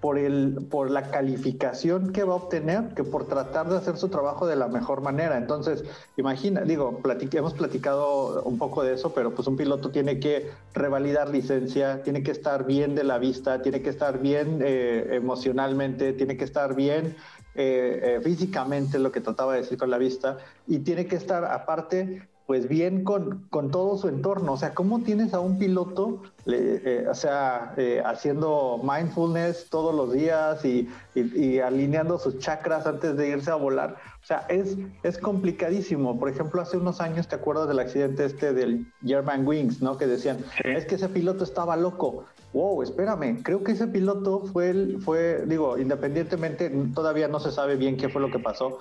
por, 0.00 0.18
el, 0.18 0.66
por 0.70 0.90
la 0.90 1.10
calificación 1.10 2.12
que 2.12 2.22
va 2.22 2.34
a 2.34 2.36
obtener 2.36 2.94
que 2.94 3.02
por 3.02 3.26
tratar 3.26 3.68
de 3.68 3.76
hacer 3.76 3.96
su 3.96 4.08
trabajo 4.08 4.46
de 4.46 4.54
la 4.54 4.68
mejor 4.68 5.00
manera. 5.00 5.36
Entonces, 5.36 5.84
imagina, 6.16 6.60
digo, 6.62 7.00
hemos 7.32 7.54
platicado 7.54 8.42
un 8.42 8.58
poco 8.58 8.84
de 8.84 8.94
eso, 8.94 9.12
pero 9.12 9.34
pues 9.34 9.48
un 9.48 9.56
piloto 9.56 9.90
tiene 9.90 10.20
que 10.20 10.50
revalidar 10.74 11.30
licencia, 11.30 12.02
tiene 12.02 12.22
que 12.22 12.30
estar 12.30 12.64
bien 12.64 12.94
de 12.94 13.04
la 13.04 13.18
vista, 13.18 13.60
tiene 13.60 13.82
que 13.82 13.90
estar 13.90 14.20
bien 14.20 14.60
eh, 14.62 15.08
emocionalmente, 15.12 16.12
tiene 16.12 16.36
que 16.36 16.44
estar 16.44 16.74
bien 16.74 17.16
eh, 17.54 18.00
eh, 18.02 18.20
físicamente, 18.22 19.00
lo 19.00 19.10
que 19.10 19.20
trataba 19.20 19.54
de 19.54 19.62
decir 19.62 19.78
con 19.78 19.90
la 19.90 19.98
vista, 19.98 20.38
y 20.68 20.78
tiene 20.80 21.06
que 21.06 21.16
estar 21.16 21.44
aparte 21.44 22.28
pues 22.48 22.66
bien 22.66 23.04
con, 23.04 23.46
con, 23.50 23.70
todo 23.70 23.98
su 23.98 24.08
entorno. 24.08 24.54
O 24.54 24.56
sea, 24.56 24.72
¿cómo 24.72 25.00
tienes 25.02 25.34
a 25.34 25.40
un 25.40 25.58
piloto, 25.58 26.22
eh, 26.46 27.06
o 27.06 27.14
sea, 27.14 27.74
eh, 27.76 28.02
haciendo 28.02 28.80
mindfulness 28.82 29.68
todos 29.68 29.94
los 29.94 30.14
días 30.14 30.64
y, 30.64 30.88
y, 31.14 31.58
alineando 31.58 32.18
sus 32.18 32.38
chakras 32.38 32.86
antes 32.86 33.18
de 33.18 33.28
irse 33.28 33.50
a 33.50 33.56
volar? 33.56 33.96
O 34.22 34.26
sea, 34.26 34.46
es, 34.48 34.78
es 35.02 35.18
complicadísimo. 35.18 36.18
Por 36.18 36.30
ejemplo, 36.30 36.62
hace 36.62 36.78
unos 36.78 37.02
años, 37.02 37.28
¿te 37.28 37.36
acuerdas 37.36 37.68
del 37.68 37.80
accidente 37.80 38.24
este 38.24 38.54
del 38.54 38.90
German 39.04 39.46
Wings, 39.46 39.82
¿no? 39.82 39.98
Que 39.98 40.06
decían, 40.06 40.38
es 40.64 40.86
que 40.86 40.94
ese 40.94 41.10
piloto 41.10 41.44
estaba 41.44 41.76
loco. 41.76 42.24
Wow, 42.54 42.82
espérame, 42.82 43.42
creo 43.42 43.62
que 43.62 43.72
ese 43.72 43.88
piloto 43.88 44.40
fue, 44.40 44.70
el, 44.70 45.02
fue, 45.02 45.44
digo, 45.44 45.76
independientemente, 45.76 46.70
todavía 46.94 47.28
no 47.28 47.40
se 47.40 47.52
sabe 47.52 47.76
bien 47.76 47.98
qué 47.98 48.08
fue 48.08 48.22
lo 48.22 48.30
que 48.30 48.38
pasó, 48.38 48.78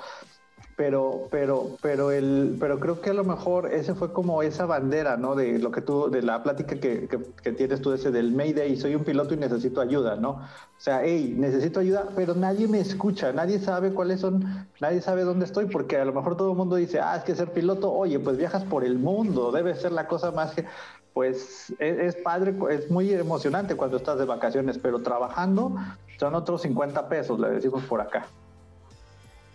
pero, 0.78 1.28
pero, 1.32 1.72
pero 1.82 2.12
el, 2.12 2.56
pero 2.60 2.80
creo 2.80 3.02
que 3.02 3.10
a 3.10 3.14
lo 3.14 3.24
mejor 3.24 3.74
ese 3.74 3.96
fue 3.96 4.14
como 4.14 4.44
esa 4.44 4.68
bandera, 4.68 5.18
¿no? 5.18 5.34
De 5.34 5.58
lo 5.58 5.72
que 5.72 5.82
tú, 5.82 6.12
de 6.12 6.22
la 6.22 6.44
plática 6.44 6.80
que, 6.80 7.08
que, 7.08 7.52
tienes 7.52 7.82
tú 7.82 7.94
ese 7.94 8.12
del 8.12 8.32
Mayday, 8.32 8.78
soy 8.78 8.94
un 8.94 9.04
piloto 9.04 9.34
y 9.34 9.38
necesito 9.38 9.82
ayuda, 9.82 10.18
¿no? 10.18 10.30
O 10.30 10.80
sea, 10.80 11.02
hey, 11.04 11.34
necesito 11.36 11.80
ayuda, 11.80 12.10
pero 12.16 12.36
nadie 12.36 12.68
me 12.68 12.80
escucha, 12.80 13.34
nadie 13.34 13.58
sabe 13.58 13.92
cuáles 13.92 14.22
son, 14.22 14.68
nadie 14.80 15.02
sabe 15.02 15.24
dónde 15.24 15.46
estoy, 15.46 15.66
porque 15.66 15.98
a 15.98 16.06
lo 16.06 16.14
mejor 16.14 16.38
todo 16.38 16.52
el 16.52 16.58
mundo 16.58 16.76
dice, 16.76 17.00
ah, 17.00 17.16
es 17.18 17.24
que 17.24 17.36
ser 17.36 17.52
piloto, 17.52 17.92
oye, 17.92 18.20
pues 18.20 18.38
viajas 18.38 18.64
por 18.64 18.86
el 18.86 19.00
mundo, 19.00 19.52
debe 19.52 19.74
ser 19.74 19.92
la 19.94 20.08
cosa 20.08 20.30
más 20.30 20.54
que, 20.54 20.64
pues 21.12 21.74
es, 21.80 22.00
es 22.00 22.16
padre, 22.18 22.54
es 22.70 22.92
muy 22.92 23.12
emocionante 23.12 23.76
cuando 23.76 23.98
estás 23.98 24.20
de 24.20 24.26
vacaciones, 24.26 24.78
pero 24.78 25.02
trabajando 25.02 25.76
son 26.20 26.36
otros 26.36 26.62
50 26.62 27.10
pesos, 27.10 27.40
le 27.40 27.50
decimos 27.50 27.84
por 27.86 28.00
acá. 28.00 28.28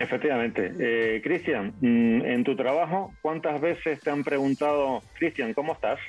Efectivamente. 0.03 0.73
Eh, 0.81 1.21
Cristian, 1.23 1.75
mm, 1.81 2.23
en 2.25 2.43
tu 2.43 2.57
trabajo, 2.57 3.15
¿cuántas 3.23 3.61
veces 3.61 4.01
te 4.01 4.11
han 4.11 4.25
preguntado, 4.25 5.01
Cristian, 5.15 5.55
¿cómo 5.55 5.75
estás? 5.75 6.01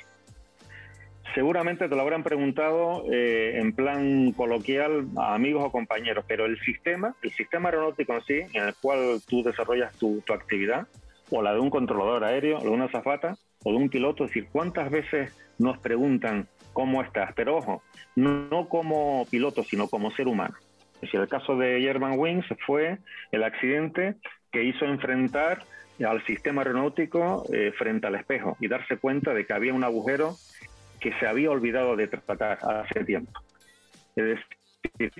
Seguramente 1.32 1.88
te 1.88 1.94
lo 1.94 2.02
habrán 2.02 2.24
preguntado 2.24 3.04
eh, 3.12 3.60
en 3.60 3.72
plan 3.72 4.32
coloquial 4.32 5.06
a 5.16 5.34
amigos 5.34 5.62
o 5.64 5.70
compañeros, 5.70 6.24
pero 6.26 6.44
el 6.44 6.58
sistema, 6.58 7.14
el 7.22 7.30
sistema 7.30 7.68
aeronáutico 7.68 8.14
en 8.14 8.22
sí, 8.22 8.40
en 8.52 8.64
el 8.64 8.74
cual 8.74 9.20
tú 9.28 9.44
desarrollas 9.44 9.96
tu, 9.96 10.20
actividad, 10.28 10.88
o 11.30 11.40
la 11.40 11.54
de 11.54 11.60
un 11.60 11.70
controlador 11.70 12.24
aéreo, 12.24 12.58
o 12.58 12.64
de 12.64 12.70
una 12.70 12.86
azafata, 12.86 13.36
o 13.62 13.70
de 13.70 13.76
un 13.76 13.88
piloto, 13.88 14.24
es 14.24 14.30
decir, 14.30 14.48
¿cuántas 14.50 14.90
veces 14.90 15.32
nos 15.58 15.78
preguntan 15.78 16.48
cómo 16.72 17.00
estás? 17.00 17.32
Pero 17.36 17.58
ojo, 17.58 17.82
no 18.16 18.68
como 18.68 19.24
piloto, 19.30 19.62
sino 19.62 19.86
como 19.86 20.10
ser 20.10 20.26
humano. 20.26 20.56
Es 21.04 21.08
decir, 21.08 21.20
el 21.20 21.28
caso 21.28 21.54
de 21.54 21.82
German 21.82 22.18
Wings 22.18 22.46
fue 22.64 22.96
el 23.30 23.44
accidente 23.44 24.14
que 24.50 24.64
hizo 24.64 24.86
enfrentar 24.86 25.62
al 26.02 26.24
sistema 26.24 26.62
aeronáutico 26.62 27.44
eh, 27.52 27.72
frente 27.76 28.06
al 28.06 28.14
espejo 28.14 28.56
y 28.58 28.68
darse 28.68 28.96
cuenta 28.96 29.34
de 29.34 29.44
que 29.44 29.52
había 29.52 29.74
un 29.74 29.84
agujero 29.84 30.34
que 31.00 31.12
se 31.20 31.26
había 31.26 31.50
olvidado 31.50 31.94
de 31.94 32.08
tratar 32.08 32.58
hace 32.62 33.04
tiempo. 33.04 33.38
Es 34.16 34.24
decir, 34.24 35.12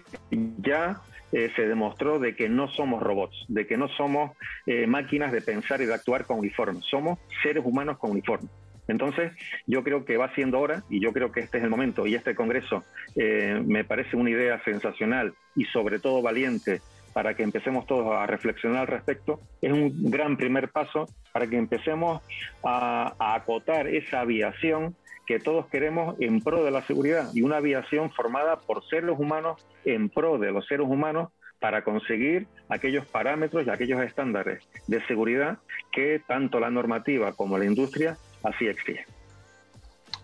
ya 0.63 1.03
eh, 1.33 1.53
se 1.55 1.69
demostró 1.69 2.19
de 2.19 2.35
que 2.35 2.49
no 2.49 2.69
somos 2.69 3.03
robots, 3.03 3.45
de 3.49 3.67
que 3.67 3.77
no 3.77 3.89
somos 3.89 4.31
eh, 4.65 4.87
máquinas 4.87 5.33
de 5.33 5.43
pensar 5.43 5.83
y 5.83 5.85
de 5.85 5.93
actuar 5.93 6.25
con 6.25 6.39
uniformes, 6.39 6.83
somos 6.87 7.19
seres 7.43 7.63
humanos 7.63 7.99
con 7.99 8.11
uniformes. 8.11 8.51
Entonces, 8.89 9.33
yo 9.67 9.83
creo 9.83 10.05
que 10.05 10.17
va 10.17 10.35
siendo 10.35 10.61
hora 10.61 10.83
y 10.91 11.01
yo 11.01 11.13
creo 11.13 11.33
que 11.33 11.41
este 11.41 11.59
es 11.59 11.65
el 11.65 11.71
momento 11.71 12.07
y 12.07 12.15
este 12.15 12.35
Congreso 12.35 12.85
eh, 13.17 13.63
me 13.65 13.85
parece 13.85 14.17
una 14.17 14.31
idea 14.31 14.63
sensacional 14.65 15.35
y 15.55 15.65
sobre 15.67 15.99
todo 15.99 16.23
valiente 16.23 16.81
para 17.13 17.35
que 17.35 17.45
empecemos 17.45 17.87
todos 17.87 18.13
a 18.13 18.27
reflexionar 18.27 18.81
al 18.81 18.87
respecto. 18.89 19.41
Es 19.63 19.73
un 19.73 20.11
gran 20.11 20.37
primer 20.37 20.69
paso 20.71 21.07
para 21.33 21.47
que 21.47 21.57
empecemos 21.57 22.23
a, 22.65 23.15
a 23.19 23.35
acotar 23.37 23.87
esa 23.87 24.21
aviación 24.21 24.97
que 25.27 25.39
todos 25.39 25.67
queremos 25.69 26.17
en 26.21 26.41
pro 26.41 26.65
de 26.65 26.71
la 26.71 26.87
seguridad 26.87 27.31
y 27.33 27.43
una 27.43 27.57
aviación 27.57 28.11
formada 28.11 28.61
por 28.61 28.85
seres 28.87 29.15
humanos 29.17 29.65
en 29.85 30.11
pro 30.11 30.39
de 30.39 30.53
los 30.53 30.67
seres 30.67 30.87
humanos 30.87 31.31
para 31.61 31.83
conseguir 31.83 32.47
aquellos 32.69 33.07
parámetros 33.07 33.67
y 33.67 33.71
aquellos 33.71 34.03
estándares 34.03 34.63
de 34.87 35.01
seguridad 35.07 35.59
que 35.93 36.21
tanto 36.27 36.61
la 36.61 36.69
normativa 36.69 37.33
como 37.33 37.57
la 37.57 37.65
industria 37.65 38.19
así 38.45 38.67
exige. 38.67 39.05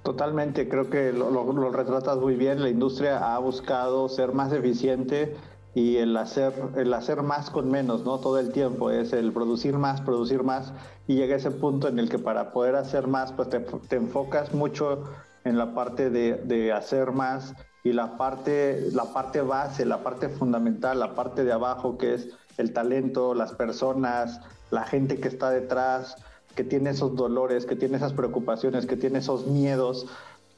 Totalmente, 0.02 0.68
creo 0.68 0.88
que 0.88 1.12
lo, 1.12 1.72
retratas 1.72 2.16
muy 2.18 2.35
bien. 2.35 2.62
La 2.62 2.70
industria 2.70 3.35
ha 3.35 3.38
buscado 3.38 4.09
ser 4.09 4.33
más 4.33 4.52
eficiente 4.52 5.37
y 5.74 5.98
el 5.98 6.16
hacer, 6.16 6.54
el 6.76 6.92
hacer 6.94 7.22
más 7.22 7.50
con 7.50 7.70
menos, 7.70 8.04
¿no? 8.04 8.18
Todo 8.18 8.38
el 8.38 8.50
tiempo 8.50 8.90
es 8.90 9.12
el 9.12 9.30
producir 9.33 9.76
más, 9.76 10.00
producir 10.00 10.42
más 10.42 10.72
y 11.06 11.16
llega 11.16 11.37
ese 11.37 11.50
punto 11.50 11.87
en 11.87 11.98
el 11.98 12.09
que 12.09 12.18
para 12.18 12.52
poder 12.52 12.76
hacer 12.76 13.09
más, 13.09 13.33
pues 13.33 13.50
te, 13.50 13.96
enfocas 13.96 14.54
mucho 14.54 15.04
en 15.44 15.59
la 15.59 15.74
parte 15.74 16.09
de, 16.09 16.35
de, 16.35 16.72
hacer 16.72 17.12
más 17.12 17.54
y 17.85 17.92
la 17.92 18.16
parte, 18.16 18.90
la 18.92 19.04
parte 19.04 19.42
base, 19.42 19.85
la 19.85 20.02
parte 20.02 20.28
fundamental, 20.28 20.98
la 20.98 21.14
parte 21.14 21.44
de 21.44 21.52
abajo 21.52 21.98
que 21.98 22.14
es 22.14 22.28
el 22.56 22.72
talento, 22.72 23.35
las 23.35 23.52
personas, 23.52 24.40
la 24.70 24.85
gente 24.85 25.20
que 25.20 25.28
está 25.28 25.50
detrás, 25.50 26.16
que 26.54 26.64
tiene 26.64 26.90
esos 26.90 27.16
dolores, 27.16 27.66
que 27.66 27.76
tiene 27.76 27.96
esas 27.96 28.12
preocupaciones, 28.12 28.86
que 28.86 28.96
tiene 28.96 29.20
esos 29.20 29.46
miedos, 29.46 30.06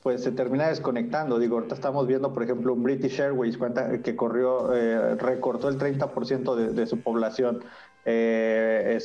pues 0.02 0.22
se 0.22 0.32
termina 0.32 0.68
desconectando. 0.68 1.38
Digo, 1.38 1.56
ahorita 1.56 1.74
estamos 1.74 2.06
viendo, 2.06 2.32
por 2.32 2.42
ejemplo, 2.42 2.72
un 2.72 2.82
British 2.82 3.20
Airways 3.20 3.58
que 4.02 4.16
corrió, 4.16 4.74
eh, 4.74 5.14
recortó 5.16 5.68
el 5.68 5.78
30% 5.78 6.54
de, 6.54 6.86
su 6.86 7.00
población. 7.00 7.62
Eh, 8.04 8.98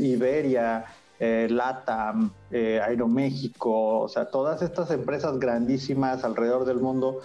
Iberia, 0.00 0.86
eh, 1.24 1.46
LATAM, 1.48 2.32
eh, 2.50 2.80
Aeroméxico, 2.82 4.00
o 4.00 4.08
sea, 4.08 4.24
todas 4.24 4.60
estas 4.62 4.90
empresas 4.90 5.38
grandísimas 5.38 6.24
alrededor 6.24 6.64
del 6.64 6.78
mundo 6.78 7.20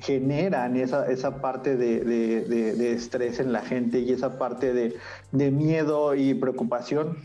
generan 0.00 0.76
esa, 0.76 1.10
esa 1.10 1.40
parte 1.40 1.76
de 1.76 2.92
estrés 2.92 3.40
en 3.40 3.50
la 3.52 3.62
gente 3.62 4.00
y 4.00 4.12
esa 4.12 4.38
parte 4.38 4.74
de, 4.74 5.50
miedo 5.50 6.14
y 6.14 6.34
preocupación 6.34 7.16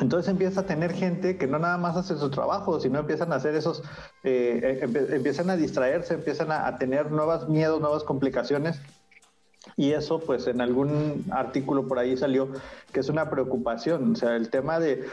entonces 0.00 0.30
empieza 0.30 0.62
a 0.62 0.66
tener 0.66 0.92
gente 0.92 1.36
que 1.36 1.46
no 1.46 1.58
nada 1.58 1.76
más 1.76 1.96
hace 1.96 2.16
su 2.16 2.30
trabajo, 2.30 2.80
sino 2.80 2.98
empiezan 2.98 3.32
a 3.32 3.36
hacer 3.36 3.54
esos, 3.54 3.82
eh, 4.24 4.80
empiezan 5.10 5.50
a 5.50 5.56
distraerse, 5.56 6.14
empiezan 6.14 6.50
a, 6.50 6.78
tener 6.78 7.10
nuevos 7.10 7.48
miedos, 7.48 7.80
nuevas 7.80 8.02
complicaciones. 8.02 8.80
Y 9.76 9.92
eso, 9.92 10.18
pues 10.18 10.46
en 10.46 10.60
algún 10.60 11.26
artículo 11.30 11.86
por 11.86 11.98
ahí 11.98 12.16
salió 12.16 12.48
que 12.92 13.00
es 13.00 13.08
una 13.08 13.30
preocupación. 13.30 14.12
O 14.12 14.16
sea, 14.16 14.34
el 14.34 14.48
tema 14.48 14.80
de 14.80 15.06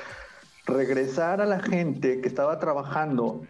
regresar 0.65 1.41
a 1.41 1.45
la 1.45 1.59
gente 1.59 2.21
que 2.21 2.27
estaba 2.27 2.57
trabajando 2.59 3.41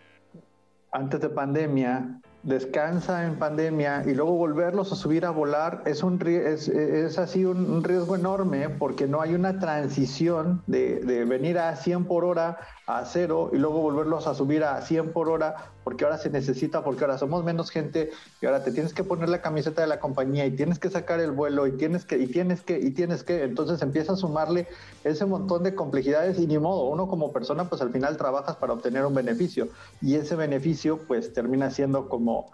antes 0.91 1.21
de 1.21 1.29
pandemia 1.29 2.21
descansa 2.43 3.25
en 3.25 3.38
pandemia 3.38 4.04
y 4.06 4.13
luego 4.13 4.32
volverlos 4.34 4.91
a 4.91 4.95
subir 4.95 5.25
a 5.25 5.30
volar 5.30 5.84
es, 5.86 6.04
un, 6.04 6.19
es, 6.25 6.69
es 6.69 7.17
así 7.17 7.43
un, 7.43 7.84
riesgo 7.84 8.15
enorme 8.15 8.69
porque 8.69 9.08
no 9.08 9.21
hay 9.21 9.34
una 9.34 9.60
transición 9.60 10.62
de, 10.67 11.02
de, 11.02 11.25
venir 11.25 11.60
a 11.60 11.75
100 11.75 12.06
por 12.06 12.23
hora 12.23 12.58
a 12.88 13.04
cero 13.06 13.49
y 13.54 13.58
luego 13.58 13.82
volverlos 13.82 14.25
a 14.28 14.34
subir 14.34 14.63
a 14.63 14.82
100 14.82 15.12
por 15.12 15.30
hora 15.30 15.73
porque 15.89 16.06
ahora 16.06 16.19
se 16.19 16.30
necesita, 16.30 16.84
porque 16.84 17.04
ahora 17.04 17.17
somos 17.17 17.43
menos 17.43 17.71
gente 17.71 18.12
y 18.39 18.45
ahora 18.45 18.63
te 18.63 18.71
tienes 18.71 18.93
que 18.93 19.04
poner 19.04 19.28
la 19.28 19.41
camiseta 19.41 19.82
de 19.82 19.88
la 19.88 19.99
compañía 19.99 20.45
y 20.45 20.52
tienes 20.52 20.78
que 20.78 20.88
sacar 20.91 21.19
el 21.19 21.32
vuelo 21.32 21.65
y 21.65 21.71
tienes 21.78 22.06
que, 22.06 22.19
y 22.19 22.28
tienes 22.28 22.62
que, 22.62 22.78
y 22.78 22.91
tienes 22.91 23.23
que, 23.23 23.41
entonces 23.41 23.82
empieza 23.82 24.13
a 24.13 24.15
sumarle 24.15 24.67
ese 25.04 25.25
montón 25.25 25.63
de 25.63 25.73
complejidades 25.73 26.38
y 26.38 26.45
ni 26.45 26.60
modo, 26.60 26.84
uno 26.84 27.08
como 27.08 27.34
persona 27.34 27.67
pues 27.67 27.82
al 27.82 27.91
final 27.91 28.17
trabajas 28.17 28.56
para 28.58 28.73
obtener 28.73 29.04
un 29.04 29.15
beneficio 29.15 29.69
y 29.99 30.13
ese 30.13 30.36
beneficio 30.36 30.99
pues 31.08 31.34
termina 31.34 31.71
siendo 31.71 32.08
como 32.08 32.52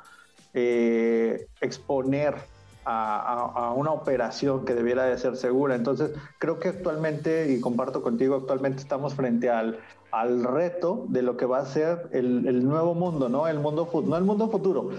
eh, 0.53 1.49
exponer 1.59 2.35
a, 2.85 3.73
una 3.75 3.91
operación 3.91 4.65
que 4.65 4.73
debiera 4.73 5.03
de 5.05 5.17
ser 5.17 5.35
segura. 5.37 5.75
Entonces, 5.75 6.11
creo 6.39 6.59
que 6.59 6.69
actualmente, 6.69 7.51
y 7.51 7.59
comparto 7.59 8.01
contigo, 8.01 8.35
actualmente 8.35 8.81
estamos 8.81 9.15
frente 9.15 9.49
al, 9.49 9.79
al 10.11 10.43
reto 10.43 11.05
de 11.09 11.21
lo 11.21 11.37
que 11.37 11.45
va 11.45 11.59
a 11.59 11.65
ser 11.65 12.09
el, 12.11 12.47
el 12.47 12.63
nuevo 12.63 12.93
mundo, 12.93 13.29
¿no? 13.29 13.47
El 13.47 13.59
mundo, 13.59 13.89
no 14.05 14.17
el 14.17 14.23
mundo 14.23 14.49
futuro, 14.49 14.91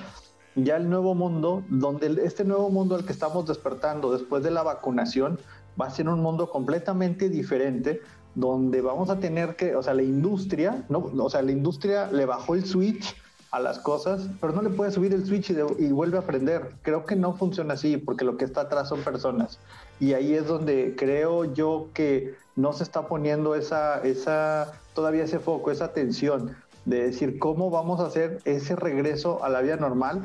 ya 0.57 0.77
el 0.77 0.88
nuevo 0.88 1.14
mundo, 1.14 1.62
donde 1.68 2.22
este 2.25 2.44
nuevo 2.44 2.70
mundo 2.70 2.94
al 2.94 3.05
que 3.05 3.12
estamos 3.12 3.46
despertando 3.46 4.12
después 4.12 4.42
de 4.42 4.51
la 4.51 4.62
vacunación 4.62 5.38
va 5.81 5.87
a 5.87 5.90
ser 5.90 6.09
un 6.09 6.20
mundo 6.20 6.51
completamente 6.51 7.29
diferente, 7.29 8.01
donde 8.35 8.81
vamos 8.81 9.11
a 9.11 9.18
tener 9.18 9.57
que, 9.57 9.77
o 9.77 9.83
sea, 9.83 9.94
la 9.94 10.03
industria, 10.03 10.85
no, 10.88 11.11
o 11.18 11.31
sea, 11.31 11.42
la 11.42 11.53
industria 11.53 12.11
le 12.11 12.27
bajó 12.27 12.55
el 12.55 12.64
switch 12.64 13.14
a 13.56 13.60
las 13.60 13.78
cosas, 13.78 14.28
pero 14.38 14.52
no 14.52 14.60
le 14.60 14.68
puede 14.68 14.90
subir 14.90 15.14
el 15.14 15.24
switch 15.24 15.50
y, 15.78 15.88
vuelve 15.88 16.18
a 16.18 16.20
aprender. 16.20 16.72
Creo 16.82 17.06
que 17.06 17.16
no 17.16 17.32
funciona 17.32 17.74
así, 17.74 17.96
porque 17.96 18.24
lo 18.24 18.36
que 18.36 18.44
está 18.44 18.62
atrás 18.62 18.90
son 18.90 19.00
personas. 19.00 19.58
Y 19.98 20.12
ahí 20.12 20.34
es 20.34 20.46
donde 20.46 20.94
creo 20.96 21.44
yo 21.44 21.88
que 21.94 22.34
no 22.54 22.74
se 22.74 22.82
está 22.82 23.08
poniendo 23.08 23.54
esa, 23.54 24.02
esa, 24.02 24.74
todavía 24.94 25.24
ese 25.24 25.38
foco, 25.38 25.70
esa 25.70 25.86
atención 25.86 26.54
de 26.84 27.04
decir 27.04 27.38
cómo 27.38 27.70
vamos 27.70 28.00
a 28.00 28.06
hacer 28.06 28.40
ese 28.44 28.76
regreso 28.76 29.42
a 29.42 29.48
la 29.48 29.62
vida 29.62 29.76
normal 29.76 30.22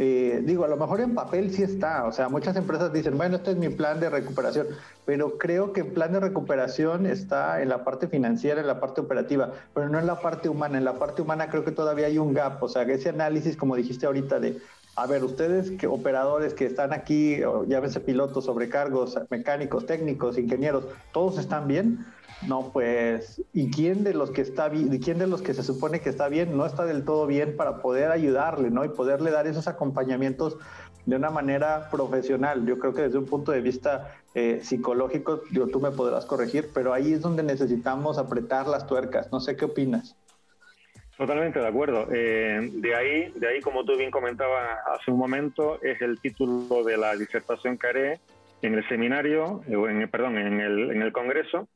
eh, 0.00 0.42
digo, 0.44 0.64
a 0.64 0.68
lo 0.68 0.76
mejor 0.76 1.00
en 1.00 1.16
papel 1.16 1.52
sí 1.52 1.64
está, 1.64 2.06
o 2.06 2.12
sea, 2.12 2.28
muchas 2.28 2.54
empresas 2.54 2.92
dicen, 2.92 3.18
bueno, 3.18 3.36
este 3.36 3.50
es 3.50 3.56
mi 3.56 3.68
plan 3.68 3.98
de 3.98 4.08
recuperación, 4.08 4.68
pero 5.04 5.38
creo 5.38 5.72
que 5.72 5.80
el 5.80 5.88
plan 5.88 6.12
de 6.12 6.20
recuperación 6.20 7.04
está 7.04 7.60
en 7.60 7.68
la 7.68 7.82
parte 7.82 8.06
financiera, 8.06 8.60
en 8.60 8.68
la 8.68 8.78
parte 8.78 9.00
operativa, 9.00 9.50
pero 9.74 9.88
no 9.88 9.98
en 9.98 10.06
la 10.06 10.20
parte 10.20 10.48
humana. 10.48 10.78
En 10.78 10.84
la 10.84 11.00
parte 11.00 11.20
humana 11.20 11.50
creo 11.50 11.64
que 11.64 11.72
todavía 11.72 12.06
hay 12.06 12.18
un 12.18 12.32
gap, 12.32 12.62
o 12.62 12.68
sea, 12.68 12.82
ese 12.82 13.08
análisis, 13.08 13.56
como 13.56 13.74
dijiste 13.74 14.06
ahorita, 14.06 14.38
de, 14.38 14.58
a 14.94 15.06
ver, 15.06 15.24
ustedes 15.24 15.72
que 15.72 15.88
operadores 15.88 16.54
que 16.54 16.66
están 16.66 16.92
aquí, 16.92 17.40
llámese 17.66 17.98
pilotos, 17.98 18.44
sobrecargos, 18.44 19.18
mecánicos, 19.30 19.84
técnicos, 19.86 20.38
ingenieros, 20.38 20.84
¿todos 21.12 21.38
están 21.38 21.66
bien? 21.66 22.06
No, 22.46 22.70
pues, 22.72 23.42
¿y 23.52 23.70
quién 23.70 24.04
de 24.04 24.14
los 24.14 24.30
que 24.30 24.42
está 24.42 24.68
bien, 24.68 24.96
quién 24.98 25.18
de 25.18 25.26
los 25.26 25.42
que 25.42 25.54
se 25.54 25.64
supone 25.64 26.00
que 26.00 26.08
está 26.08 26.28
bien 26.28 26.56
no 26.56 26.66
está 26.66 26.84
del 26.84 27.04
todo 27.04 27.26
bien 27.26 27.56
para 27.56 27.78
poder 27.78 28.12
ayudarle, 28.12 28.70
¿no? 28.70 28.84
Y 28.84 28.88
poderle 28.90 29.32
dar 29.32 29.48
esos 29.48 29.66
acompañamientos 29.66 30.56
de 31.04 31.16
una 31.16 31.30
manera 31.30 31.88
profesional. 31.90 32.64
Yo 32.64 32.78
creo 32.78 32.94
que 32.94 33.02
desde 33.02 33.18
un 33.18 33.26
punto 33.26 33.50
de 33.50 33.60
vista 33.60 34.14
eh, 34.34 34.60
psicológico, 34.62 35.42
yo, 35.50 35.66
tú 35.66 35.80
me 35.80 35.90
podrás 35.90 36.26
corregir, 36.26 36.68
pero 36.72 36.92
ahí 36.92 37.12
es 37.12 37.22
donde 37.22 37.42
necesitamos 37.42 38.18
apretar 38.18 38.68
las 38.68 38.86
tuercas. 38.86 39.32
No 39.32 39.40
sé 39.40 39.56
qué 39.56 39.64
opinas. 39.64 40.16
Totalmente 41.16 41.58
de 41.58 41.66
acuerdo. 41.66 42.06
Eh, 42.12 42.70
de 42.72 42.94
ahí, 42.94 43.32
de 43.34 43.48
ahí, 43.48 43.60
como 43.60 43.84
tú 43.84 43.96
bien 43.96 44.12
comentabas 44.12 44.78
hace 44.94 45.10
un 45.10 45.18
momento, 45.18 45.82
es 45.82 46.00
el 46.02 46.20
título 46.20 46.84
de 46.84 46.96
la 46.96 47.16
disertación 47.16 47.76
que 47.76 47.86
haré 47.88 48.20
en 48.62 48.74
el 48.74 48.88
seminario, 48.88 49.62
eh, 49.66 49.72
en, 49.72 50.08
perdón, 50.08 50.38
en 50.38 50.60
el, 50.60 50.90
en 50.92 51.02
el 51.02 51.10
congreso, 51.10 51.68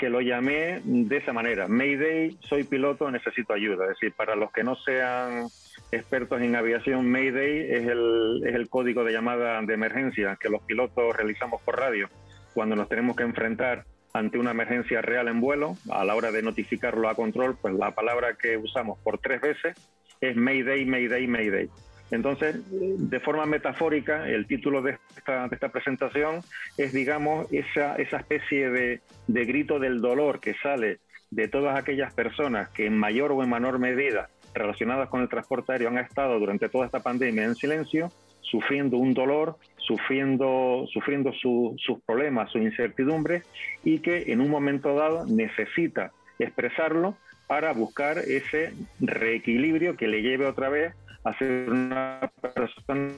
que 0.00 0.08
lo 0.08 0.22
llamé 0.22 0.80
de 0.82 1.18
esa 1.18 1.34
manera. 1.34 1.68
Mayday, 1.68 2.38
soy 2.48 2.64
piloto, 2.64 3.10
necesito 3.10 3.52
ayuda. 3.52 3.84
Es 3.84 3.90
decir, 3.90 4.14
para 4.14 4.34
los 4.34 4.50
que 4.50 4.64
no 4.64 4.74
sean 4.76 5.48
expertos 5.92 6.40
en 6.40 6.56
aviación, 6.56 7.06
Mayday 7.10 7.70
es 7.70 7.86
el, 7.86 8.42
es 8.46 8.54
el 8.54 8.70
código 8.70 9.04
de 9.04 9.12
llamada 9.12 9.60
de 9.60 9.74
emergencia 9.74 10.38
que 10.40 10.48
los 10.48 10.62
pilotos 10.62 11.14
realizamos 11.14 11.60
por 11.60 11.78
radio 11.78 12.08
cuando 12.54 12.76
nos 12.76 12.88
tenemos 12.88 13.14
que 13.14 13.24
enfrentar 13.24 13.84
ante 14.14 14.38
una 14.38 14.52
emergencia 14.52 15.02
real 15.02 15.28
en 15.28 15.42
vuelo. 15.42 15.76
A 15.90 16.02
la 16.06 16.14
hora 16.14 16.32
de 16.32 16.40
notificarlo 16.40 17.10
a 17.10 17.14
control, 17.14 17.58
pues 17.60 17.74
la 17.74 17.90
palabra 17.90 18.36
que 18.40 18.56
usamos 18.56 18.98
por 19.00 19.18
tres 19.18 19.42
veces 19.42 19.76
es 20.22 20.34
Mayday, 20.34 20.86
Mayday, 20.86 21.26
Mayday. 21.26 21.68
Entonces, 22.10 22.56
de 22.70 23.20
forma 23.20 23.46
metafórica, 23.46 24.28
el 24.28 24.46
título 24.46 24.82
de 24.82 24.98
esta, 25.16 25.68
presentación 25.68 26.40
es, 26.76 26.92
digamos, 26.92 27.50
esa, 27.52 27.96
esa 27.96 28.16
especie 28.18 28.70
de, 28.70 29.00
de 29.28 29.44
grito 29.44 29.78
del 29.78 30.00
dolor 30.00 30.40
que 30.40 30.54
sale 30.54 30.98
de 31.30 31.46
todas 31.46 31.78
aquellas 31.78 32.12
personas 32.12 32.68
que 32.70 32.86
en 32.86 32.98
mayor 32.98 33.30
o 33.32 33.42
en 33.42 33.50
menor 33.50 33.78
medida 33.78 34.28
relacionadas 34.52 35.08
con 35.08 35.22
el 35.22 35.28
transporte 35.28 35.72
aéreo 35.72 35.88
han 35.88 35.98
estado 35.98 36.38
durante 36.38 36.68
toda 36.68 36.86
esta 36.86 37.00
pandemia 37.00 37.44
en 37.44 37.54
silencio, 37.54 38.10
sufriendo 38.40 38.96
un 38.96 39.14
dolor, 39.14 39.56
sufriendo, 39.76 40.86
sufriendo 40.92 41.32
sus 41.32 42.00
problemas, 42.04 42.50
su 42.50 42.58
incertidumbre 42.58 43.42
y 43.84 44.00
que 44.00 44.32
en 44.32 44.40
un 44.40 44.50
momento 44.50 44.94
dado 44.94 45.24
necesita 45.26 46.10
expresarlo 46.38 47.16
para 47.46 47.72
buscar 47.72 48.18
ese 48.18 48.72
reequilibrio 49.00 49.96
que 49.96 50.08
le 50.08 50.22
lleve 50.22 50.46
otra 50.46 50.68
vez 50.68 50.94
a 51.24 51.36
ser 51.38 51.70
una 51.70 52.30
persona 52.40 53.12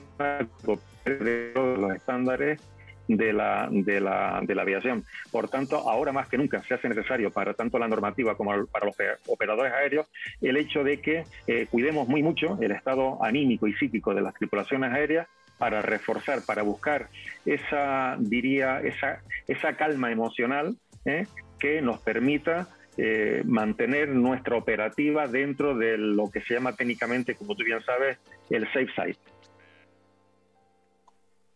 de 1.04 1.52
los 1.54 1.96
estándares 1.96 2.60
de 3.08 3.32
la, 3.32 3.68
de, 3.70 4.00
la, 4.00 4.40
de 4.42 4.54
la 4.54 4.62
aviación. 4.62 5.04
Por 5.30 5.48
tanto, 5.48 5.88
ahora 5.88 6.12
más 6.12 6.28
que 6.28 6.38
nunca 6.38 6.62
se 6.62 6.74
hace 6.74 6.88
necesario 6.88 7.30
para 7.30 7.54
tanto 7.54 7.78
la 7.78 7.88
normativa 7.88 8.36
como 8.36 8.66
para 8.66 8.86
los 8.86 8.96
operadores 9.26 9.72
aéreos 9.72 10.06
el 10.40 10.56
hecho 10.56 10.84
de 10.84 11.00
que 11.00 11.24
eh, 11.46 11.66
cuidemos 11.70 12.08
muy 12.08 12.22
mucho 12.22 12.58
el 12.60 12.72
estado 12.72 13.22
anímico 13.22 13.66
y 13.66 13.74
psíquico 13.74 14.14
de 14.14 14.22
las 14.22 14.34
tripulaciones 14.34 14.92
aéreas 14.92 15.26
para 15.58 15.82
reforzar, 15.82 16.40
para 16.44 16.62
buscar 16.62 17.08
esa, 17.44 18.16
diría, 18.18 18.80
esa, 18.80 19.20
esa 19.46 19.76
calma 19.76 20.10
emocional 20.10 20.76
¿eh? 21.04 21.26
que 21.58 21.80
nos 21.82 22.00
permita 22.00 22.68
eh, 22.96 23.42
mantener 23.46 24.08
nuestra 24.10 24.56
operativa 24.56 25.26
dentro 25.26 25.76
de 25.76 25.96
lo 25.96 26.30
que 26.30 26.40
se 26.42 26.54
llama 26.54 26.74
técnicamente, 26.74 27.34
como 27.34 27.54
tú 27.54 27.64
bien 27.64 27.82
sabes, 27.82 28.18
el 28.50 28.66
safe 28.66 28.88
side. 28.94 29.16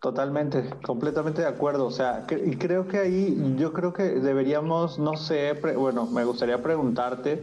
Totalmente, 0.01 0.62
completamente 0.85 1.42
de 1.42 1.49
acuerdo. 1.49 1.87
O 1.87 1.90
sea, 1.90 2.27
y 2.31 2.57
creo 2.57 2.87
que 2.87 2.99
ahí 2.99 3.55
yo 3.59 3.72
creo 3.72 3.92
que 3.92 4.05
deberíamos, 4.05 4.99
no 4.99 5.16
sé, 5.16 5.53
bueno, 5.75 6.07
me 6.07 6.25
gustaría 6.25 6.62
preguntarte, 6.62 7.42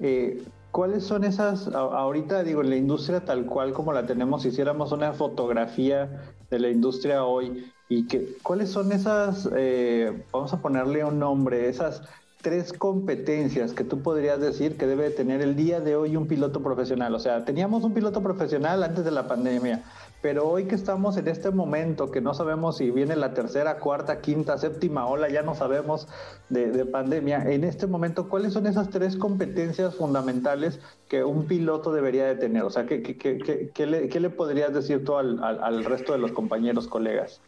eh, 0.00 0.42
¿cuáles 0.70 1.04
son 1.04 1.24
esas, 1.24 1.68
ahorita 1.68 2.42
digo, 2.42 2.62
en 2.62 2.70
la 2.70 2.76
industria 2.76 3.24
tal 3.24 3.46
cual 3.46 3.72
como 3.72 3.92
la 3.92 4.06
tenemos, 4.06 4.44
hiciéramos 4.44 4.92
una 4.92 5.12
fotografía 5.12 6.32
de 6.50 6.58
la 6.58 6.68
industria 6.68 7.24
hoy, 7.24 7.70
y 7.88 8.06
que, 8.06 8.36
¿cuáles 8.42 8.70
son 8.70 8.92
esas, 8.92 9.48
eh, 9.56 10.24
vamos 10.32 10.52
a 10.52 10.60
ponerle 10.60 11.04
un 11.04 11.18
nombre, 11.18 11.68
esas 11.68 12.02
tres 12.40 12.72
competencias 12.72 13.72
que 13.72 13.84
tú 13.84 14.02
podrías 14.02 14.40
decir 14.40 14.76
que 14.76 14.86
debe 14.86 15.10
tener 15.10 15.42
el 15.42 15.56
día 15.56 15.80
de 15.80 15.96
hoy 15.96 16.16
un 16.16 16.26
piloto 16.26 16.62
profesional? 16.62 17.14
O 17.14 17.18
sea, 17.18 17.44
teníamos 17.44 17.84
un 17.84 17.92
piloto 17.92 18.22
profesional 18.22 18.82
antes 18.82 19.04
de 19.04 19.10
la 19.10 19.28
pandemia, 19.28 19.82
pero 20.22 20.48
hoy 20.48 20.64
que 20.64 20.74
estamos 20.74 21.16
en 21.16 21.28
este 21.28 21.50
momento, 21.50 22.10
que 22.10 22.20
no 22.20 22.34
sabemos 22.34 22.78
si 22.78 22.90
viene 22.90 23.16
la 23.16 23.34
tercera, 23.34 23.78
cuarta, 23.78 24.20
quinta, 24.20 24.58
séptima 24.58 25.06
ola, 25.06 25.28
ya 25.28 25.42
no 25.42 25.54
sabemos 25.54 26.08
de, 26.48 26.84
pandemia, 26.86 27.50
en 27.50 27.64
este 27.64 27.86
momento, 27.86 28.28
¿cuáles 28.28 28.52
son 28.52 28.66
esas 28.66 28.90
tres 28.90 29.16
competencias 29.16 29.94
fundamentales 29.94 30.80
que 31.08 31.24
un 31.24 31.46
piloto 31.46 31.92
debería 31.92 32.26
de 32.26 32.36
tener? 32.36 32.62
O 32.64 32.70
sea, 32.70 32.86
¿qué, 32.86 34.20
le, 34.20 34.30
podrías 34.30 34.72
decir 34.72 35.04
tú 35.04 35.16
al, 35.16 35.42
al 35.42 35.84
resto 35.84 36.12
de 36.12 36.18
los 36.18 36.32
compañeros, 36.32 36.88
colegas? 36.88 37.40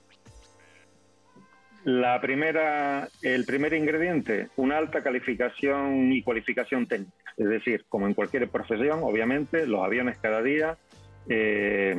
La 1.84 2.20
primera, 2.20 3.08
el 3.22 3.44
primer 3.44 3.74
ingrediente, 3.74 4.48
una 4.56 4.78
alta 4.78 5.02
calificación 5.02 6.12
y 6.12 6.22
cualificación 6.22 6.86
técnica. 6.86 7.32
Es 7.36 7.48
decir, 7.48 7.84
como 7.88 8.06
en 8.06 8.14
cualquier 8.14 8.48
profesión, 8.48 9.00
obviamente, 9.02 9.66
los 9.66 9.84
aviones 9.84 10.18
cada 10.18 10.42
día 10.42 10.76
eh, 11.28 11.94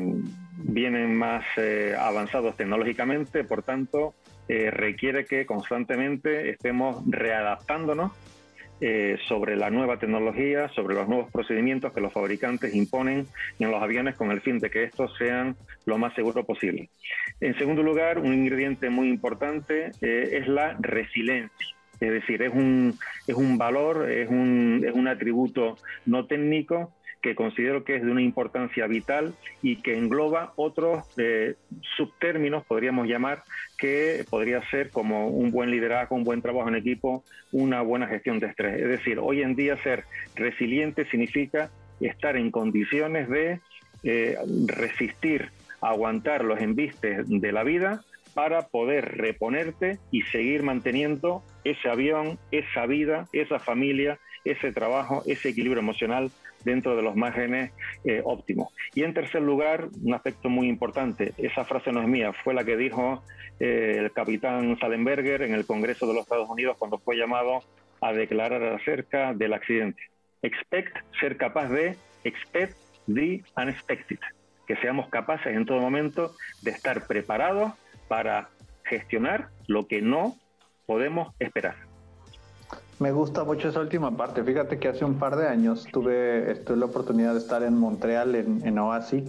vienen 0.57 1.15
más 1.15 1.43
eh, 1.57 1.95
avanzados 1.97 2.55
tecnológicamente, 2.55 3.43
por 3.43 3.63
tanto, 3.63 4.13
eh, 4.47 4.71
requiere 4.71 5.25
que 5.25 5.45
constantemente 5.45 6.49
estemos 6.51 7.03
readaptándonos 7.07 8.11
eh, 8.81 9.17
sobre 9.27 9.55
la 9.55 9.69
nueva 9.69 9.97
tecnología, 9.97 10.69
sobre 10.69 10.95
los 10.95 11.07
nuevos 11.07 11.31
procedimientos 11.31 11.93
que 11.93 12.01
los 12.01 12.11
fabricantes 12.11 12.75
imponen 12.75 13.27
en 13.59 13.71
los 13.71 13.81
aviones 13.81 14.15
con 14.15 14.31
el 14.31 14.41
fin 14.41 14.59
de 14.59 14.69
que 14.69 14.83
estos 14.83 15.15
sean 15.17 15.55
lo 15.85 15.97
más 15.97 16.13
seguros 16.15 16.45
posible. 16.45 16.89
En 17.39 17.57
segundo 17.57 17.83
lugar, 17.83 18.19
un 18.19 18.33
ingrediente 18.33 18.89
muy 18.89 19.09
importante 19.09 19.91
eh, 20.01 20.29
es 20.33 20.47
la 20.47 20.75
resiliencia. 20.79 21.67
Es 21.99 22.11
decir, 22.11 22.41
es 22.41 22.53
un, 22.53 22.97
es 23.27 23.35
un 23.35 23.57
valor, 23.57 24.09
es 24.11 24.29
un, 24.29 24.83
es 24.85 24.93
un 24.93 25.07
atributo 25.07 25.77
no 26.05 26.25
técnico 26.25 26.91
que 27.23 27.35
considero 27.35 27.85
que 27.85 27.95
es 27.95 28.03
de 28.03 28.11
una 28.11 28.21
importancia 28.21 28.85
vital 28.85 29.33
y 29.61 29.77
que 29.77 29.97
engloba 29.97 30.51
otros 30.57 31.05
eh, 31.17 31.55
subtérminos, 31.95 32.65
podríamos 32.65 33.07
llamar, 33.07 33.43
que 33.77 34.25
podría 34.29 34.61
ser 34.69 34.91
como 34.91 35.29
un 35.29 35.49
buen 35.49 35.71
liderazgo, 35.71 36.17
un 36.17 36.25
buen 36.25 36.41
trabajo 36.41 36.67
en 36.67 36.75
equipo, 36.75 37.23
una 37.53 37.81
buena 37.81 38.07
gestión 38.07 38.39
de 38.39 38.47
estrés. 38.47 38.81
Es 38.81 38.89
decir, 38.89 39.19
hoy 39.19 39.41
en 39.41 39.55
día 39.55 39.77
ser 39.77 40.03
resiliente 40.35 41.05
significa 41.05 41.71
estar 42.01 42.35
en 42.35 42.51
condiciones 42.51 43.29
de 43.29 43.61
eh, 44.03 44.37
resistir, 44.67 45.49
aguantar 45.79 46.43
los 46.43 46.59
embistes 46.59 47.23
de 47.25 47.51
la 47.53 47.63
vida 47.63 48.03
para 48.33 48.67
poder 48.67 49.17
reponerte 49.17 49.97
y 50.11 50.23
seguir 50.23 50.61
manteniendo 50.61 51.41
ese 51.63 51.87
avión, 51.87 52.37
esa 52.51 52.85
vida, 52.85 53.27
esa 53.31 53.59
familia, 53.59 54.19
ese 54.43 54.73
trabajo, 54.73 55.23
ese 55.25 55.49
equilibrio 55.49 55.79
emocional 55.79 56.31
dentro 56.63 56.95
de 56.95 57.01
los 57.01 57.15
márgenes 57.15 57.71
eh, 58.03 58.21
óptimos. 58.23 58.73
Y 58.93 59.03
en 59.03 59.13
tercer 59.13 59.41
lugar, 59.41 59.89
un 60.01 60.13
aspecto 60.13 60.49
muy 60.49 60.67
importante, 60.67 61.33
esa 61.37 61.63
frase 61.65 61.91
no 61.91 62.01
es 62.01 62.07
mía, 62.07 62.33
fue 62.43 62.53
la 62.53 62.63
que 62.63 62.77
dijo 62.77 63.23
eh, 63.59 63.97
el 63.99 64.11
capitán 64.11 64.77
Salenberger 64.79 65.41
en 65.43 65.53
el 65.53 65.65
Congreso 65.65 66.07
de 66.07 66.13
los 66.13 66.23
Estados 66.23 66.49
Unidos 66.49 66.77
cuando 66.77 66.97
fue 66.99 67.17
llamado 67.17 67.63
a 68.01 68.13
declarar 68.13 68.63
acerca 68.63 69.33
del 69.33 69.53
accidente. 69.53 70.01
Expect, 70.41 70.97
ser 71.19 71.37
capaz 71.37 71.69
de, 71.69 71.95
expect 72.23 72.75
the 73.07 73.43
unexpected, 73.57 74.19
que 74.67 74.75
seamos 74.77 75.09
capaces 75.09 75.55
en 75.55 75.65
todo 75.65 75.79
momento 75.79 76.35
de 76.61 76.71
estar 76.71 77.07
preparados 77.07 77.73
para 78.07 78.49
gestionar 78.83 79.49
lo 79.67 79.87
que 79.87 80.01
no 80.01 80.35
podemos 80.85 81.33
esperar. 81.39 81.92
Me 82.99 83.11
gusta 83.11 83.43
mucho 83.43 83.69
esa 83.69 83.79
última 83.79 84.15
parte. 84.15 84.43
Fíjate 84.43 84.79
que 84.79 84.87
hace 84.87 85.03
un 85.03 85.15
par 85.15 85.35
de 85.35 85.47
años 85.47 85.85
tuve, 85.91 86.55
tuve 86.65 86.77
la 86.77 86.85
oportunidad 86.85 87.33
de 87.33 87.39
estar 87.39 87.63
en 87.63 87.77
Montreal, 87.77 88.35
en, 88.35 88.65
en 88.65 88.79
OASI, 88.79 89.25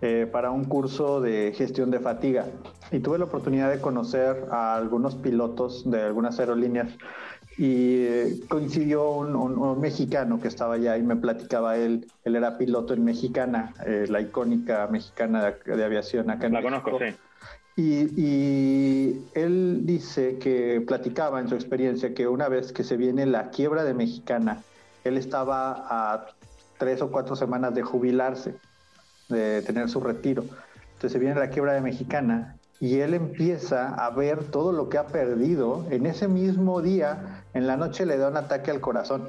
eh, 0.00 0.28
para 0.30 0.50
un 0.50 0.64
curso 0.64 1.20
de 1.20 1.52
gestión 1.56 1.90
de 1.90 1.98
fatiga. 1.98 2.46
Y 2.92 3.00
tuve 3.00 3.18
la 3.18 3.24
oportunidad 3.24 3.70
de 3.70 3.80
conocer 3.80 4.46
a 4.50 4.76
algunos 4.76 5.16
pilotos 5.16 5.90
de 5.90 6.02
algunas 6.02 6.38
aerolíneas 6.38 6.88
y 7.58 8.04
eh, 8.04 8.40
coincidió 8.48 9.10
un, 9.10 9.80
mexicano 9.80 10.40
que 10.40 10.46
estaba 10.46 10.74
allá 10.74 10.96
y 10.96 11.02
me 11.02 11.16
platicaba 11.16 11.76
él, 11.76 12.06
él 12.24 12.36
era 12.36 12.56
piloto 12.56 12.94
en 12.94 13.04
Mexicana, 13.04 13.74
eh, 13.84 14.06
la 14.08 14.20
icónica 14.20 14.86
mexicana 14.86 15.54
de, 15.66 15.84
aviación 15.84 16.30
acá 16.30 16.46
en 16.46 16.52
La 16.52 16.62
conozco, 16.62 16.96
sí. 17.00 17.06
Y, 17.80 19.22
él 19.34 19.82
dice 19.84 20.38
que 20.38 20.82
platicaba 20.84 21.38
en 21.38 21.48
su 21.48 21.54
experiencia 21.54 22.12
que 22.12 22.26
una 22.26 22.48
vez 22.48 22.72
que 22.72 22.82
se 22.82 22.96
viene 22.96 23.24
la 23.24 23.50
quiebra 23.50 23.84
de 23.84 23.94
Mexicana, 23.94 24.64
él 25.04 25.16
estaba 25.16 25.86
a 25.88 26.26
tres 26.76 27.00
o 27.02 27.12
cuatro 27.12 27.36
semanas 27.36 27.76
de 27.76 27.82
jubilarse, 27.82 28.56
de 29.28 29.62
tener 29.62 29.88
su 29.88 30.00
retiro. 30.00 30.42
Entonces 30.94 31.12
se 31.12 31.20
viene 31.20 31.36
la 31.38 31.50
quiebra 31.50 31.72
de 31.74 31.80
Mexicana 31.80 32.56
y 32.80 32.98
él 32.98 33.14
empieza 33.14 33.94
a 33.94 34.10
ver 34.10 34.42
todo 34.42 34.72
lo 34.72 34.88
que 34.88 34.98
ha 34.98 35.06
perdido. 35.06 35.86
En 35.90 36.06
ese 36.06 36.26
mismo 36.26 36.82
día, 36.82 37.44
en 37.54 37.68
la 37.68 37.76
noche 37.76 38.06
le 38.06 38.18
da 38.18 38.28
un 38.28 38.38
ataque 38.38 38.72
al 38.72 38.80
corazón. 38.80 39.28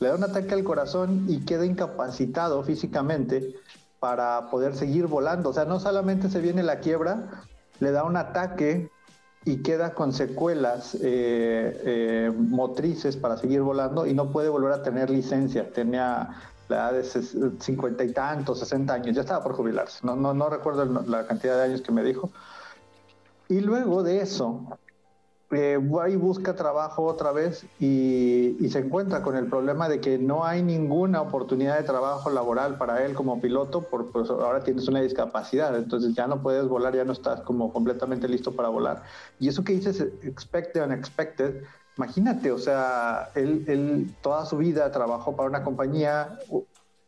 Le 0.00 0.08
da 0.08 0.16
un 0.16 0.24
ataque 0.24 0.52
al 0.52 0.64
corazón 0.64 1.26
y 1.28 1.44
queda 1.44 1.64
incapacitado 1.64 2.60
físicamente 2.64 3.54
para 4.00 4.50
poder 4.50 4.74
seguir 4.74 5.06
volando. 5.06 5.50
O 5.50 5.52
sea, 5.52 5.64
no 5.64 5.78
solamente 5.78 6.28
se 6.28 6.40
viene 6.40 6.64
la 6.64 6.80
quiebra, 6.80 7.44
le 7.80 7.90
da 7.92 8.04
un 8.04 8.16
ataque 8.16 8.90
y 9.44 9.62
queda 9.62 9.94
con 9.94 10.12
secuelas 10.12 10.94
eh, 10.94 11.00
eh, 11.84 12.32
motrices 12.36 13.16
para 13.16 13.36
seguir 13.36 13.62
volando 13.62 14.06
y 14.06 14.14
no 14.14 14.30
puede 14.30 14.48
volver 14.48 14.72
a 14.72 14.82
tener 14.82 15.10
licencia. 15.10 15.70
Tenía 15.72 16.28
la 16.68 16.76
edad 16.76 16.92
de 16.92 17.04
cincuenta 17.60 18.04
y 18.04 18.12
tantos, 18.12 18.58
sesenta 18.58 18.94
años, 18.94 19.14
ya 19.14 19.22
estaba 19.22 19.42
por 19.42 19.54
jubilarse. 19.54 20.00
No, 20.02 20.16
no, 20.16 20.34
no 20.34 20.50
recuerdo 20.50 20.84
la 20.84 21.26
cantidad 21.26 21.56
de 21.56 21.62
años 21.62 21.80
que 21.80 21.92
me 21.92 22.02
dijo. 22.02 22.30
Y 23.48 23.60
luego 23.60 24.02
de 24.02 24.20
eso, 24.20 24.78
eh, 25.50 25.78
va 25.78 26.10
y 26.10 26.16
busca 26.16 26.54
trabajo 26.54 27.04
otra 27.04 27.32
vez 27.32 27.64
y, 27.80 28.56
se 28.68 28.80
encuentra 28.80 29.22
con 29.22 29.34
el 29.34 29.46
problema 29.46 29.88
de 29.88 29.98
que 29.98 30.18
no 30.18 30.44
hay 30.44 30.62
ninguna 30.62 31.22
oportunidad 31.22 31.78
de 31.78 31.84
trabajo 31.84 32.28
laboral 32.28 32.76
para 32.76 33.02
él 33.06 33.14
como 33.14 33.40
piloto, 33.40 33.80
porque 33.80 34.10
pues, 34.12 34.28
ahora 34.28 34.62
tienes 34.62 34.86
una 34.88 35.00
discapacidad, 35.00 35.74
entonces 35.74 36.14
ya 36.14 36.26
no 36.26 36.42
puedes 36.42 36.68
volar, 36.68 36.94
ya 36.94 37.04
no 37.04 37.12
estás 37.12 37.40
como 37.40 37.72
completamente 37.72 38.28
listo 38.28 38.54
para 38.54 38.68
volar. 38.68 39.04
Y 39.40 39.48
eso 39.48 39.64
que 39.64 39.72
dices, 39.72 40.00
expected 40.22 40.84
unexpected, 40.84 41.62
imagínate, 41.96 42.52
o 42.52 42.58
sea, 42.58 43.30
él, 43.34 43.64
él 43.68 44.14
toda 44.20 44.44
su 44.44 44.58
vida 44.58 44.92
trabajó 44.92 45.34
para 45.34 45.48
una 45.48 45.64
compañía, 45.64 46.38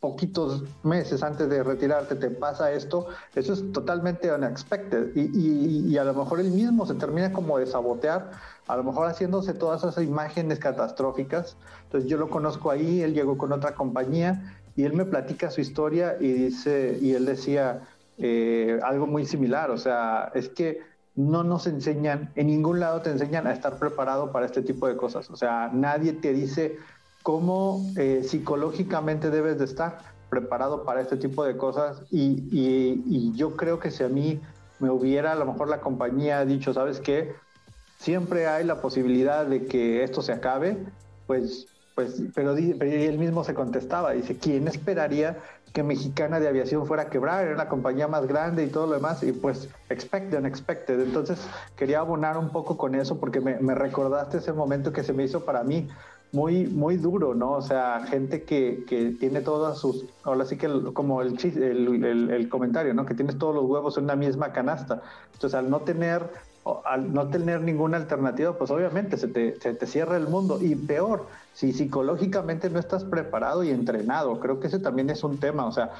poquitos 0.00 0.64
meses 0.82 1.22
antes 1.22 1.48
de 1.50 1.62
retirarte 1.62 2.14
te 2.14 2.30
pasa 2.30 2.72
esto, 2.72 3.06
eso 3.34 3.52
es 3.52 3.70
totalmente 3.72 4.32
unexpected 4.32 5.14
y, 5.14 5.92
y, 5.92 5.98
a 5.98 6.04
lo 6.04 6.14
mejor 6.14 6.40
él 6.40 6.50
mismo 6.50 6.86
se 6.86 6.94
termina 6.94 7.32
como 7.32 7.58
de 7.58 7.66
sabotear, 7.66 8.30
a 8.66 8.76
lo 8.76 8.84
mejor 8.84 9.08
haciéndose 9.08 9.52
todas 9.52 9.84
esas 9.84 10.02
imágenes 10.02 10.58
catastróficas. 10.58 11.56
Entonces 11.84 12.08
yo 12.08 12.16
lo 12.16 12.30
conozco 12.30 12.70
ahí, 12.70 13.02
él 13.02 13.12
llegó 13.12 13.36
con 13.36 13.52
otra 13.52 13.74
compañía 13.74 14.56
y 14.74 14.84
él 14.84 14.94
me 14.94 15.04
platica 15.04 15.50
su 15.50 15.60
historia 15.60 16.16
y 16.18 16.32
dice, 16.32 16.98
y 17.00 17.12
él 17.12 17.26
decía 17.26 17.82
eh, 18.16 18.80
algo 18.82 19.06
muy 19.06 19.26
similar, 19.26 19.70
o 19.70 19.76
sea, 19.76 20.30
es 20.34 20.48
que 20.48 20.80
no 21.14 21.44
nos 21.44 21.66
enseñan, 21.66 22.30
en 22.36 22.46
ningún 22.46 22.80
lado 22.80 23.02
te 23.02 23.10
enseñan 23.10 23.46
a 23.46 23.52
estar 23.52 23.78
preparado 23.78 24.32
para 24.32 24.46
este 24.46 24.62
tipo 24.62 24.86
de 24.86 24.96
cosas. 24.96 25.28
O 25.28 25.36
sea, 25.36 25.70
nadie 25.72 26.14
te 26.14 26.32
dice 26.32 26.78
cómo 27.22 27.84
eh, 27.96 28.22
psicológicamente 28.24 29.30
debes 29.30 29.58
de 29.58 29.64
estar 29.64 29.98
preparado 30.30 30.84
para 30.84 31.00
este 31.00 31.16
tipo 31.16 31.44
de 31.44 31.56
cosas 31.56 32.02
y, 32.10 33.32
yo 33.34 33.56
creo 33.56 33.78
que 33.78 33.90
si 33.90 34.04
a 34.04 34.08
mí 34.08 34.40
me 34.78 34.90
hubiera 34.90 35.32
a 35.32 35.34
lo 35.34 35.44
mejor 35.44 35.68
la 35.68 35.80
compañía 35.80 36.44
dicho, 36.44 36.72
¿sabes 36.72 37.00
qué? 37.00 37.34
Siempre 37.98 38.46
hay 38.46 38.64
la 38.64 38.80
posibilidad 38.80 39.44
de 39.44 39.66
que 39.66 40.04
esto 40.04 40.22
se 40.22 40.32
acabe, 40.32 40.78
pues, 41.26 41.66
pues, 41.94 42.22
pero, 42.34 42.56
él 42.56 43.18
mismo 43.18 43.44
se 43.44 43.52
contestaba, 43.52 44.12
dice, 44.12 44.36
¿quién 44.36 44.68
esperaría 44.68 45.38
que 45.74 45.82
Mexicana 45.82 46.40
de 46.40 46.48
Aviación 46.48 46.86
fuera 46.86 47.04
a 47.04 47.10
quebrar? 47.10 47.46
Era 47.46 47.56
la 47.56 47.68
compañía 47.68 48.08
más 48.08 48.26
grande 48.26 48.64
y 48.64 48.68
todo 48.68 48.86
lo 48.86 48.94
demás, 48.94 49.22
y 49.22 49.32
pues, 49.32 49.68
expected, 49.90 50.38
unexpected. 50.38 51.00
Entonces, 51.00 51.46
quería 51.76 51.98
abonar 51.98 52.38
un 52.38 52.50
poco 52.50 52.78
con 52.78 52.94
eso 52.94 53.18
porque 53.18 53.40
me 53.40 53.74
recordaste 53.74 54.38
ese 54.38 54.52
momento 54.52 54.92
que 54.92 55.02
se 55.02 55.12
me 55.12 55.24
hizo 55.24 55.44
para 55.44 55.62
mí 55.62 55.88
muy, 56.32 56.66
muy 56.66 56.96
duro, 56.96 57.34
¿no? 57.34 57.52
O 57.52 57.62
sea, 57.62 58.04
gente 58.06 58.44
que, 58.44 58.84
que 58.86 59.10
tiene 59.10 59.40
todas 59.40 59.78
sus, 59.78 60.04
ahora 60.22 60.44
sí 60.44 60.56
que 60.56 60.68
como 60.92 61.22
el, 61.22 61.36
el, 61.56 62.30
el, 62.30 62.48
comentario, 62.48 62.94
¿no? 62.94 63.04
Que 63.04 63.14
tienes 63.14 63.38
todos 63.38 63.54
los 63.54 63.64
huevos 63.64 63.98
en 63.98 64.04
una 64.04 64.16
misma 64.16 64.52
canasta. 64.52 65.02
Entonces, 65.34 65.54
al 65.54 65.70
no 65.70 65.80
tener, 65.80 66.30
al 66.84 67.12
no 67.12 67.28
tener 67.28 67.62
ninguna 67.62 67.96
alternativa, 67.96 68.56
pues 68.56 68.70
obviamente 68.70 69.16
se 69.16 69.26
te, 69.26 69.60
se 69.60 69.74
te 69.74 69.86
cierra 69.86 70.16
el 70.16 70.28
mundo. 70.28 70.58
Y 70.60 70.76
peor, 70.76 71.26
si 71.52 71.72
psicológicamente 71.72 72.70
no 72.70 72.78
estás 72.78 73.02
preparado 73.04 73.64
y 73.64 73.70
entrenado, 73.70 74.38
creo 74.38 74.60
que 74.60 74.68
ese 74.68 74.78
también 74.78 75.10
es 75.10 75.24
un 75.24 75.38
tema, 75.38 75.66
o 75.66 75.72
sea, 75.72 75.90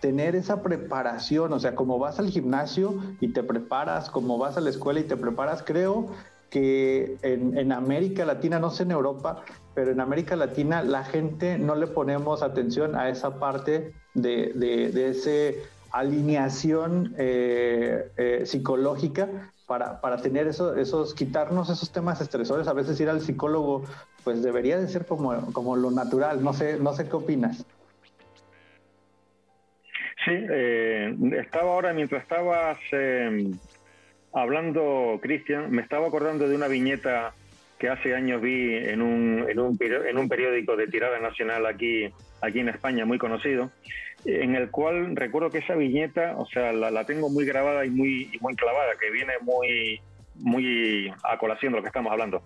tener 0.00 0.34
esa 0.34 0.62
preparación, 0.62 1.52
o 1.52 1.60
sea, 1.60 1.74
como 1.76 1.98
vas 1.98 2.18
al 2.18 2.28
gimnasio 2.28 2.94
y 3.20 3.28
te 3.28 3.42
preparas, 3.42 4.10
como 4.10 4.36
vas 4.36 4.56
a 4.56 4.60
la 4.60 4.70
escuela 4.70 5.00
y 5.00 5.04
te 5.04 5.16
preparas, 5.16 5.62
creo 5.64 6.08
que 6.52 7.16
en, 7.22 7.56
en, 7.56 7.72
América 7.72 8.26
Latina, 8.26 8.58
no 8.58 8.68
sé 8.68 8.82
en 8.82 8.90
Europa, 8.90 9.42
pero 9.74 9.90
en 9.90 10.00
América 10.00 10.36
Latina 10.36 10.82
la 10.82 11.02
gente 11.02 11.56
no 11.56 11.74
le 11.74 11.86
ponemos 11.86 12.42
atención 12.42 12.94
a 12.94 13.08
esa 13.08 13.38
parte 13.38 13.94
de, 14.12 14.52
de, 14.54 15.08
esa 15.08 15.58
alineación 15.92 17.14
eh, 17.16 18.06
eh, 18.18 18.42
psicológica 18.44 19.50
para, 19.66 20.02
para 20.02 20.18
tener 20.18 20.46
eso, 20.46 20.76
esos, 20.76 21.14
quitarnos 21.14 21.70
esos 21.70 21.90
temas 21.90 22.20
estresores. 22.20 22.68
A 22.68 22.74
veces 22.74 23.00
ir 23.00 23.08
al 23.08 23.22
psicólogo, 23.22 23.84
pues 24.22 24.42
debería 24.42 24.78
de 24.78 24.88
ser 24.88 25.06
como, 25.06 25.54
como 25.54 25.74
lo 25.76 25.90
natural. 25.90 26.44
No 26.44 26.52
sé, 26.52 26.78
no 26.78 26.92
sé 26.92 27.08
qué 27.08 27.16
opinas. 27.16 27.64
Sí, 30.26 30.32
eh, 30.34 31.16
estaba 31.32 31.72
ahora, 31.72 31.94
mientras 31.94 32.22
estabas 32.22 32.78
hablando, 34.32 35.18
Cristian, 35.22 35.70
me 35.70 35.82
estaba 35.82 36.08
acordando 36.08 36.48
de 36.48 36.56
una 36.56 36.68
viñeta 36.68 37.34
que 37.78 37.88
hace 37.88 38.14
años 38.14 38.40
vi 38.40 38.76
en 38.76 39.02
un, 39.02 39.44
en 39.48 39.58
un, 39.58 39.76
en 39.80 40.18
un 40.18 40.28
periódico 40.28 40.76
de 40.76 40.86
tirada 40.86 41.18
nacional 41.18 41.66
aquí, 41.66 42.08
aquí 42.40 42.60
en 42.60 42.68
España, 42.68 43.04
muy 43.04 43.18
conocido, 43.18 43.72
en 44.24 44.54
el 44.54 44.70
cual 44.70 45.16
recuerdo 45.16 45.50
que 45.50 45.58
esa 45.58 45.74
viñeta, 45.74 46.36
o 46.36 46.46
sea, 46.46 46.72
la, 46.72 47.04
tengo 47.06 47.28
muy 47.28 47.44
grabada 47.44 47.84
y 47.84 47.90
muy, 47.90 48.30
muy 48.40 48.54
clavada, 48.54 48.92
que 49.00 49.10
viene 49.10 49.32
muy, 49.40 50.00
muy 50.36 51.12
a 51.22 51.38
colación 51.38 51.72
de 51.72 51.78
lo 51.78 51.82
que 51.82 51.88
estamos 51.88 52.12
hablando. 52.12 52.42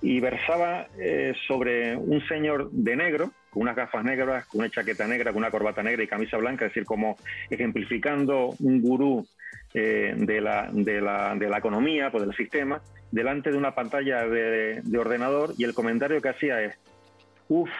Y 0.00 0.20
versaba 0.20 0.88
eh, 0.98 1.34
sobre 1.46 1.96
un 1.96 2.26
señor 2.26 2.70
de 2.70 2.96
negro, 2.96 3.30
con 3.50 3.62
unas 3.62 3.76
gafas 3.76 4.04
negras, 4.04 4.46
con 4.46 4.60
una 4.60 4.70
chaqueta 4.70 5.06
negra, 5.06 5.32
con 5.32 5.38
una 5.38 5.50
corbata 5.50 5.82
negra 5.82 6.02
y 6.02 6.08
camisa 6.08 6.38
blanca, 6.38 6.66
es 6.66 6.70
decir, 6.70 6.84
como 6.84 7.16
ejemplificando 7.50 8.54
un 8.58 8.80
gurú 8.80 9.26
eh, 9.74 10.14
de, 10.16 10.40
la, 10.40 10.68
de, 10.72 11.00
la, 11.00 11.34
de 11.34 11.48
la 11.48 11.58
economía, 11.58 12.10
pues 12.10 12.24
del 12.24 12.36
sistema, 12.36 12.82
delante 13.12 13.50
de 13.50 13.58
una 13.58 13.74
pantalla 13.74 14.26
de, 14.26 14.82
ordenador 14.98 15.54
y 15.56 15.64
el 15.64 15.74
comentario 15.74 16.20
que 16.20 16.30
hacía 16.30 16.60
es, 16.62 16.78
uff, 17.48 17.70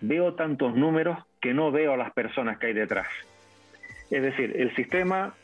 veo 0.00 0.34
tantos 0.34 0.74
números 0.76 1.18
que 1.40 1.54
no 1.54 1.72
veo 1.72 1.94
a 1.94 1.96
las 1.96 2.12
personas 2.12 2.58
que 2.58 2.66
hay 2.66 2.72
detrás. 2.74 3.06
Es 4.10 4.22
decir, 4.22 4.54
el 4.56 4.74
sistema 4.76 5.34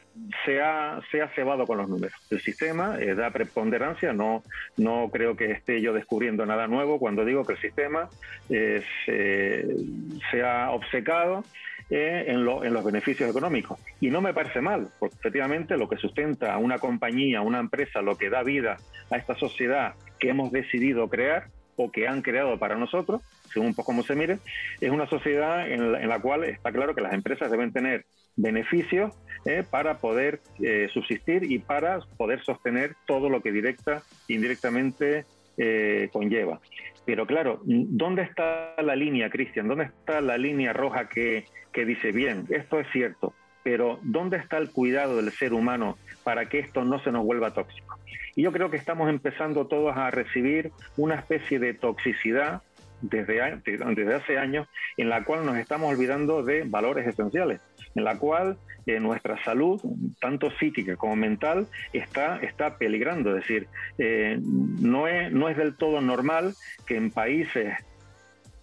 se 0.45 0.61
ha, 0.61 1.01
se 1.11 1.23
ha 1.23 1.29
cebado 1.29 1.66
con 1.66 1.79
los 1.79 1.89
números. 1.89 2.19
El 2.31 2.41
sistema 2.41 2.99
eh, 2.99 3.14
da 3.14 3.31
preponderancia, 3.31 4.12
no, 4.12 4.43
no 4.77 5.09
creo 5.11 5.37
que 5.37 5.51
esté 5.51 5.81
yo 5.81 5.93
descubriendo 5.93 6.47
nada 6.47 6.66
nuevo 6.66 6.99
cuando 6.99 7.25
digo 7.25 7.45
que 7.45 7.55
el 7.55 7.61
sistema 7.61 8.09
eh, 8.49 8.83
se, 9.05 10.43
ha 10.43 10.71
obcecado 10.71 11.45
eh, 11.91 12.25
en, 12.29 12.37
en, 12.37 12.73
los 12.73 12.85
beneficios 12.85 13.31
económicos. 13.31 13.79
Y 14.01 14.11
no 14.11 14.21
me 14.21 14.35
parece 14.35 14.61
mal, 14.61 14.89
porque 14.99 15.16
efectivamente 15.16 15.77
lo 15.77 15.89
que 15.89 15.97
sustenta 15.97 16.55
a 16.55 16.59
una 16.59 16.79
compañía, 16.79 17.41
una 17.41 17.61
empresa, 17.61 18.03
lo 18.03 18.16
que 18.16 18.31
da 18.31 18.43
vida 18.43 18.77
a 19.11 19.16
esta 19.16 19.35
sociedad 19.35 19.95
que 20.19 20.31
hemos 20.31 20.53
decidido 20.53 21.09
crear 21.09 21.49
o 21.79 21.91
que 21.91 22.09
han 22.09 22.23
creado 22.23 22.59
para 22.59 22.77
nosotros, 22.77 23.23
según 23.53 23.75
poco 23.75 23.87
cómo 23.87 24.03
se 24.03 24.14
mire, 24.14 24.39
es 24.81 24.91
una 24.91 25.09
sociedad 25.09 25.71
en 25.71 26.09
la, 26.09 26.21
cual 26.21 26.45
está 26.45 26.73
claro 26.73 26.95
que 26.95 27.01
las 27.01 27.14
empresas 27.14 27.51
deben 27.51 27.73
tener 27.73 28.05
beneficios 28.39 29.12
eh, 29.45 29.64
para 29.68 29.99
poder 29.99 30.41
eh, 30.62 30.89
subsistir 30.93 31.45
y 31.45 31.59
para 31.59 32.01
poder 32.16 32.43
sostener 32.43 32.97
todo 33.07 33.28
lo 33.28 33.43
que 33.43 33.53
directa 33.53 34.03
e 34.28 34.34
indirectamente 34.34 35.26
eh, 35.57 36.09
conlleva. 36.12 36.61
Pero 37.05 37.26
claro, 37.26 37.61
¿dónde 37.64 38.22
está 38.22 38.74
la 38.82 38.97
línea, 38.97 39.30
Cristian? 39.30 39.68
¿Dónde 39.68 39.84
está 39.84 40.20
la 40.20 40.36
línea 40.39 40.72
roja 40.72 41.09
que, 41.09 41.47
que 41.72 41.84
dice, 41.84 42.12
bien, 42.12 42.47
esto 42.51 42.80
es 42.80 42.86
cierto, 42.93 43.32
pero 43.62 43.99
¿dónde 44.03 44.36
está 44.36 44.59
el 44.59 44.70
cuidado 44.70 45.16
del 45.16 45.30
ser 45.32 45.53
humano 45.53 45.97
para 46.24 46.49
que 46.49 46.59
esto 46.59 46.84
no 46.84 47.03
se 47.03 47.11
nos 47.12 47.24
vuelva 47.24 47.55
tóxico? 47.55 47.99
Y 48.36 48.43
yo 48.43 48.53
creo 48.53 48.70
que 48.70 48.76
estamos 48.76 49.09
empezando 49.09 49.66
todos 49.66 49.97
a 49.97 50.11
recibir 50.11 50.70
una 50.97 51.14
especie 51.14 51.59
de 51.59 51.74
toxicidad 51.74 52.62
desde, 53.01 53.61
desde 53.64 54.14
hace 54.14 54.39
años 54.39 54.68
en 54.97 55.09
la 55.09 55.24
cual 55.24 55.47
nos 55.47 55.57
estamos 55.57 55.91
olvidando 55.93 56.43
de 56.43 56.64
valores 56.64 57.07
esenciales, 57.07 57.61
en 57.99 58.05
la 58.05 58.17
cual 58.17 58.57
eh, 58.87 59.01
nuestra 59.01 59.43
salud, 59.45 59.81
tanto 60.21 60.51
psíquica 60.53 60.97
como 60.97 61.17
mental, 61.17 61.67
está, 61.93 62.39
está 62.39 62.79
peligrando. 62.79 63.37
Es 63.37 63.43
decir, 63.43 63.67
eh, 63.99 64.39
no, 64.41 65.09
es, 65.09 65.33
no 65.33 65.49
es 65.49 65.57
del 65.57 65.77
todo 65.77 66.01
normal 66.01 66.55
que 66.87 66.97
en 66.97 67.11
países 67.11 67.75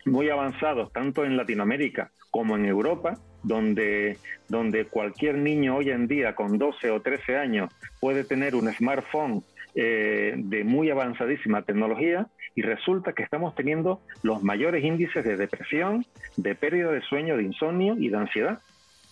muy 0.06 0.30
avanzados, 0.30 0.92
tanto 0.94 1.26
en 1.26 1.36
Latinoamérica 1.36 2.12
como 2.32 2.56
en 2.56 2.66
Europa, 2.66 3.20
donde, 3.44 4.18
donde 4.50 4.86
cualquier 4.86 5.38
niño 5.38 5.76
hoy 5.78 5.90
en 5.90 6.08
día 6.08 6.34
con 6.34 6.58
12 6.58 6.92
o 6.92 7.02
13 7.02 7.38
años 7.38 7.74
puede 8.00 8.24
tener 8.24 8.56
un 8.56 8.72
smartphone 8.72 9.44
eh, 9.76 10.34
de 10.38 10.64
muy 10.64 10.90
avanzadísima 10.90 11.64
tecnología 11.64 12.28
y 12.56 12.62
resulta 12.62 13.12
que 13.12 13.24
estamos 13.24 13.54
teniendo 13.56 14.00
los 14.24 14.42
mayores 14.42 14.84
índices 14.84 15.26
de 15.26 15.36
depresión, 15.36 16.06
de 16.38 16.56
pérdida 16.56 16.92
de 16.92 17.02
sueño, 17.02 17.36
de 17.36 17.44
insomnio 17.44 17.96
y 18.00 18.08
de 18.08 18.18
ansiedad. 18.18 18.60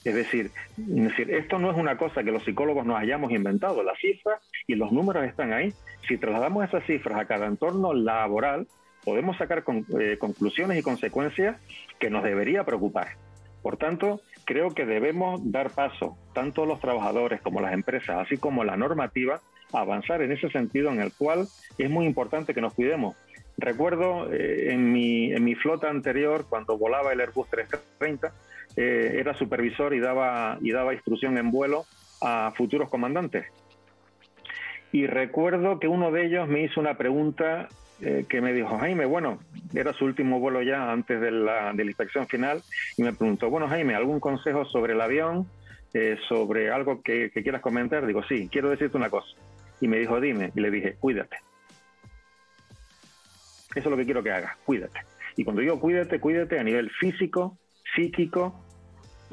Es 0.03 0.15
decir, 0.15 0.51
esto 1.29 1.59
no 1.59 1.71
es 1.71 1.77
una 1.77 1.97
cosa 1.97 2.23
que 2.23 2.31
los 2.31 2.43
psicólogos 2.43 2.85
nos 2.85 2.99
hayamos 2.99 3.31
inventado, 3.31 3.83
las 3.83 3.97
cifras 3.99 4.41
y 4.67 4.75
los 4.75 4.91
números 4.91 5.25
están 5.25 5.53
ahí. 5.53 5.73
Si 6.07 6.17
trasladamos 6.17 6.65
esas 6.65 6.85
cifras 6.85 7.19
a 7.19 7.25
cada 7.25 7.45
entorno 7.47 7.93
laboral, 7.93 8.67
podemos 9.05 9.37
sacar 9.37 9.63
eh, 9.99 10.17
conclusiones 10.19 10.77
y 10.77 10.83
consecuencias 10.83 11.59
que 11.99 12.09
nos 12.09 12.23
debería 12.23 12.65
preocupar. 12.65 13.15
Por 13.61 13.77
tanto, 13.77 14.19
creo 14.43 14.71
que 14.71 14.85
debemos 14.85 15.51
dar 15.51 15.71
paso, 15.71 16.17
tanto 16.33 16.65
los 16.65 16.81
trabajadores 16.81 17.41
como 17.41 17.61
las 17.61 17.73
empresas, 17.73 18.17
así 18.25 18.37
como 18.37 18.65
la 18.65 18.75
normativa, 18.75 19.39
avanzar 19.71 20.21
en 20.21 20.33
ese 20.33 20.49
sentido 20.49 20.91
en 20.91 21.01
el 21.01 21.13
cual 21.13 21.47
es 21.77 21.89
muy 21.89 22.05
importante 22.05 22.53
que 22.53 22.61
nos 22.61 22.73
cuidemos. 22.73 23.15
Recuerdo 23.57 24.31
eh, 24.33 24.73
en, 24.73 24.91
mi, 24.91 25.31
en 25.31 25.43
mi 25.43 25.55
flota 25.55 25.89
anterior, 25.89 26.45
cuando 26.49 26.77
volaba 26.77 27.13
el 27.13 27.21
Airbus 27.21 27.49
330, 27.49 28.33
eh, 28.75 29.15
era 29.19 29.33
supervisor 29.35 29.93
y 29.93 29.99
daba, 29.99 30.57
y 30.61 30.71
daba 30.71 30.93
instrucción 30.93 31.37
en 31.37 31.51
vuelo 31.51 31.85
a 32.21 32.53
futuros 32.55 32.89
comandantes. 32.89 33.45
Y 34.91 35.07
recuerdo 35.07 35.79
que 35.79 35.87
uno 35.87 36.11
de 36.11 36.25
ellos 36.25 36.47
me 36.47 36.63
hizo 36.63 36.79
una 36.79 36.97
pregunta 36.97 37.67
eh, 38.01 38.25
que 38.29 38.41
me 38.41 38.53
dijo, 38.53 38.77
Jaime, 38.77 39.05
bueno, 39.05 39.39
era 39.73 39.93
su 39.93 40.05
último 40.05 40.39
vuelo 40.39 40.61
ya 40.61 40.91
antes 40.91 41.19
de 41.19 41.31
la, 41.31 41.73
de 41.73 41.83
la 41.83 41.89
inspección 41.89 42.27
final, 42.27 42.61
y 42.97 43.03
me 43.03 43.13
preguntó, 43.13 43.49
bueno, 43.49 43.67
Jaime, 43.67 43.95
¿algún 43.95 44.19
consejo 44.19 44.65
sobre 44.65 44.93
el 44.93 45.01
avión? 45.01 45.47
sobre 46.27 46.71
algo 46.71 47.03
que, 47.03 47.29
que 47.29 47.43
quieras 47.43 47.61
comentar? 47.61 48.07
Digo, 48.07 48.23
sí, 48.23 48.49
quiero 48.51 48.71
decirte 48.71 48.97
una 48.97 49.11
cosa 49.11 49.27
y 49.79 49.87
me 49.87 49.99
dijo, 49.99 50.19
dime, 50.21 50.51
y 50.55 50.61
le 50.61 50.71
dije, 50.71 50.95
cuídate. 50.99 51.37
Eso 53.75 53.79
es 53.79 53.85
lo 53.85 53.97
que 53.97 54.05
quiero 54.05 54.23
que 54.23 54.31
hagas, 54.31 54.55
cuídate. 54.65 55.01
Y 55.35 55.43
cuando 55.43 55.61
digo 55.61 55.79
cuídate, 55.79 56.19
cuídate 56.19 56.59
a 56.59 56.63
nivel 56.63 56.89
físico, 56.91 57.57
psíquico, 57.95 58.62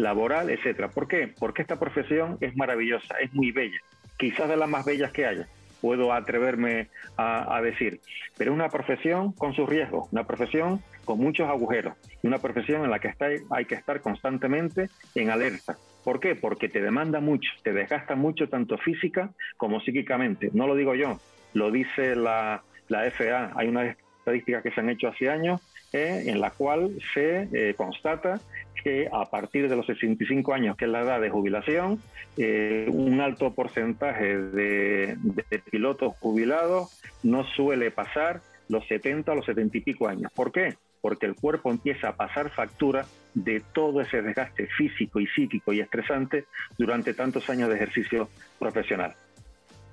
laboral, 0.02 0.50
etcétera. 0.50 0.88
¿Por 0.88 1.08
qué? 1.08 1.32
Porque 1.38 1.62
esta 1.62 1.78
profesión 1.78 2.38
es 2.40 2.56
maravillosa, 2.56 3.14
es 3.20 3.32
muy 3.32 3.52
bella, 3.52 3.78
quizás 4.18 4.48
de 4.48 4.56
las 4.56 4.68
más 4.68 4.84
bellas 4.84 5.12
que 5.12 5.26
haya, 5.26 5.46
puedo 5.80 6.12
atreverme 6.12 6.88
a, 7.16 7.60
decir, 7.62 8.00
pero 8.36 8.52
es 8.52 8.54
una 8.54 8.68
profesión 8.68 9.32
con 9.32 9.54
sus 9.54 9.68
riesgos, 9.68 10.08
una 10.12 10.24
profesión 10.24 10.82
con 11.04 11.18
muchos 11.18 11.48
agujeros, 11.48 11.94
una 12.22 12.38
profesión 12.38 12.84
en 12.84 12.90
la 12.90 12.98
que 12.98 13.08
está, 13.08 13.28
hay 13.50 13.64
que 13.64 13.74
estar 13.74 14.00
constantemente 14.00 14.88
en 15.14 15.30
alerta, 15.30 15.76
¿Por 16.04 16.18
qué? 16.18 16.34
Porque 16.34 16.68
te 16.68 16.80
demanda 16.80 17.20
mucho, 17.20 17.50
te 17.62 17.72
desgasta 17.72 18.14
mucho 18.14 18.48
tanto 18.48 18.78
física 18.78 19.30
como 19.56 19.80
psíquicamente. 19.80 20.50
No 20.54 20.66
lo 20.66 20.74
digo 20.74 20.94
yo, 20.94 21.18
lo 21.52 21.70
dice 21.70 22.16
la, 22.16 22.62
la 22.88 23.10
FA. 23.10 23.52
Hay 23.54 23.68
unas 23.68 23.96
estadísticas 24.18 24.62
que 24.62 24.70
se 24.70 24.80
han 24.80 24.88
hecho 24.88 25.08
hace 25.08 25.28
años 25.28 25.60
eh, 25.92 26.24
en 26.26 26.40
la 26.40 26.50
cual 26.50 26.90
se 27.14 27.48
eh, 27.52 27.74
constata 27.74 28.40
que 28.82 29.08
a 29.12 29.30
partir 29.30 29.68
de 29.68 29.76
los 29.76 29.86
65 29.86 30.54
años, 30.54 30.76
que 30.76 30.86
es 30.86 30.90
la 30.90 31.02
edad 31.02 31.20
de 31.20 31.30
jubilación, 31.30 32.00
eh, 32.36 32.86
un 32.90 33.20
alto 33.20 33.54
porcentaje 33.54 34.36
de, 34.36 35.16
de, 35.18 35.58
pilotos 35.70 36.14
jubilados 36.20 37.00
no 37.22 37.44
suele 37.44 37.90
pasar 37.90 38.40
los 38.68 38.86
70 38.86 39.32
o 39.32 39.34
los 39.34 39.46
70 39.46 39.78
y 39.78 39.80
pico 39.80 40.08
años. 40.08 40.32
¿Por 40.34 40.52
qué? 40.52 40.74
porque 41.00 41.26
el 41.26 41.34
cuerpo 41.34 41.70
empieza 41.70 42.08
a 42.08 42.16
pasar 42.16 42.50
factura 42.50 43.06
de 43.34 43.62
todo 43.72 44.00
ese 44.00 44.22
desgaste 44.22 44.66
físico 44.66 45.20
y 45.20 45.26
psíquico 45.28 45.72
y 45.72 45.80
estresante 45.80 46.44
durante 46.76 47.14
tantos 47.14 47.48
años 47.48 47.68
de 47.68 47.76
ejercicio 47.76 48.28
profesional. 48.58 49.14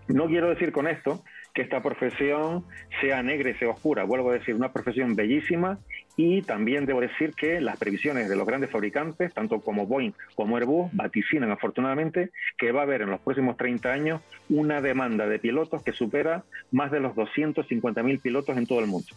No 0.08 0.28
quiero 0.28 0.50
decir 0.50 0.72
con 0.72 0.88
esto 0.88 1.24
que 1.58 1.64
esta 1.64 1.82
profesión 1.82 2.66
sea 3.02 3.24
negra 3.24 3.50
y 3.50 3.56
sea 3.56 3.70
oscura, 3.70 4.04
vuelvo 4.04 4.30
a 4.30 4.36
decir, 4.36 4.54
una 4.54 4.72
profesión 4.72 5.16
bellísima 5.16 5.80
y 6.16 6.44
también 6.44 6.86
debo 6.86 7.02
decir 7.02 7.34
que 7.34 7.60
las 7.62 7.80
previsiones 7.80 8.30
de 8.30 8.36
los 8.36 8.46
grandes 8.46 8.70
fabricantes, 8.70 9.34
tanto 9.34 9.60
como 9.62 9.88
Boeing 9.88 10.14
como 10.36 10.58
Airbus, 10.58 10.92
vaticinan 10.94 11.50
afortunadamente 11.50 12.30
que 12.60 12.72
va 12.72 12.82
a 12.82 12.84
haber 12.84 13.02
en 13.02 13.10
los 13.10 13.22
próximos 13.22 13.58
30 13.58 13.92
años 13.92 14.22
una 14.50 14.82
demanda 14.82 15.28
de 15.28 15.40
pilotos 15.40 15.82
que 15.82 15.94
supera 15.94 16.44
más 16.72 16.92
de 16.92 17.00
los 17.00 17.16
250.000 17.16 18.22
pilotos 18.22 18.56
en 18.56 18.68
todo 18.68 18.80
el 18.80 18.86
mundo. 18.86 19.08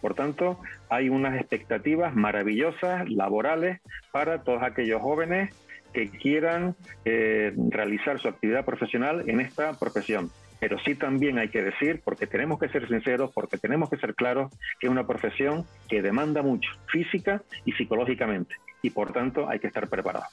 Por 0.00 0.14
tanto, 0.14 0.60
hay 0.88 1.08
unas 1.08 1.34
expectativas 1.34 2.14
maravillosas, 2.14 3.10
laborales, 3.10 3.80
para 4.12 4.44
todos 4.44 4.62
aquellos 4.62 5.02
jóvenes 5.02 5.52
que 5.92 6.10
quieran 6.10 6.76
eh, 7.04 7.52
realizar 7.70 8.20
su 8.20 8.28
actividad 8.28 8.64
profesional 8.64 9.28
en 9.28 9.40
esta 9.40 9.72
profesión. 9.72 10.30
Pero 10.60 10.78
sí 10.84 10.94
también 10.94 11.38
hay 11.38 11.50
que 11.50 11.62
decir, 11.62 12.02
porque 12.04 12.26
tenemos 12.26 12.58
que 12.58 12.68
ser 12.68 12.88
sinceros, 12.88 13.30
porque 13.32 13.58
tenemos 13.58 13.88
que 13.88 13.96
ser 13.96 14.14
claros, 14.14 14.50
que 14.80 14.86
es 14.86 14.90
una 14.90 15.06
profesión 15.06 15.64
que 15.88 16.02
demanda 16.02 16.42
mucho, 16.42 16.68
física 16.86 17.42
y 17.64 17.72
psicológicamente, 17.72 18.56
y 18.82 18.90
por 18.90 19.12
tanto 19.12 19.48
hay 19.48 19.60
que 19.60 19.68
estar 19.68 19.88
preparados. 19.88 20.28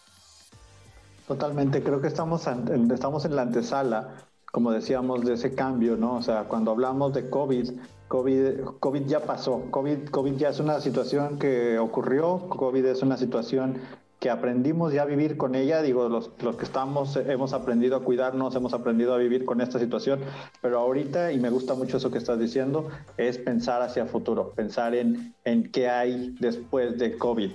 Totalmente, 1.27 1.81
creo 1.81 2.01
que 2.01 2.07
estamos, 2.07 2.47
estamos 2.91 3.25
en 3.25 3.35
la 3.35 3.43
antesala, 3.43 4.09
como 4.51 4.71
decíamos, 4.71 5.25
de 5.25 5.33
ese 5.33 5.55
cambio, 5.55 5.97
¿no? 5.97 6.15
O 6.15 6.21
sea, 6.21 6.43
cuando 6.43 6.71
hablamos 6.71 7.13
de 7.13 7.29
COVID, 7.29 7.71
COVID, 8.07 8.61
COVID 8.79 9.05
ya 9.05 9.21
pasó, 9.21 9.69
COVID, 9.71 10.09
COVID 10.09 10.35
ya 10.37 10.49
es 10.49 10.59
una 10.59 10.79
situación 10.79 11.39
que 11.39 11.79
ocurrió, 11.79 12.47
COVID 12.49 12.85
es 12.85 13.01
una 13.01 13.17
situación 13.17 13.79
que 14.19 14.29
aprendimos 14.29 14.93
ya 14.93 15.03
a 15.03 15.05
vivir 15.05 15.37
con 15.37 15.55
ella, 15.55 15.81
digo, 15.81 16.09
los, 16.09 16.31
los, 16.41 16.55
que 16.55 16.63
estamos 16.63 17.15
hemos 17.15 17.53
aprendido 17.53 17.97
a 17.97 18.03
cuidarnos, 18.03 18.55
hemos 18.55 18.73
aprendido 18.73 19.13
a 19.13 19.17
vivir 19.17 19.45
con 19.45 19.61
esta 19.61 19.77
situación, 19.77 20.19
pero 20.61 20.79
ahorita, 20.79 21.31
y 21.31 21.39
me 21.39 21.49
gusta 21.49 21.75
mucho 21.75 21.97
eso 21.97 22.11
que 22.11 22.17
estás 22.17 22.39
diciendo, 22.39 22.89
es 23.17 23.37
pensar 23.37 23.81
hacia 23.81 24.05
futuro, 24.05 24.51
pensar 24.55 24.95
en, 24.95 25.35
en 25.43 25.71
qué 25.71 25.89
hay 25.89 26.35
después 26.39 26.97
de 26.97 27.17
COVID, 27.17 27.51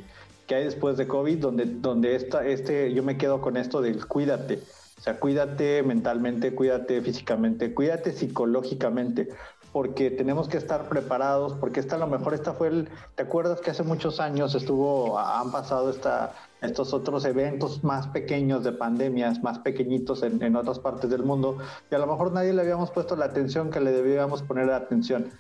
qué 0.47 0.55
hay 0.55 0.65
después 0.65 0.97
de 0.97 1.07
COVID, 1.07 1.39
donde, 1.39 1.65
donde 1.65 2.15
esta, 2.15 2.47
este, 2.47 2.93
yo 2.93 3.03
me 3.03 3.17
quedo 3.17 3.41
con 3.41 3.57
esto 3.57 3.81
del 3.81 4.07
cuídate, 4.07 4.61
o 4.99 5.03
sea, 5.03 5.19
cuídate 5.19 5.83
mentalmente, 5.83 6.55
cuídate 6.55 7.01
físicamente, 7.01 7.73
cuídate 7.73 8.13
psicológicamente, 8.13 9.31
porque 9.73 10.11
tenemos 10.11 10.49
que 10.49 10.59
estar 10.59 10.89
preparados, 10.89 11.55
porque 11.55 11.81
esta 11.81 11.97
a 11.97 11.99
lo 11.99 12.07
mejor 12.07 12.35
esta 12.35 12.53
fue 12.53 12.69
el, 12.69 12.89
¿te 13.15 13.23
acuerdas 13.23 13.61
que 13.61 13.71
hace 13.71 13.83
muchos 13.83 14.21
años 14.21 14.55
estuvo, 14.55 15.19
han 15.19 15.51
pasado 15.53 15.91
esta, 15.91 16.35
estos 16.63 16.93
otros 16.93 17.25
eventos 17.25 17.83
más 17.85 18.07
pequeños 18.09 18.65
de 18.65 18.73
pandemias, 18.73 19.43
más 19.43 19.59
pequeñitos 19.61 20.23
en, 20.23 20.57
otras 20.57 20.79
partes 20.79 21.11
del 21.11 21.23
mundo, 21.23 21.59
y 21.91 21.95
a 21.95 21.99
lo 21.99 22.07
mejor 22.07 22.33
nadie 22.33 22.53
le 22.53 22.63
habíamos 22.63 22.91
puesto 22.91 23.17
la 23.17 23.27
atención 23.27 23.71
que 23.71 23.81
le 23.81 23.93
debíamos 23.93 24.43
poner 24.43 24.71
atención. 24.71 25.31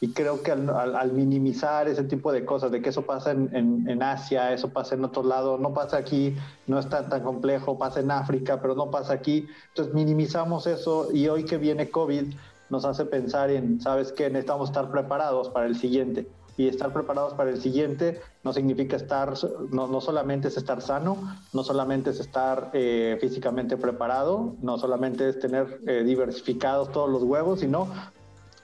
Y 0.00 0.12
creo 0.12 0.42
que 0.42 0.52
al, 0.52 1.12
minimizar 1.12 1.88
ese 1.88 2.04
tipo 2.04 2.30
de 2.30 2.44
cosas, 2.44 2.70
de 2.70 2.80
que 2.80 2.90
eso 2.90 3.02
pasa 3.02 3.32
en, 3.32 4.02
Asia, 4.02 4.52
eso 4.52 4.68
pasa 4.68 4.94
en 4.94 5.04
otro 5.04 5.24
lado, 5.24 5.58
no 5.58 5.74
pasa 5.74 5.96
aquí, 5.96 6.36
no 6.68 6.78
es 6.78 6.88
tan, 6.88 7.08
tan 7.08 7.24
complejo, 7.24 7.78
pasa 7.78 7.98
en 7.98 8.12
África, 8.12 8.60
pero 8.60 8.76
no 8.76 8.92
pasa 8.92 9.14
aquí. 9.14 9.48
Entonces 9.70 9.92
minimizamos 9.92 10.68
eso 10.68 11.08
y 11.12 11.26
hoy 11.26 11.44
que 11.44 11.58
viene 11.58 11.90
COVID, 11.90 12.32
nos 12.70 12.84
hace 12.84 13.06
pensar 13.06 13.50
en, 13.50 13.80
¿sabes 13.80 14.12
qué? 14.12 14.28
Necesitamos 14.28 14.68
estar 14.68 14.90
preparados 14.92 15.48
para 15.48 15.66
el 15.66 15.76
siguiente. 15.76 16.28
Y 16.58 16.66
estar 16.66 16.92
preparados 16.92 17.34
para 17.34 17.50
el 17.50 17.60
siguiente 17.62 18.20
no 18.42 18.52
significa 18.52 18.96
estar, 18.96 19.32
no, 19.70 19.86
no 19.86 20.00
solamente 20.00 20.48
es 20.48 20.56
estar 20.56 20.82
sano, 20.82 21.38
no 21.52 21.62
solamente 21.62 22.10
es 22.10 22.18
estar 22.18 22.70
eh, 22.74 23.16
físicamente 23.20 23.76
preparado, 23.76 24.56
no 24.60 24.76
solamente 24.76 25.28
es 25.28 25.38
tener 25.38 25.80
eh, 25.86 26.02
diversificados 26.02 26.90
todos 26.90 27.08
los 27.08 27.22
huevos, 27.22 27.60
sino 27.60 27.88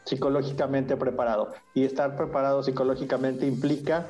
psicológicamente 0.04 0.96
preparado. 0.96 1.52
Y 1.72 1.84
estar 1.84 2.16
preparado 2.16 2.64
psicológicamente 2.64 3.46
implica 3.46 4.06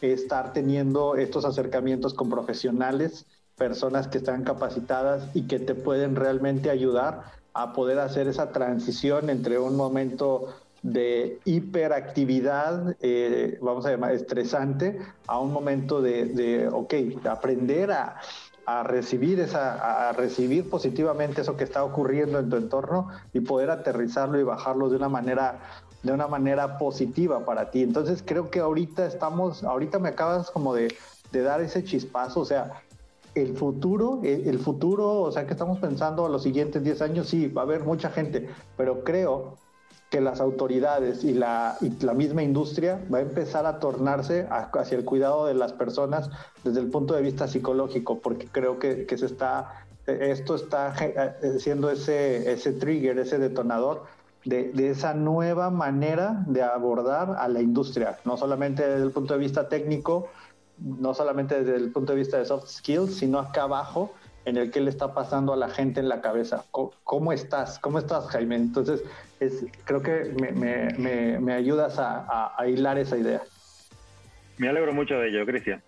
estar 0.00 0.52
teniendo 0.52 1.16
estos 1.16 1.44
acercamientos 1.44 2.14
con 2.14 2.30
profesionales, 2.30 3.26
personas 3.56 4.06
que 4.06 4.18
están 4.18 4.44
capacitadas 4.44 5.28
y 5.34 5.48
que 5.48 5.58
te 5.58 5.74
pueden 5.74 6.14
realmente 6.14 6.70
ayudar 6.70 7.32
a 7.52 7.72
poder 7.72 7.98
hacer 7.98 8.28
esa 8.28 8.52
transición 8.52 9.28
entre 9.28 9.58
un 9.58 9.76
momento 9.76 10.54
de 10.84 11.40
hiperactividad, 11.46 12.94
eh, 13.00 13.58
vamos 13.62 13.86
a 13.86 13.90
llamar 13.90 14.12
estresante, 14.12 14.98
a 15.26 15.40
un 15.40 15.50
momento 15.50 16.02
de, 16.02 16.26
de 16.26 16.68
ok, 16.68 16.94
aprender 17.26 17.90
a, 17.90 18.20
a 18.66 18.82
recibir 18.82 19.40
esa, 19.40 20.08
a 20.10 20.12
recibir 20.12 20.68
positivamente 20.68 21.40
eso 21.40 21.56
que 21.56 21.64
está 21.64 21.82
ocurriendo 21.84 22.38
en 22.38 22.50
tu 22.50 22.56
entorno 22.56 23.08
y 23.32 23.40
poder 23.40 23.70
aterrizarlo 23.70 24.38
y 24.38 24.42
bajarlo 24.42 24.90
de 24.90 24.96
una 24.96 25.08
manera 25.08 25.60
de 26.02 26.12
una 26.12 26.26
manera 26.26 26.76
positiva 26.76 27.46
para 27.46 27.70
ti. 27.70 27.82
Entonces 27.82 28.22
creo 28.22 28.50
que 28.50 28.60
ahorita 28.60 29.06
estamos, 29.06 29.64
ahorita 29.64 29.98
me 29.98 30.10
acabas 30.10 30.50
como 30.50 30.74
de, 30.74 30.94
de 31.32 31.40
dar 31.40 31.62
ese 31.62 31.82
chispazo, 31.82 32.40
o 32.40 32.44
sea, 32.44 32.82
el 33.34 33.56
futuro, 33.56 34.20
el, 34.22 34.58
futuro, 34.58 35.22
o 35.22 35.32
sea, 35.32 35.46
que 35.46 35.52
estamos 35.52 35.78
pensando 35.78 36.26
a 36.26 36.28
los 36.28 36.42
siguientes 36.42 36.84
10 36.84 37.00
años, 37.00 37.28
sí, 37.28 37.48
va 37.48 37.62
a 37.62 37.64
haber 37.64 37.84
mucha 37.84 38.10
gente, 38.10 38.50
pero 38.76 39.02
creo 39.02 39.56
que 40.14 40.20
las 40.20 40.40
autoridades 40.40 41.24
y 41.24 41.34
la, 41.34 41.76
la 42.00 42.14
misma 42.14 42.44
industria 42.44 43.04
va 43.12 43.18
a 43.18 43.22
empezar 43.22 43.66
a 43.66 43.80
tornarse 43.80 44.46
hacia 44.48 44.96
el 44.96 45.04
cuidado 45.04 45.46
de 45.46 45.54
las 45.54 45.72
personas 45.72 46.30
desde 46.62 46.78
el 46.78 46.86
punto 46.86 47.14
de 47.14 47.22
vista 47.22 47.48
psicológico, 47.48 48.20
porque 48.20 48.46
creo 48.46 48.78
que, 48.78 49.06
que 49.06 49.18
se 49.18 49.26
está, 49.26 49.86
esto 50.06 50.54
está 50.54 50.94
eh, 51.00 51.58
siendo 51.58 51.90
ese, 51.90 52.48
ese 52.52 52.74
trigger, 52.74 53.18
ese 53.18 53.38
detonador 53.38 54.04
de, 54.44 54.70
de, 54.70 54.90
esa 54.90 55.14
nueva 55.14 55.70
manera 55.70 56.44
de 56.46 56.62
abordar 56.62 57.34
a 57.36 57.48
la 57.48 57.60
industria, 57.60 58.16
no 58.24 58.36
solamente 58.36 58.88
desde 58.88 59.02
el 59.02 59.10
punto 59.10 59.34
de 59.34 59.40
vista 59.40 59.68
técnico, 59.68 60.28
no 60.78 61.12
solamente 61.12 61.64
desde 61.64 61.74
el 61.74 61.90
punto 61.90 62.12
de 62.12 62.18
vista 62.20 62.38
de 62.38 62.44
soft 62.44 62.68
skills, 62.68 63.16
sino 63.16 63.40
acá 63.40 63.64
abajo, 63.64 64.12
en 64.44 64.56
el 64.56 64.70
que 64.70 64.80
le 64.80 64.90
está 64.90 65.14
pasando 65.14 65.52
a 65.52 65.56
la 65.56 65.68
gente 65.68 66.00
en 66.00 66.08
la 66.08 66.20
cabeza. 66.20 66.64
¿Cómo, 66.70 67.32
estás? 67.32 67.78
¿Cómo 67.78 67.98
estás, 67.98 68.26
Jaime? 68.28 68.56
Entonces, 68.56 69.02
es, 69.40 69.64
creo 69.84 70.02
que 70.02 70.34
me, 70.40 70.52
me, 70.52 71.38
me, 71.38 71.52
ayudas 71.54 71.98
a, 71.98 72.54
a, 72.56 72.68
hilar 72.68 72.98
esa 72.98 73.16
idea. 73.16 73.42
Me 74.58 74.68
alegro 74.68 74.92
mucho 74.92 75.14
de 75.14 75.28
ello, 75.28 75.46
Cristian. 75.46 75.82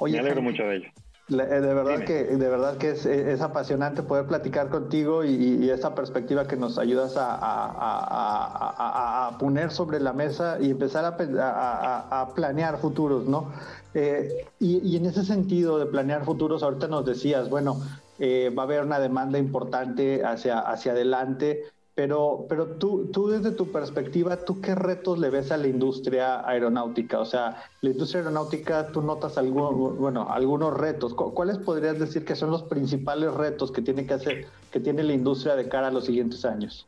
me 0.00 0.18
alegro 0.18 0.42
mucho 0.42 0.64
de 0.64 0.76
ello. 0.76 0.88
Eh, 1.28 1.34
de 1.34 1.74
verdad 1.74 2.04
que 2.04 2.22
de 2.24 2.48
verdad 2.48 2.76
que 2.76 2.90
es, 2.90 3.04
es, 3.04 3.40
apasionante 3.40 4.04
poder 4.04 4.26
platicar 4.26 4.68
contigo 4.68 5.24
y, 5.24 5.30
y, 5.30 5.70
esa 5.70 5.92
perspectiva 5.92 6.46
que 6.46 6.56
nos 6.56 6.78
ayudas 6.78 7.16
a, 7.16 7.34
a, 7.34 9.26
a, 9.26 9.38
poner 9.38 9.72
sobre 9.72 9.98
la 9.98 10.12
mesa 10.12 10.58
y 10.60 10.70
empezar 10.70 11.04
a, 11.04 12.28
planear 12.34 12.78
futuros, 12.78 13.26
¿no? 13.26 13.50
Eh, 13.92 14.46
y, 14.60 14.78
y, 14.88 14.96
en 14.96 15.06
ese 15.06 15.24
sentido 15.24 15.80
de 15.80 15.86
planear 15.86 16.24
futuros, 16.24 16.62
ahorita 16.62 16.86
nos 16.86 17.04
decías, 17.04 17.50
bueno, 17.50 17.80
eh, 18.20 18.54
va 18.56 18.62
a 18.62 18.66
haber 18.66 18.84
una 18.84 19.00
demanda 19.00 19.38
importante 19.38 20.24
hacia, 20.24 20.60
hacia 20.60 20.92
adelante. 20.92 21.64
Pero, 21.96 22.44
pero 22.46 22.66
tú, 22.66 23.10
tú 23.10 23.28
desde 23.28 23.52
tu 23.52 23.72
perspectiva, 23.72 24.36
¿tú 24.44 24.60
qué 24.60 24.74
retos 24.74 25.18
le 25.18 25.30
ves 25.30 25.50
a 25.50 25.56
la 25.56 25.66
industria 25.66 26.46
aeronáutica? 26.46 27.18
O 27.18 27.24
sea, 27.24 27.64
la 27.80 27.88
industria 27.88 28.20
aeronáutica, 28.20 28.88
tú 28.88 29.00
notas 29.00 29.38
algún, 29.38 29.96
bueno, 29.96 30.30
algunos 30.30 30.76
retos. 30.76 31.14
¿Cuáles 31.14 31.56
podrías 31.56 31.98
decir 31.98 32.26
que 32.26 32.34
son 32.34 32.50
los 32.50 32.64
principales 32.64 33.32
retos 33.32 33.72
que 33.72 33.80
tiene 33.80 34.06
que 34.06 34.12
hacer, 34.12 34.46
que 34.70 34.78
tiene 34.78 35.04
la 35.04 35.14
industria 35.14 35.56
de 35.56 35.70
cara 35.70 35.86
a 35.86 35.90
los 35.90 36.04
siguientes 36.04 36.44
años? 36.44 36.86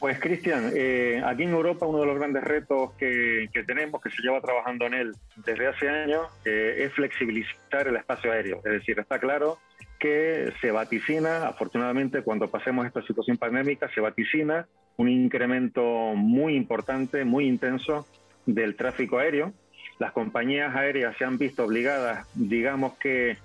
Pues 0.00 0.18
Cristian, 0.18 0.72
eh, 0.74 1.22
aquí 1.24 1.44
en 1.44 1.50
Europa 1.50 1.86
uno 1.86 2.00
de 2.00 2.06
los 2.06 2.16
grandes 2.16 2.42
retos 2.42 2.94
que, 2.94 3.48
que, 3.52 3.62
tenemos, 3.62 4.02
que 4.02 4.10
se 4.10 4.22
lleva 4.22 4.40
trabajando 4.40 4.86
en 4.86 4.94
él 4.94 5.16
desde 5.36 5.68
hace 5.68 5.88
años, 5.88 6.26
eh, 6.44 6.78
es 6.80 6.92
flexibilizar 6.94 7.86
el 7.86 7.94
espacio 7.94 8.32
aéreo. 8.32 8.56
Es 8.64 8.72
decir, 8.72 8.98
está 8.98 9.20
claro 9.20 9.58
que 9.98 10.52
se 10.60 10.70
vaticina, 10.70 11.46
afortunadamente 11.48 12.22
cuando 12.22 12.50
pasemos 12.50 12.86
esta 12.86 13.02
situación 13.02 13.36
pandémica, 13.36 13.88
se 13.94 14.00
vaticina 14.00 14.66
un 14.96 15.08
incremento 15.08 16.14
muy 16.14 16.54
importante, 16.54 17.24
muy 17.24 17.46
intenso 17.46 18.06
del 18.46 18.76
tráfico 18.76 19.18
aéreo. 19.18 19.52
Las 19.98 20.12
compañías 20.12 20.74
aéreas 20.74 21.16
se 21.16 21.24
han 21.24 21.38
visto 21.38 21.64
obligadas, 21.64 22.26
digamos 22.34 22.94
que 22.98 23.38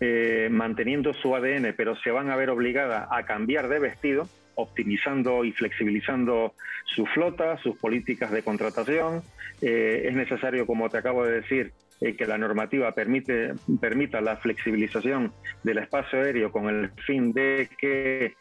eh, 0.00 0.48
manteniendo 0.50 1.12
su 1.12 1.34
ADN, 1.34 1.74
pero 1.76 1.96
se 1.96 2.10
van 2.10 2.30
a 2.30 2.36
ver 2.36 2.50
obligadas 2.50 3.08
a 3.10 3.24
cambiar 3.24 3.68
de 3.68 3.78
vestido, 3.78 4.28
optimizando 4.54 5.44
y 5.44 5.52
flexibilizando 5.52 6.54
su 6.84 7.04
flota, 7.06 7.58
sus 7.58 7.76
políticas 7.76 8.30
de 8.30 8.42
contratación. 8.42 9.22
Eh, 9.60 10.04
es 10.06 10.14
necesario, 10.14 10.66
como 10.66 10.88
te 10.88 10.98
acabo 10.98 11.24
de 11.24 11.40
decir, 11.40 11.72
eh, 12.00 12.16
que 12.16 12.26
la 12.26 12.38
normativa 12.38 12.92
permite, 12.92 13.54
permita 13.80 14.20
la 14.20 14.36
flexibilización 14.36 15.32
del 15.62 15.78
espacio 15.78 16.20
aéreo 16.20 16.52
con 16.52 16.68
el 16.68 16.90
fin 17.06 17.32
de 17.32 17.68
que 17.78 18.34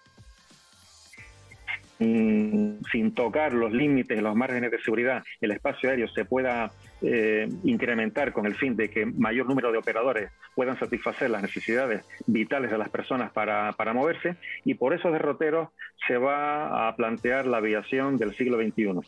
mm, 1.99 2.83
sin 2.91 3.13
tocar 3.13 3.53
los 3.53 3.71
límites, 3.71 4.21
los 4.21 4.35
márgenes 4.35 4.71
de 4.71 4.81
seguridad, 4.81 5.23
el 5.41 5.51
espacio 5.51 5.89
aéreo 5.89 6.07
se 6.07 6.25
pueda 6.25 6.71
eh, 7.01 7.47
incrementar 7.63 8.33
con 8.33 8.47
el 8.47 8.55
fin 8.55 8.75
de 8.75 8.89
que 8.89 9.05
mayor 9.05 9.47
número 9.47 9.71
de 9.71 9.77
operadores 9.77 10.31
puedan 10.55 10.79
satisfacer 10.79 11.29
las 11.29 11.43
necesidades 11.43 12.03
vitales 12.25 12.71
de 12.71 12.77
las 12.77 12.89
personas 12.89 13.31
para, 13.31 13.73
para 13.73 13.93
moverse 13.93 14.35
y 14.65 14.73
por 14.73 14.93
esos 14.93 15.11
derroteros 15.11 15.69
se 16.07 16.17
va 16.17 16.87
a 16.87 16.95
plantear 16.95 17.45
la 17.45 17.57
aviación 17.57 18.17
del 18.17 18.35
siglo 18.35 18.57
XXI. 18.57 18.99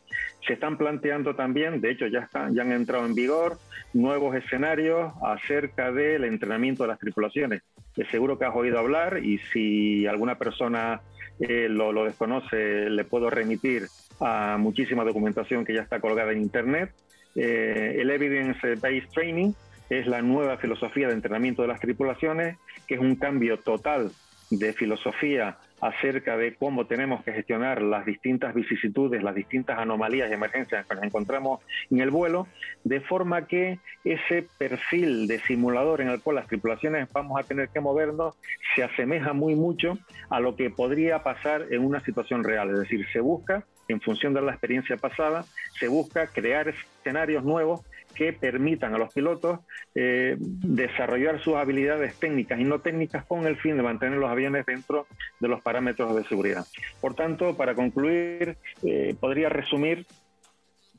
Se 0.46 0.52
están 0.52 0.78
planteando 0.78 1.34
también, 1.34 1.80
de 1.80 1.90
hecho 1.90 2.06
ya, 2.06 2.28
ya 2.52 2.62
han 2.62 2.72
entrado 2.72 3.04
en 3.06 3.14
vigor, 3.14 3.58
nuevos 3.92 4.36
escenarios 4.36 5.12
acerca 5.22 5.90
del 5.90 6.24
entrenamiento 6.24 6.84
de 6.84 6.90
las 6.90 6.98
tripulaciones. 6.98 7.62
seguro 8.10 8.38
que 8.38 8.44
has 8.44 8.54
oído 8.54 8.78
hablar 8.78 9.18
y 9.24 9.38
si 9.52 10.06
alguna 10.06 10.36
persona 10.36 11.00
eh, 11.40 11.68
lo, 11.68 11.92
lo 11.92 12.04
desconoce, 12.04 12.88
le 12.88 13.04
puedo 13.04 13.30
remitir 13.30 13.88
a 14.20 14.58
muchísima 14.58 15.04
documentación 15.04 15.64
que 15.64 15.74
ya 15.74 15.82
está 15.82 15.98
colgada 15.98 16.32
en 16.32 16.42
Internet 16.42 16.92
eh, 17.36 17.96
el 17.98 18.10
Evidence 18.10 18.74
Based 18.76 19.10
Training 19.12 19.52
es 19.88 20.06
la 20.06 20.22
nueva 20.22 20.56
filosofía 20.56 21.08
de 21.08 21.14
entrenamiento 21.14 21.62
de 21.62 21.68
las 21.68 21.80
tripulaciones, 21.80 22.56
que 22.86 22.94
es 22.94 23.00
un 23.00 23.16
cambio 23.16 23.58
total 23.58 24.10
de 24.50 24.72
filosofía 24.72 25.58
acerca 25.80 26.36
de 26.36 26.54
cómo 26.54 26.86
tenemos 26.86 27.24
que 27.24 27.32
gestionar 27.32 27.80
las 27.80 28.04
distintas 28.04 28.54
vicisitudes, 28.54 29.22
las 29.22 29.34
distintas 29.34 29.78
anomalías 29.78 30.30
y 30.30 30.34
emergencias 30.34 30.86
que 30.86 30.94
nos 30.94 31.04
encontramos 31.04 31.60
en 31.90 32.00
el 32.00 32.10
vuelo, 32.10 32.46
de 32.84 33.00
forma 33.00 33.46
que 33.46 33.78
ese 34.04 34.46
perfil 34.58 35.26
de 35.26 35.40
simulador 35.40 36.00
en 36.00 36.08
el 36.08 36.20
cual 36.20 36.36
las 36.36 36.48
tripulaciones 36.48 37.08
vamos 37.12 37.40
a 37.40 37.44
tener 37.44 37.68
que 37.70 37.80
movernos 37.80 38.36
se 38.74 38.82
asemeja 38.82 39.32
muy 39.32 39.54
mucho 39.54 39.98
a 40.28 40.40
lo 40.40 40.54
que 40.54 40.70
podría 40.70 41.22
pasar 41.22 41.66
en 41.70 41.84
una 41.84 42.00
situación 42.00 42.44
real. 42.44 42.70
Es 42.70 42.80
decir, 42.80 43.06
se 43.12 43.20
busca 43.20 43.64
en 43.90 44.00
función 44.00 44.34
de 44.34 44.42
la 44.42 44.52
experiencia 44.52 44.96
pasada, 44.96 45.44
se 45.78 45.88
busca 45.88 46.26
crear 46.28 46.68
escenarios 46.68 47.44
nuevos 47.44 47.82
que 48.14 48.32
permitan 48.32 48.94
a 48.94 48.98
los 48.98 49.12
pilotos 49.14 49.60
eh, 49.94 50.36
desarrollar 50.38 51.40
sus 51.40 51.54
habilidades 51.54 52.18
técnicas 52.18 52.60
y 52.60 52.64
no 52.64 52.80
técnicas 52.80 53.24
con 53.24 53.46
el 53.46 53.56
fin 53.56 53.76
de 53.76 53.82
mantener 53.82 54.18
los 54.18 54.30
aviones 54.30 54.66
dentro 54.66 55.06
de 55.38 55.48
los 55.48 55.62
parámetros 55.62 56.14
de 56.14 56.24
seguridad. 56.24 56.66
Por 57.00 57.14
tanto, 57.14 57.56
para 57.56 57.74
concluir, 57.74 58.56
eh, 58.82 59.14
podría 59.18 59.48
resumir 59.48 60.06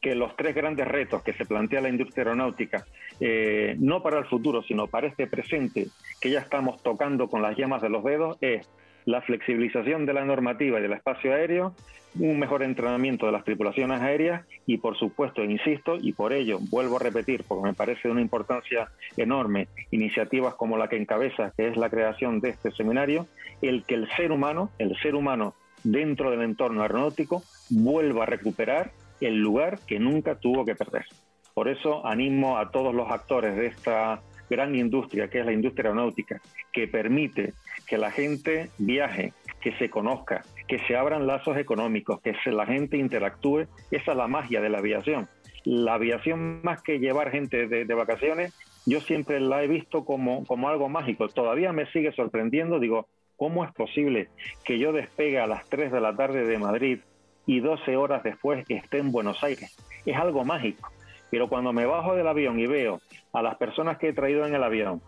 que 0.01 0.15
los 0.15 0.35
tres 0.35 0.55
grandes 0.55 0.87
retos 0.87 1.21
que 1.21 1.33
se 1.33 1.45
plantea 1.45 1.81
la 1.81 1.89
industria 1.89 2.23
aeronáutica, 2.23 2.85
eh, 3.19 3.75
no 3.77 4.01
para 4.01 4.17
el 4.17 4.25
futuro, 4.25 4.63
sino 4.63 4.87
para 4.87 5.07
este 5.07 5.27
presente 5.27 5.87
que 6.19 6.31
ya 6.31 6.39
estamos 6.39 6.81
tocando 6.81 7.29
con 7.29 7.43
las 7.43 7.55
llamas 7.55 7.83
de 7.83 7.89
los 7.89 8.03
dedos, 8.03 8.37
es 8.41 8.67
la 9.05 9.21
flexibilización 9.21 10.05
de 10.05 10.13
la 10.13 10.25
normativa 10.25 10.79
y 10.79 10.81
del 10.81 10.93
espacio 10.93 11.33
aéreo, 11.33 11.75
un 12.19 12.39
mejor 12.39 12.63
entrenamiento 12.63 13.25
de 13.25 13.31
las 13.31 13.45
tripulaciones 13.45 14.01
aéreas 14.01 14.45
y, 14.65 14.77
por 14.77 14.97
supuesto, 14.97 15.43
insisto, 15.43 15.97
y 15.99 16.13
por 16.13 16.33
ello 16.33 16.59
vuelvo 16.69 16.97
a 16.97 16.99
repetir, 16.99 17.43
porque 17.47 17.69
me 17.69 17.73
parece 17.73 18.07
de 18.07 18.11
una 18.11 18.21
importancia 18.21 18.89
enorme, 19.17 19.67
iniciativas 19.91 20.55
como 20.55 20.77
la 20.77 20.89
que 20.89 20.97
encabeza, 20.97 21.53
que 21.55 21.67
es 21.67 21.77
la 21.77 21.89
creación 21.89 22.41
de 22.41 22.49
este 22.49 22.71
seminario, 22.71 23.27
el 23.61 23.85
que 23.85 23.95
el 23.95 24.09
ser 24.15 24.31
humano, 24.31 24.71
el 24.77 24.95
ser 24.97 25.15
humano 25.15 25.55
dentro 25.83 26.31
del 26.31 26.41
entorno 26.41 26.81
aeronáutico, 26.81 27.43
vuelva 27.69 28.23
a 28.23 28.27
recuperar 28.27 28.91
el 29.21 29.37
lugar 29.37 29.79
que 29.87 29.99
nunca 29.99 30.35
tuvo 30.35 30.65
que 30.65 30.75
perder. 30.75 31.05
Por 31.53 31.67
eso 31.67 32.05
animo 32.05 32.57
a 32.57 32.71
todos 32.71 32.93
los 32.93 33.09
actores 33.11 33.55
de 33.55 33.67
esta 33.67 34.21
gran 34.51 34.75
industria, 34.75 35.29
que 35.29 35.39
es 35.39 35.45
la 35.45 35.53
industria 35.53 35.89
aeronáutica, 35.89 36.41
que 36.73 36.87
permite 36.87 37.53
que 37.87 37.97
la 37.97 38.11
gente 38.11 38.69
viaje, 38.77 39.33
que 39.61 39.71
se 39.77 39.89
conozca, 39.89 40.43
que 40.67 40.79
se 40.79 40.95
abran 40.95 41.25
lazos 41.25 41.57
económicos, 41.57 42.21
que 42.21 42.35
la 42.51 42.65
gente 42.65 42.97
interactúe. 42.97 43.67
Esa 43.89 44.11
es 44.11 44.17
la 44.17 44.27
magia 44.27 44.61
de 44.61 44.69
la 44.69 44.79
aviación. 44.79 45.27
La 45.63 45.93
aviación, 45.93 46.61
más 46.63 46.81
que 46.83 46.99
llevar 46.99 47.31
gente 47.31 47.67
de, 47.67 47.85
de 47.85 47.93
vacaciones, 47.93 48.53
yo 48.85 48.99
siempre 48.99 49.39
la 49.39 49.63
he 49.63 49.67
visto 49.67 50.05
como, 50.05 50.45
como 50.45 50.69
algo 50.69 50.89
mágico. 50.89 51.29
Todavía 51.29 51.71
me 51.71 51.85
sigue 51.91 52.11
sorprendiendo, 52.11 52.79
digo, 52.79 53.07
¿cómo 53.37 53.63
es 53.63 53.71
posible 53.71 54.29
que 54.65 54.79
yo 54.79 54.91
despegue 54.91 55.39
a 55.39 55.47
las 55.47 55.67
3 55.69 55.91
de 55.91 56.01
la 56.01 56.15
tarde 56.15 56.45
de 56.45 56.57
Madrid 56.57 56.99
y 57.45 57.59
12 57.59 57.95
horas 57.95 58.23
después 58.23 58.65
esté 58.69 58.97
en 58.97 59.11
Buenos 59.11 59.43
Aires? 59.43 59.77
Es 60.05 60.17
algo 60.17 60.43
mágico. 60.43 60.91
Pero 61.31 61.49
cuando 61.49 61.73
me 61.73 61.85
bajo 61.85 62.15
del 62.15 62.27
avión 62.27 62.59
y 62.59 62.67
veo 62.67 63.01
a 63.33 63.41
las 63.41 63.55
personas 63.55 63.97
que 63.97 64.09
he 64.09 64.13
traído 64.13 64.45
en 64.45 64.53
el 64.53 64.63
avión, 64.63 65.01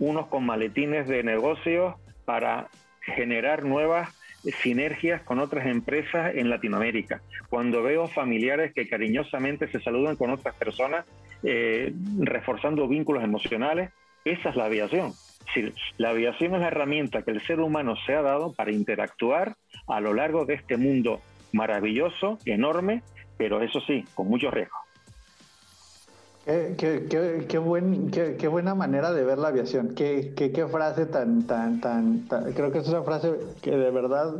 unos 0.00 0.26
con 0.26 0.44
maletines 0.44 1.06
de 1.06 1.22
negocios 1.22 1.94
para 2.24 2.68
generar 3.02 3.64
nuevas 3.64 4.08
sinergias 4.62 5.22
con 5.22 5.38
otras 5.38 5.66
empresas 5.66 6.34
en 6.34 6.48
Latinoamérica. 6.48 7.20
Cuando 7.48 7.82
veo 7.82 8.08
familiares 8.08 8.72
que 8.74 8.88
cariñosamente 8.88 9.68
se 9.68 9.80
saludan 9.80 10.16
con 10.16 10.30
otras 10.30 10.54
personas, 10.54 11.04
eh, 11.42 11.92
reforzando 12.18 12.88
vínculos 12.88 13.22
emocionales, 13.22 13.90
esa 14.24 14.50
es 14.50 14.56
la 14.56 14.66
aviación. 14.66 15.12
la 15.98 16.10
aviación 16.10 16.54
es 16.54 16.60
la 16.60 16.68
herramienta 16.68 17.22
que 17.22 17.32
el 17.32 17.44
ser 17.44 17.60
humano 17.60 17.96
se 18.06 18.14
ha 18.14 18.22
dado 18.22 18.52
para 18.52 18.70
interactuar 18.70 19.56
a 19.88 20.00
lo 20.00 20.14
largo 20.14 20.44
de 20.44 20.54
este 20.54 20.76
mundo 20.76 21.20
maravilloso, 21.52 22.38
enorme, 22.44 23.02
pero 23.36 23.60
eso 23.60 23.80
sí, 23.80 24.04
con 24.14 24.28
mucho 24.28 24.50
riesgo. 24.50 24.76
Qué, 26.46 27.46
qué, 27.48 27.58
buen, 27.58 28.10
qué, 28.10 28.48
buena 28.48 28.74
manera 28.74 29.12
de 29.12 29.24
ver 29.24 29.38
la 29.38 29.48
aviación. 29.48 29.94
Qué, 29.94 30.32
qué, 30.34 30.66
frase 30.66 31.06
tan, 31.06 31.46
tan, 31.46 31.80
tan, 31.80 32.26
Creo 32.54 32.72
que 32.72 32.78
es 32.78 32.88
una 32.88 33.02
frase 33.02 33.38
que 33.60 33.76
de 33.76 33.90
verdad 33.90 34.36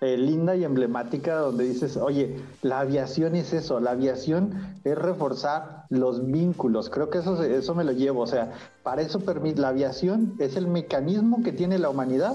eh, 0.00 0.16
linda 0.16 0.56
y 0.56 0.64
emblemática 0.64 1.36
donde 1.36 1.64
dices, 1.64 1.96
oye, 1.96 2.36
la 2.62 2.80
aviación 2.80 3.36
es 3.36 3.52
eso, 3.52 3.78
la 3.78 3.92
aviación 3.92 4.78
es 4.82 4.98
reforzar 4.98 5.84
los 5.90 6.26
vínculos. 6.26 6.90
Creo 6.90 7.08
que 7.08 7.18
eso, 7.18 7.40
eso 7.42 7.74
me 7.74 7.84
lo 7.84 7.92
llevo. 7.92 8.22
O 8.22 8.26
sea, 8.26 8.52
para 8.82 9.02
eso 9.02 9.20
permite, 9.20 9.60
la 9.60 9.68
aviación 9.68 10.34
es 10.40 10.56
el 10.56 10.66
mecanismo 10.66 11.42
que 11.44 11.52
tiene 11.52 11.78
la 11.78 11.88
humanidad 11.88 12.34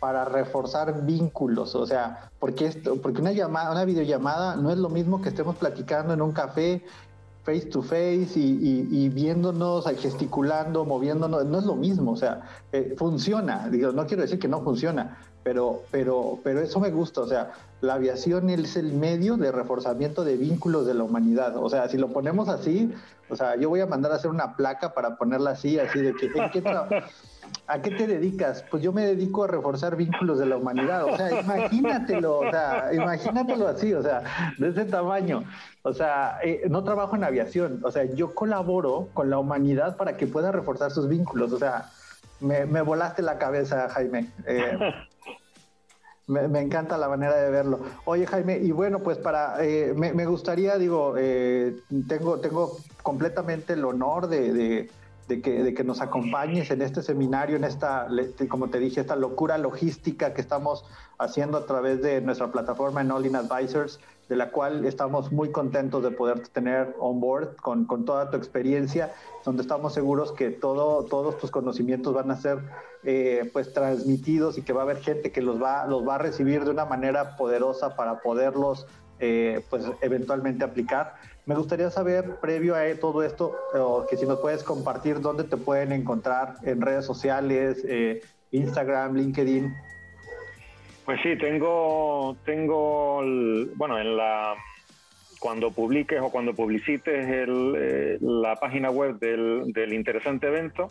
para 0.00 0.24
reforzar 0.24 1.06
vínculos, 1.06 1.74
o 1.74 1.86
sea, 1.86 2.30
porque 2.38 2.66
esto, 2.66 3.00
porque 3.00 3.20
una 3.20 3.32
llamada, 3.32 3.72
una 3.72 3.84
videollamada 3.84 4.56
no 4.56 4.70
es 4.70 4.76
lo 4.76 4.90
mismo 4.90 5.22
que 5.22 5.30
estemos 5.30 5.56
platicando 5.56 6.12
en 6.12 6.20
un 6.20 6.32
café 6.32 6.84
face 7.46 7.66
to 7.66 7.80
face 7.80 8.32
y, 8.36 9.08
viéndonos, 9.08 9.86
gesticulando, 9.98 10.84
moviéndonos, 10.84 11.46
no 11.46 11.58
es 11.58 11.64
lo 11.64 11.76
mismo, 11.76 12.12
o 12.12 12.16
sea, 12.16 12.42
eh, 12.72 12.94
funciona, 12.98 13.68
digo, 13.68 13.92
no 13.92 14.04
quiero 14.04 14.22
decir 14.22 14.40
que 14.40 14.48
no 14.48 14.62
funciona, 14.62 15.16
pero, 15.46 15.84
pero, 15.92 16.40
pero 16.42 16.60
eso 16.60 16.80
me 16.80 16.90
gusta, 16.90 17.20
o 17.20 17.26
sea, 17.28 17.52
la 17.80 17.94
aviación 17.94 18.50
es 18.50 18.76
el 18.76 18.92
medio 18.92 19.36
de 19.36 19.52
reforzamiento 19.52 20.24
de 20.24 20.36
vínculos 20.36 20.88
de 20.88 20.94
la 20.94 21.04
humanidad, 21.04 21.56
o 21.56 21.70
sea, 21.70 21.88
si 21.88 21.98
lo 21.98 22.08
ponemos 22.08 22.48
así, 22.48 22.92
o 23.28 23.36
sea, 23.36 23.54
yo 23.54 23.68
voy 23.68 23.78
a 23.78 23.86
mandar 23.86 24.10
a 24.10 24.16
hacer 24.16 24.28
una 24.28 24.56
placa 24.56 24.92
para 24.92 25.16
ponerla 25.16 25.50
así, 25.50 25.78
así 25.78 26.00
de 26.00 26.14
que, 26.14 26.26
¿en 26.26 26.50
qué 26.50 26.64
¿A 27.68 27.80
qué 27.80 27.92
te 27.92 28.08
dedicas? 28.08 28.64
Pues 28.72 28.82
yo 28.82 28.92
me 28.92 29.06
dedico 29.06 29.44
a 29.44 29.46
reforzar 29.46 29.94
vínculos 29.94 30.40
de 30.40 30.46
la 30.46 30.56
humanidad. 30.56 31.04
O 31.04 31.16
sea, 31.16 31.40
imagínatelo, 31.40 32.40
o 32.40 32.50
sea, 32.50 32.90
imagínatelo 32.92 33.68
así, 33.68 33.94
o 33.94 34.02
sea, 34.02 34.22
de 34.58 34.70
ese 34.70 34.84
tamaño. 34.84 35.44
O 35.82 35.92
sea, 35.92 36.40
eh, 36.42 36.62
no 36.68 36.82
trabajo 36.82 37.14
en 37.14 37.22
aviación. 37.22 37.80
O 37.84 37.92
sea, 37.92 38.04
yo 38.04 38.34
colaboro 38.34 39.10
con 39.14 39.30
la 39.30 39.38
humanidad 39.38 39.96
para 39.96 40.16
que 40.16 40.26
pueda 40.26 40.50
reforzar 40.50 40.90
sus 40.90 41.08
vínculos. 41.08 41.52
O 41.52 41.58
sea, 41.58 41.90
me, 42.40 42.64
volaste 42.82 43.22
la 43.22 43.38
cabeza, 43.38 43.88
Jaime. 43.88 44.30
Eh, 44.46 44.78
me, 46.26 46.60
encanta 46.60 46.96
la 46.96 47.08
manera 47.08 47.36
de 47.36 47.50
verlo. 47.50 47.80
Oye, 48.04 48.26
Jaime, 48.26 48.58
y 48.58 48.72
bueno, 48.72 49.00
pues 49.00 49.18
para, 49.18 49.64
eh, 49.64 49.92
me, 49.94 50.26
gustaría, 50.26 50.78
digo, 50.78 51.14
tengo, 52.08 52.40
tengo 52.40 52.76
completamente 53.02 53.74
el 53.74 53.84
honor 53.84 54.28
de 54.28 54.52
de 54.52 54.90
que, 55.26 55.62
de 55.62 55.74
que 55.74 55.84
nos 55.84 56.00
acompañes 56.00 56.70
en 56.70 56.82
este 56.82 57.02
seminario, 57.02 57.56
en 57.56 57.64
esta, 57.64 58.08
como 58.48 58.68
te 58.68 58.78
dije, 58.78 59.00
esta 59.00 59.16
locura 59.16 59.58
logística 59.58 60.34
que 60.34 60.40
estamos 60.40 60.84
haciendo 61.18 61.58
a 61.58 61.66
través 61.66 62.02
de 62.02 62.20
nuestra 62.20 62.52
plataforma 62.52 63.00
en 63.00 63.10
All 63.10 63.26
In 63.26 63.36
Advisors, 63.36 64.00
de 64.28 64.36
la 64.36 64.50
cual 64.50 64.84
estamos 64.84 65.30
muy 65.30 65.50
contentos 65.50 66.02
de 66.02 66.10
poder 66.10 66.40
tener 66.48 66.94
on 66.98 67.20
board 67.20 67.56
con, 67.56 67.84
con 67.84 68.04
toda 68.04 68.30
tu 68.30 68.36
experiencia, 68.36 69.12
donde 69.44 69.62
estamos 69.62 69.94
seguros 69.94 70.32
que 70.32 70.50
todo, 70.50 71.04
todos 71.04 71.38
tus 71.38 71.50
conocimientos 71.50 72.12
van 72.12 72.30
a 72.30 72.36
ser 72.36 72.58
eh, 73.04 73.48
pues 73.52 73.72
transmitidos 73.72 74.58
y 74.58 74.62
que 74.62 74.72
va 74.72 74.80
a 74.80 74.84
haber 74.84 74.98
gente 74.98 75.30
que 75.30 75.42
los 75.42 75.62
va, 75.62 75.86
los 75.86 76.06
va 76.06 76.16
a 76.16 76.18
recibir 76.18 76.64
de 76.64 76.70
una 76.70 76.84
manera 76.84 77.36
poderosa 77.36 77.94
para 77.94 78.20
poderlos 78.20 78.86
eh, 79.18 79.64
pues 79.70 79.84
eventualmente 80.00 80.64
aplicar. 80.64 81.14
Me 81.46 81.54
gustaría 81.54 81.90
saber, 81.90 82.40
previo 82.40 82.74
a 82.74 82.82
todo 83.00 83.22
esto, 83.22 83.56
que 84.10 84.16
si 84.16 84.26
nos 84.26 84.40
puedes 84.40 84.64
compartir 84.64 85.20
dónde 85.20 85.44
te 85.44 85.56
pueden 85.56 85.92
encontrar 85.92 86.56
en 86.64 86.80
redes 86.80 87.06
sociales, 87.06 87.84
eh, 87.88 88.20
Instagram, 88.50 89.14
LinkedIn. 89.14 89.72
Pues 91.04 91.20
sí, 91.22 91.38
tengo, 91.38 92.36
tengo, 92.44 93.22
bueno, 93.76 93.96
en 93.96 94.16
la 94.16 94.56
cuando 95.38 95.70
publiques 95.70 96.20
o 96.20 96.30
cuando 96.30 96.54
publicites 96.54 97.24
eh, 97.28 98.18
la 98.20 98.56
página 98.56 98.90
web 98.90 99.20
del, 99.20 99.92
interesante 99.92 100.48
evento, 100.48 100.88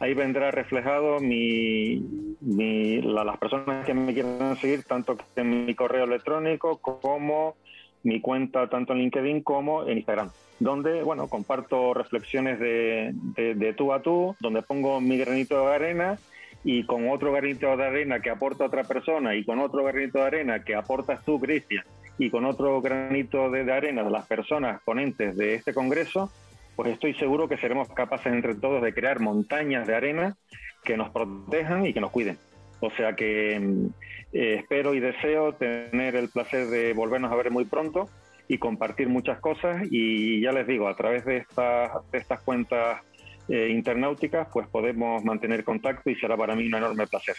ahí 0.00 0.14
vendrá 0.14 0.50
reflejado 0.50 1.20
mi, 1.20 2.00
las 2.40 3.36
personas 3.36 3.84
que 3.84 3.92
me 3.92 4.14
quieran 4.14 4.56
seguir, 4.56 4.84
tanto 4.84 5.18
en 5.36 5.66
mi 5.66 5.74
correo 5.74 6.04
electrónico 6.04 6.78
como 6.78 7.56
mi 8.08 8.20
cuenta 8.20 8.68
tanto 8.68 8.94
en 8.94 9.00
LinkedIn 9.00 9.42
como 9.42 9.86
en 9.86 9.98
Instagram, 9.98 10.30
donde, 10.58 11.02
bueno, 11.02 11.28
comparto 11.28 11.92
reflexiones 11.92 12.58
de, 12.58 13.12
de, 13.12 13.72
tú 13.74 13.92
a 13.92 14.00
tú, 14.00 14.34
donde 14.40 14.62
pongo 14.62 15.00
mi 15.00 15.18
granito 15.18 15.68
de 15.68 15.74
arena 15.74 16.18
y 16.64 16.84
con 16.84 17.08
otro 17.10 17.32
granito 17.32 17.76
de 17.76 17.84
arena 17.84 18.20
que 18.20 18.30
aporta 18.30 18.64
otra 18.64 18.84
persona 18.84 19.36
y 19.36 19.44
con 19.44 19.58
otro 19.60 19.84
granito 19.84 20.18
de 20.18 20.24
arena 20.24 20.64
que 20.64 20.74
aportas 20.74 21.22
tú, 21.24 21.38
Cristian, 21.38 21.84
y 22.18 22.30
con 22.30 22.46
otro 22.46 22.80
granito 22.80 23.50
de, 23.50 23.64
de 23.64 23.72
arena 23.72 24.02
de 24.02 24.10
las 24.10 24.26
personas 24.26 24.80
ponentes 24.82 25.36
de 25.36 25.54
este 25.54 25.74
congreso, 25.74 26.32
pues 26.76 26.92
estoy 26.92 27.12
seguro 27.14 27.46
que 27.46 27.58
seremos 27.58 27.88
capaces 27.90 28.32
entre 28.32 28.54
todos 28.54 28.82
de 28.82 28.94
crear 28.94 29.20
montañas 29.20 29.86
de 29.86 29.94
arena 29.94 30.36
que 30.82 30.96
nos 30.96 31.10
protejan 31.10 31.84
y 31.84 31.92
que 31.92 32.00
nos 32.00 32.10
cuiden. 32.10 32.38
O 32.80 32.90
sea 32.90 33.14
que 33.14 33.58
mm, 33.58 33.86
eh, 34.32 34.54
espero 34.60 34.94
y 34.94 35.00
deseo 35.00 35.54
tener 35.54 36.16
el 36.16 36.28
placer 36.28 36.68
de 36.68 36.92
volvernos 36.92 37.32
a 37.32 37.36
ver 37.36 37.50
muy 37.50 37.64
pronto 37.64 38.08
y 38.46 38.58
compartir 38.58 39.08
muchas 39.08 39.40
cosas 39.40 39.82
y 39.90 40.40
ya 40.40 40.52
les 40.52 40.66
digo, 40.66 40.88
a 40.88 40.96
través 40.96 41.24
de 41.24 41.38
estas, 41.38 41.90
estas 42.12 42.40
cuentas 42.42 43.02
eh, 43.48 43.68
internauticas 43.70 44.48
pues 44.52 44.66
podemos 44.68 45.22
mantener 45.24 45.64
contacto 45.64 46.10
y 46.10 46.16
será 46.16 46.36
para 46.36 46.54
mí 46.54 46.66
un 46.66 46.74
enorme 46.74 47.06
placer. 47.06 47.36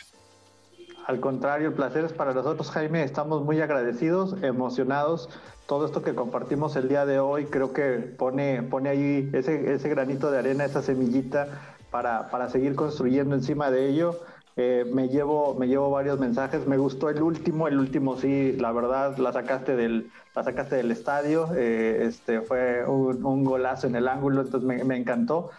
Al 1.07 1.19
contrario, 1.19 1.69
el 1.69 1.73
placer 1.73 2.05
es 2.05 2.13
para 2.13 2.35
nosotros, 2.35 2.69
Jaime. 2.69 3.01
Estamos 3.01 3.43
muy 3.43 3.59
agradecidos, 3.61 4.35
emocionados. 4.43 5.27
Todo 5.65 5.87
esto 5.87 6.03
que 6.03 6.13
compartimos 6.13 6.75
el 6.75 6.87
día 6.87 7.07
de 7.07 7.19
hoy 7.19 7.45
creo 7.45 7.73
que 7.73 7.93
pone, 7.93 8.61
pone 8.61 8.89
ahí 8.89 9.29
ese, 9.33 9.73
ese 9.73 9.89
granito 9.89 10.29
de 10.29 10.37
arena, 10.37 10.65
esa 10.65 10.83
semillita 10.83 11.47
para, 11.89 12.29
para 12.29 12.49
seguir 12.49 12.75
construyendo 12.75 13.33
encima 13.33 13.71
de 13.71 13.89
ello 13.89 14.19
eh, 14.61 14.83
me, 14.83 15.07
llevo, 15.07 15.55
me 15.55 15.69
llevo 15.69 15.89
varios 15.89 16.19
mensajes. 16.19 16.67
Me 16.67 16.75
gustó 16.75 17.09
el 17.09 17.21
último, 17.21 17.69
el 17.69 17.79
último 17.79 18.17
sí, 18.17 18.51
la 18.59 18.73
verdad, 18.73 19.17
la 19.17 19.31
sacaste 19.31 19.77
del, 19.77 20.11
la 20.35 20.43
sacaste 20.43 20.75
del 20.75 20.91
estadio. 20.91 21.47
Eh, 21.55 22.03
este, 22.05 22.41
fue 22.41 22.85
un, 22.85 23.45
golazo 23.45 23.87
en 23.87 23.95
el 23.95 24.09
ángulo, 24.09 24.41
entonces 24.41 24.85
me, 24.85 24.97
encantó. 24.97 25.51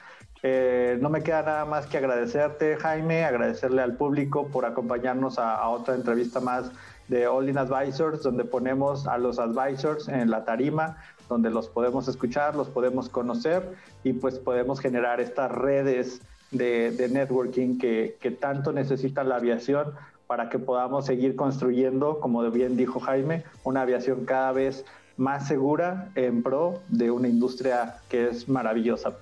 Eh, 0.42 0.98
no 1.01 1.09
me 1.09 1.22
queda 1.22 1.40
nada 1.40 1.64
más 1.64 1.86
que 1.86 1.96
agradecerte, 1.96 2.76
Jaime, 2.76 3.24
agradecerle 3.24 3.80
al 3.80 3.96
público 3.96 4.48
por 4.48 4.66
acompañarnos 4.66 5.38
a, 5.38 5.66
otra 5.70 5.94
entrevista 5.94 6.40
más 6.40 6.70
de 7.09 7.26
All 7.26 7.48
In 7.48 7.57
Advisors, 7.57 8.22
donde 8.22 8.44
ponemos 8.44 9.07
a 9.07 9.16
los 9.16 9.38
advisors 9.38 10.09
en 10.09 10.28
la 10.28 10.44
tarima, 10.44 10.98
donde 11.26 11.48
los 11.48 11.70
podemos 11.70 12.07
escuchar, 12.07 12.55
los 12.55 12.68
podemos 12.68 13.09
conocer 13.09 13.76
y 14.05 14.12
pues 14.12 14.38
podemos 14.38 14.78
generar 14.78 15.22
estas 15.22 15.51
redes 15.51 16.20
de, 16.51 17.09
networking 17.11 17.78
que, 17.78 18.36
tanto 18.40 18.72
necesita 18.72 19.24
la 19.24 19.36
aviación 19.36 19.94
para 20.26 20.48
que 20.48 20.59
podamos 20.59 21.07
seguir 21.07 21.36
construyendo, 21.36 22.20
como 22.20 22.48
bien 22.51 22.76
dijo 22.76 23.01
Jaime, 23.01 23.44
una 23.64 23.82
aviación 23.82 24.24
cada 24.24 24.53
vez 24.53 24.84
más 25.16 25.48
segura 25.48 26.11
en 26.14 26.42
pro 26.42 26.80
de 26.88 27.11
una 27.11 27.28
industria 27.28 27.96
que 28.09 28.28
es 28.28 28.48
maravillosa. 28.48 29.16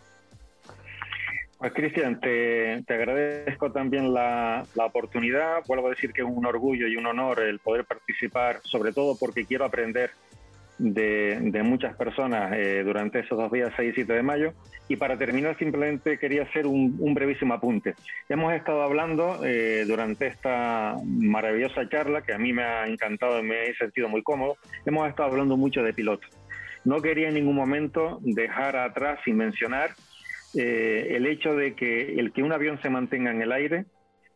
Pues 1.58 1.72
Cristian, 1.72 2.20
te, 2.20 2.84
agradezco 2.88 3.72
también 3.72 4.14
la, 4.14 4.64
la, 4.76 4.84
oportunidad. 4.84 5.64
Vuelvo 5.66 5.88
a 5.88 5.90
decir 5.90 6.12
que 6.12 6.22
es 6.22 6.28
un 6.28 6.46
orgullo 6.46 6.86
y 6.86 6.94
un 6.94 7.06
honor 7.06 7.40
el 7.40 7.58
poder 7.58 7.84
participar, 7.84 8.60
sobre 8.62 8.92
todo 8.92 9.16
porque 9.18 9.44
quiero 9.44 9.64
aprender 9.64 10.10
de, 10.78 11.62
muchas 11.64 11.96
personas 11.96 12.52
eh, 12.54 12.82
durante 12.84 13.20
esos 13.20 13.36
dos 13.36 13.50
días, 13.50 13.72
6 13.76 13.90
y 13.90 13.94
7 13.94 14.12
de 14.12 14.22
mayo. 14.22 14.52
Y 14.88 14.96
para 14.96 15.16
terminar, 15.16 15.58
simplemente 15.58 16.18
quería 16.18 16.42
hacer 16.42 16.66
un, 16.66 17.14
brevísimo 17.14 17.54
apunte. 17.54 17.94
Hemos 18.28 18.54
estado 18.54 18.82
hablando 18.82 19.44
eh, 19.44 19.84
durante 19.86 20.28
esta 20.28 20.96
maravillosa 21.04 21.88
charla, 21.88 22.22
que 22.22 22.32
a 22.32 22.38
mí 22.38 22.52
me 22.52 22.62
ha 22.62 22.86
encantado 22.86 23.40
y 23.40 23.42
me 23.42 23.66
he 23.66 23.74
sentido 23.74 24.08
muy 24.08 24.22
cómodo, 24.22 24.56
hemos 24.86 25.08
estado 25.08 25.30
hablando 25.30 25.56
mucho 25.56 25.82
de 25.82 25.92
pilotos. 25.92 26.30
No 26.84 27.02
quería 27.02 27.28
en 27.28 27.34
ningún 27.34 27.56
momento 27.56 28.18
dejar 28.22 28.76
atrás 28.76 29.18
sin 29.24 29.36
mencionar 29.36 29.90
eh, 30.54 31.08
el 31.10 31.26
hecho 31.26 31.54
de 31.54 31.74
que 31.74 32.18
el 32.18 32.32
que 32.32 32.42
un 32.42 32.52
avión 32.52 32.80
se 32.80 32.88
mantenga 32.88 33.30
en 33.30 33.42
el 33.42 33.52
aire 33.52 33.84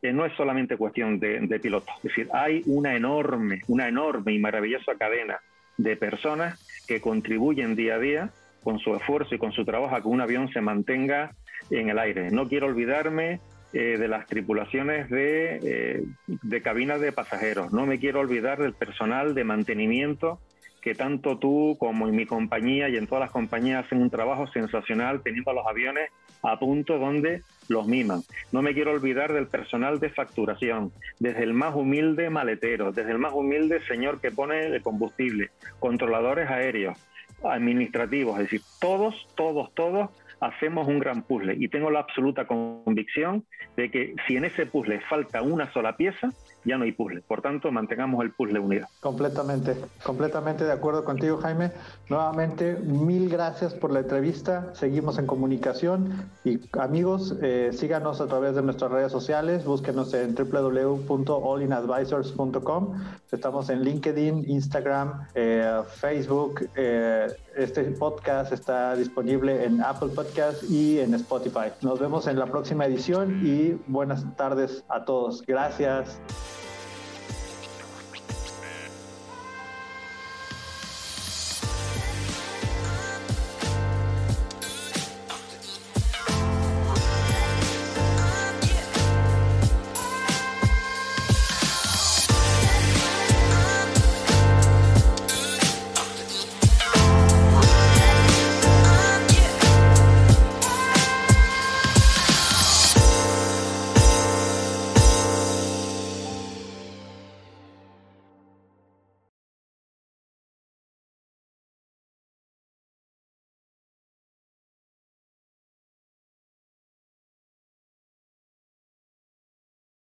no 0.02 0.26
es 0.26 0.32
solamente 0.36 0.76
cuestión 0.76 1.20
de, 1.20 1.38
de 1.38 1.60
pilotos. 1.60 1.94
Es 1.98 2.02
decir, 2.02 2.28
hay 2.32 2.62
una 2.66 2.96
enorme, 2.96 3.60
una 3.68 3.86
enorme 3.86 4.32
y 4.32 4.40
maravillosa 4.40 4.96
cadena 4.98 5.38
de 5.82 5.96
personas 5.96 6.58
que 6.86 7.00
contribuyen 7.00 7.76
día 7.76 7.96
a 7.96 7.98
día 7.98 8.30
con 8.62 8.78
su 8.78 8.94
esfuerzo 8.94 9.34
y 9.34 9.38
con 9.38 9.52
su 9.52 9.64
trabajo 9.64 9.94
a 9.94 10.02
que 10.02 10.08
un 10.08 10.20
avión 10.20 10.48
se 10.52 10.60
mantenga 10.60 11.32
en 11.70 11.88
el 11.88 11.98
aire. 11.98 12.30
No 12.30 12.48
quiero 12.48 12.66
olvidarme 12.66 13.40
eh, 13.72 13.96
de 13.98 14.08
las 14.08 14.26
tripulaciones 14.26 15.08
de, 15.08 15.60
eh, 15.62 16.04
de 16.26 16.62
cabinas 16.62 17.00
de 17.00 17.12
pasajeros, 17.12 17.72
no 17.72 17.86
me 17.86 17.98
quiero 17.98 18.20
olvidar 18.20 18.60
del 18.60 18.74
personal 18.74 19.34
de 19.34 19.44
mantenimiento 19.44 20.38
que 20.82 20.94
tanto 20.94 21.38
tú 21.38 21.76
como 21.78 22.08
en 22.08 22.16
mi 22.16 22.26
compañía 22.26 22.88
y 22.88 22.96
en 22.96 23.06
todas 23.06 23.22
las 23.22 23.30
compañías 23.30 23.86
hacen 23.86 24.02
un 24.02 24.10
trabajo 24.10 24.46
sensacional 24.48 25.22
teniendo 25.22 25.52
a 25.52 25.54
los 25.54 25.66
aviones 25.66 26.10
a 26.42 26.58
punto 26.58 26.98
donde 26.98 27.42
los 27.68 27.86
miman. 27.86 28.22
No 28.50 28.62
me 28.62 28.74
quiero 28.74 28.92
olvidar 28.92 29.32
del 29.32 29.46
personal 29.46 30.00
de 30.00 30.10
facturación, 30.10 30.92
desde 31.18 31.44
el 31.44 31.54
más 31.54 31.74
humilde 31.74 32.30
maletero, 32.30 32.92
desde 32.92 33.12
el 33.12 33.18
más 33.18 33.32
humilde 33.32 33.80
señor 33.86 34.20
que 34.20 34.30
pone 34.30 34.66
el 34.66 34.82
combustible, 34.82 35.50
controladores 35.78 36.50
aéreos, 36.50 36.98
administrativos, 37.44 38.36
es 38.36 38.44
decir, 38.44 38.62
todos, 38.80 39.28
todos, 39.34 39.72
todos 39.74 40.10
hacemos 40.40 40.88
un 40.88 40.98
gran 40.98 41.22
puzzle 41.22 41.54
y 41.58 41.68
tengo 41.68 41.90
la 41.90 42.00
absoluta 42.00 42.46
convicción 42.46 43.44
de 43.76 43.90
que 43.90 44.14
si 44.26 44.36
en 44.36 44.44
ese 44.44 44.66
puzzle 44.66 45.00
falta 45.08 45.40
una 45.40 45.72
sola 45.72 45.96
pieza, 45.96 46.30
ya 46.64 46.78
no 46.78 46.84
hay 46.84 46.92
puzzle. 46.92 47.20
Por 47.22 47.42
tanto, 47.42 47.72
mantengamos 47.72 48.24
el 48.24 48.32
puzzle 48.32 48.58
unido. 48.58 48.86
Completamente, 49.00 49.76
completamente 50.02 50.64
de 50.64 50.72
acuerdo 50.72 51.04
contigo, 51.04 51.36
Jaime. 51.38 51.72
Nuevamente, 52.08 52.76
mil 52.76 53.28
gracias 53.28 53.74
por 53.74 53.92
la 53.92 54.00
entrevista. 54.00 54.70
Seguimos 54.74 55.18
en 55.18 55.26
comunicación 55.26 56.30
y 56.44 56.58
amigos, 56.78 57.36
eh, 57.42 57.70
síganos 57.72 58.20
a 58.20 58.26
través 58.26 58.54
de 58.54 58.62
nuestras 58.62 58.90
redes 58.90 59.10
sociales. 59.12 59.64
Búsquenos 59.64 60.12
en 60.14 60.34
www.allinadvisors.com. 60.34 62.94
Estamos 63.30 63.68
en 63.70 63.82
LinkedIn, 63.82 64.44
Instagram, 64.48 65.28
eh, 65.34 65.80
Facebook. 65.96 66.68
Eh, 66.76 67.28
este 67.56 67.84
podcast 67.84 68.52
está 68.52 68.94
disponible 68.96 69.64
en 69.64 69.80
Apple 69.82 70.10
Podcast 70.14 70.62
y 70.70 71.00
en 71.00 71.14
Spotify. 71.14 71.70
Nos 71.82 72.00
vemos 72.00 72.26
en 72.26 72.38
la 72.38 72.46
próxima 72.46 72.86
edición 72.86 73.46
y 73.46 73.78
buenas 73.86 74.24
tardes 74.36 74.84
a 74.88 75.04
todos. 75.04 75.42
Gracias. 75.46 76.18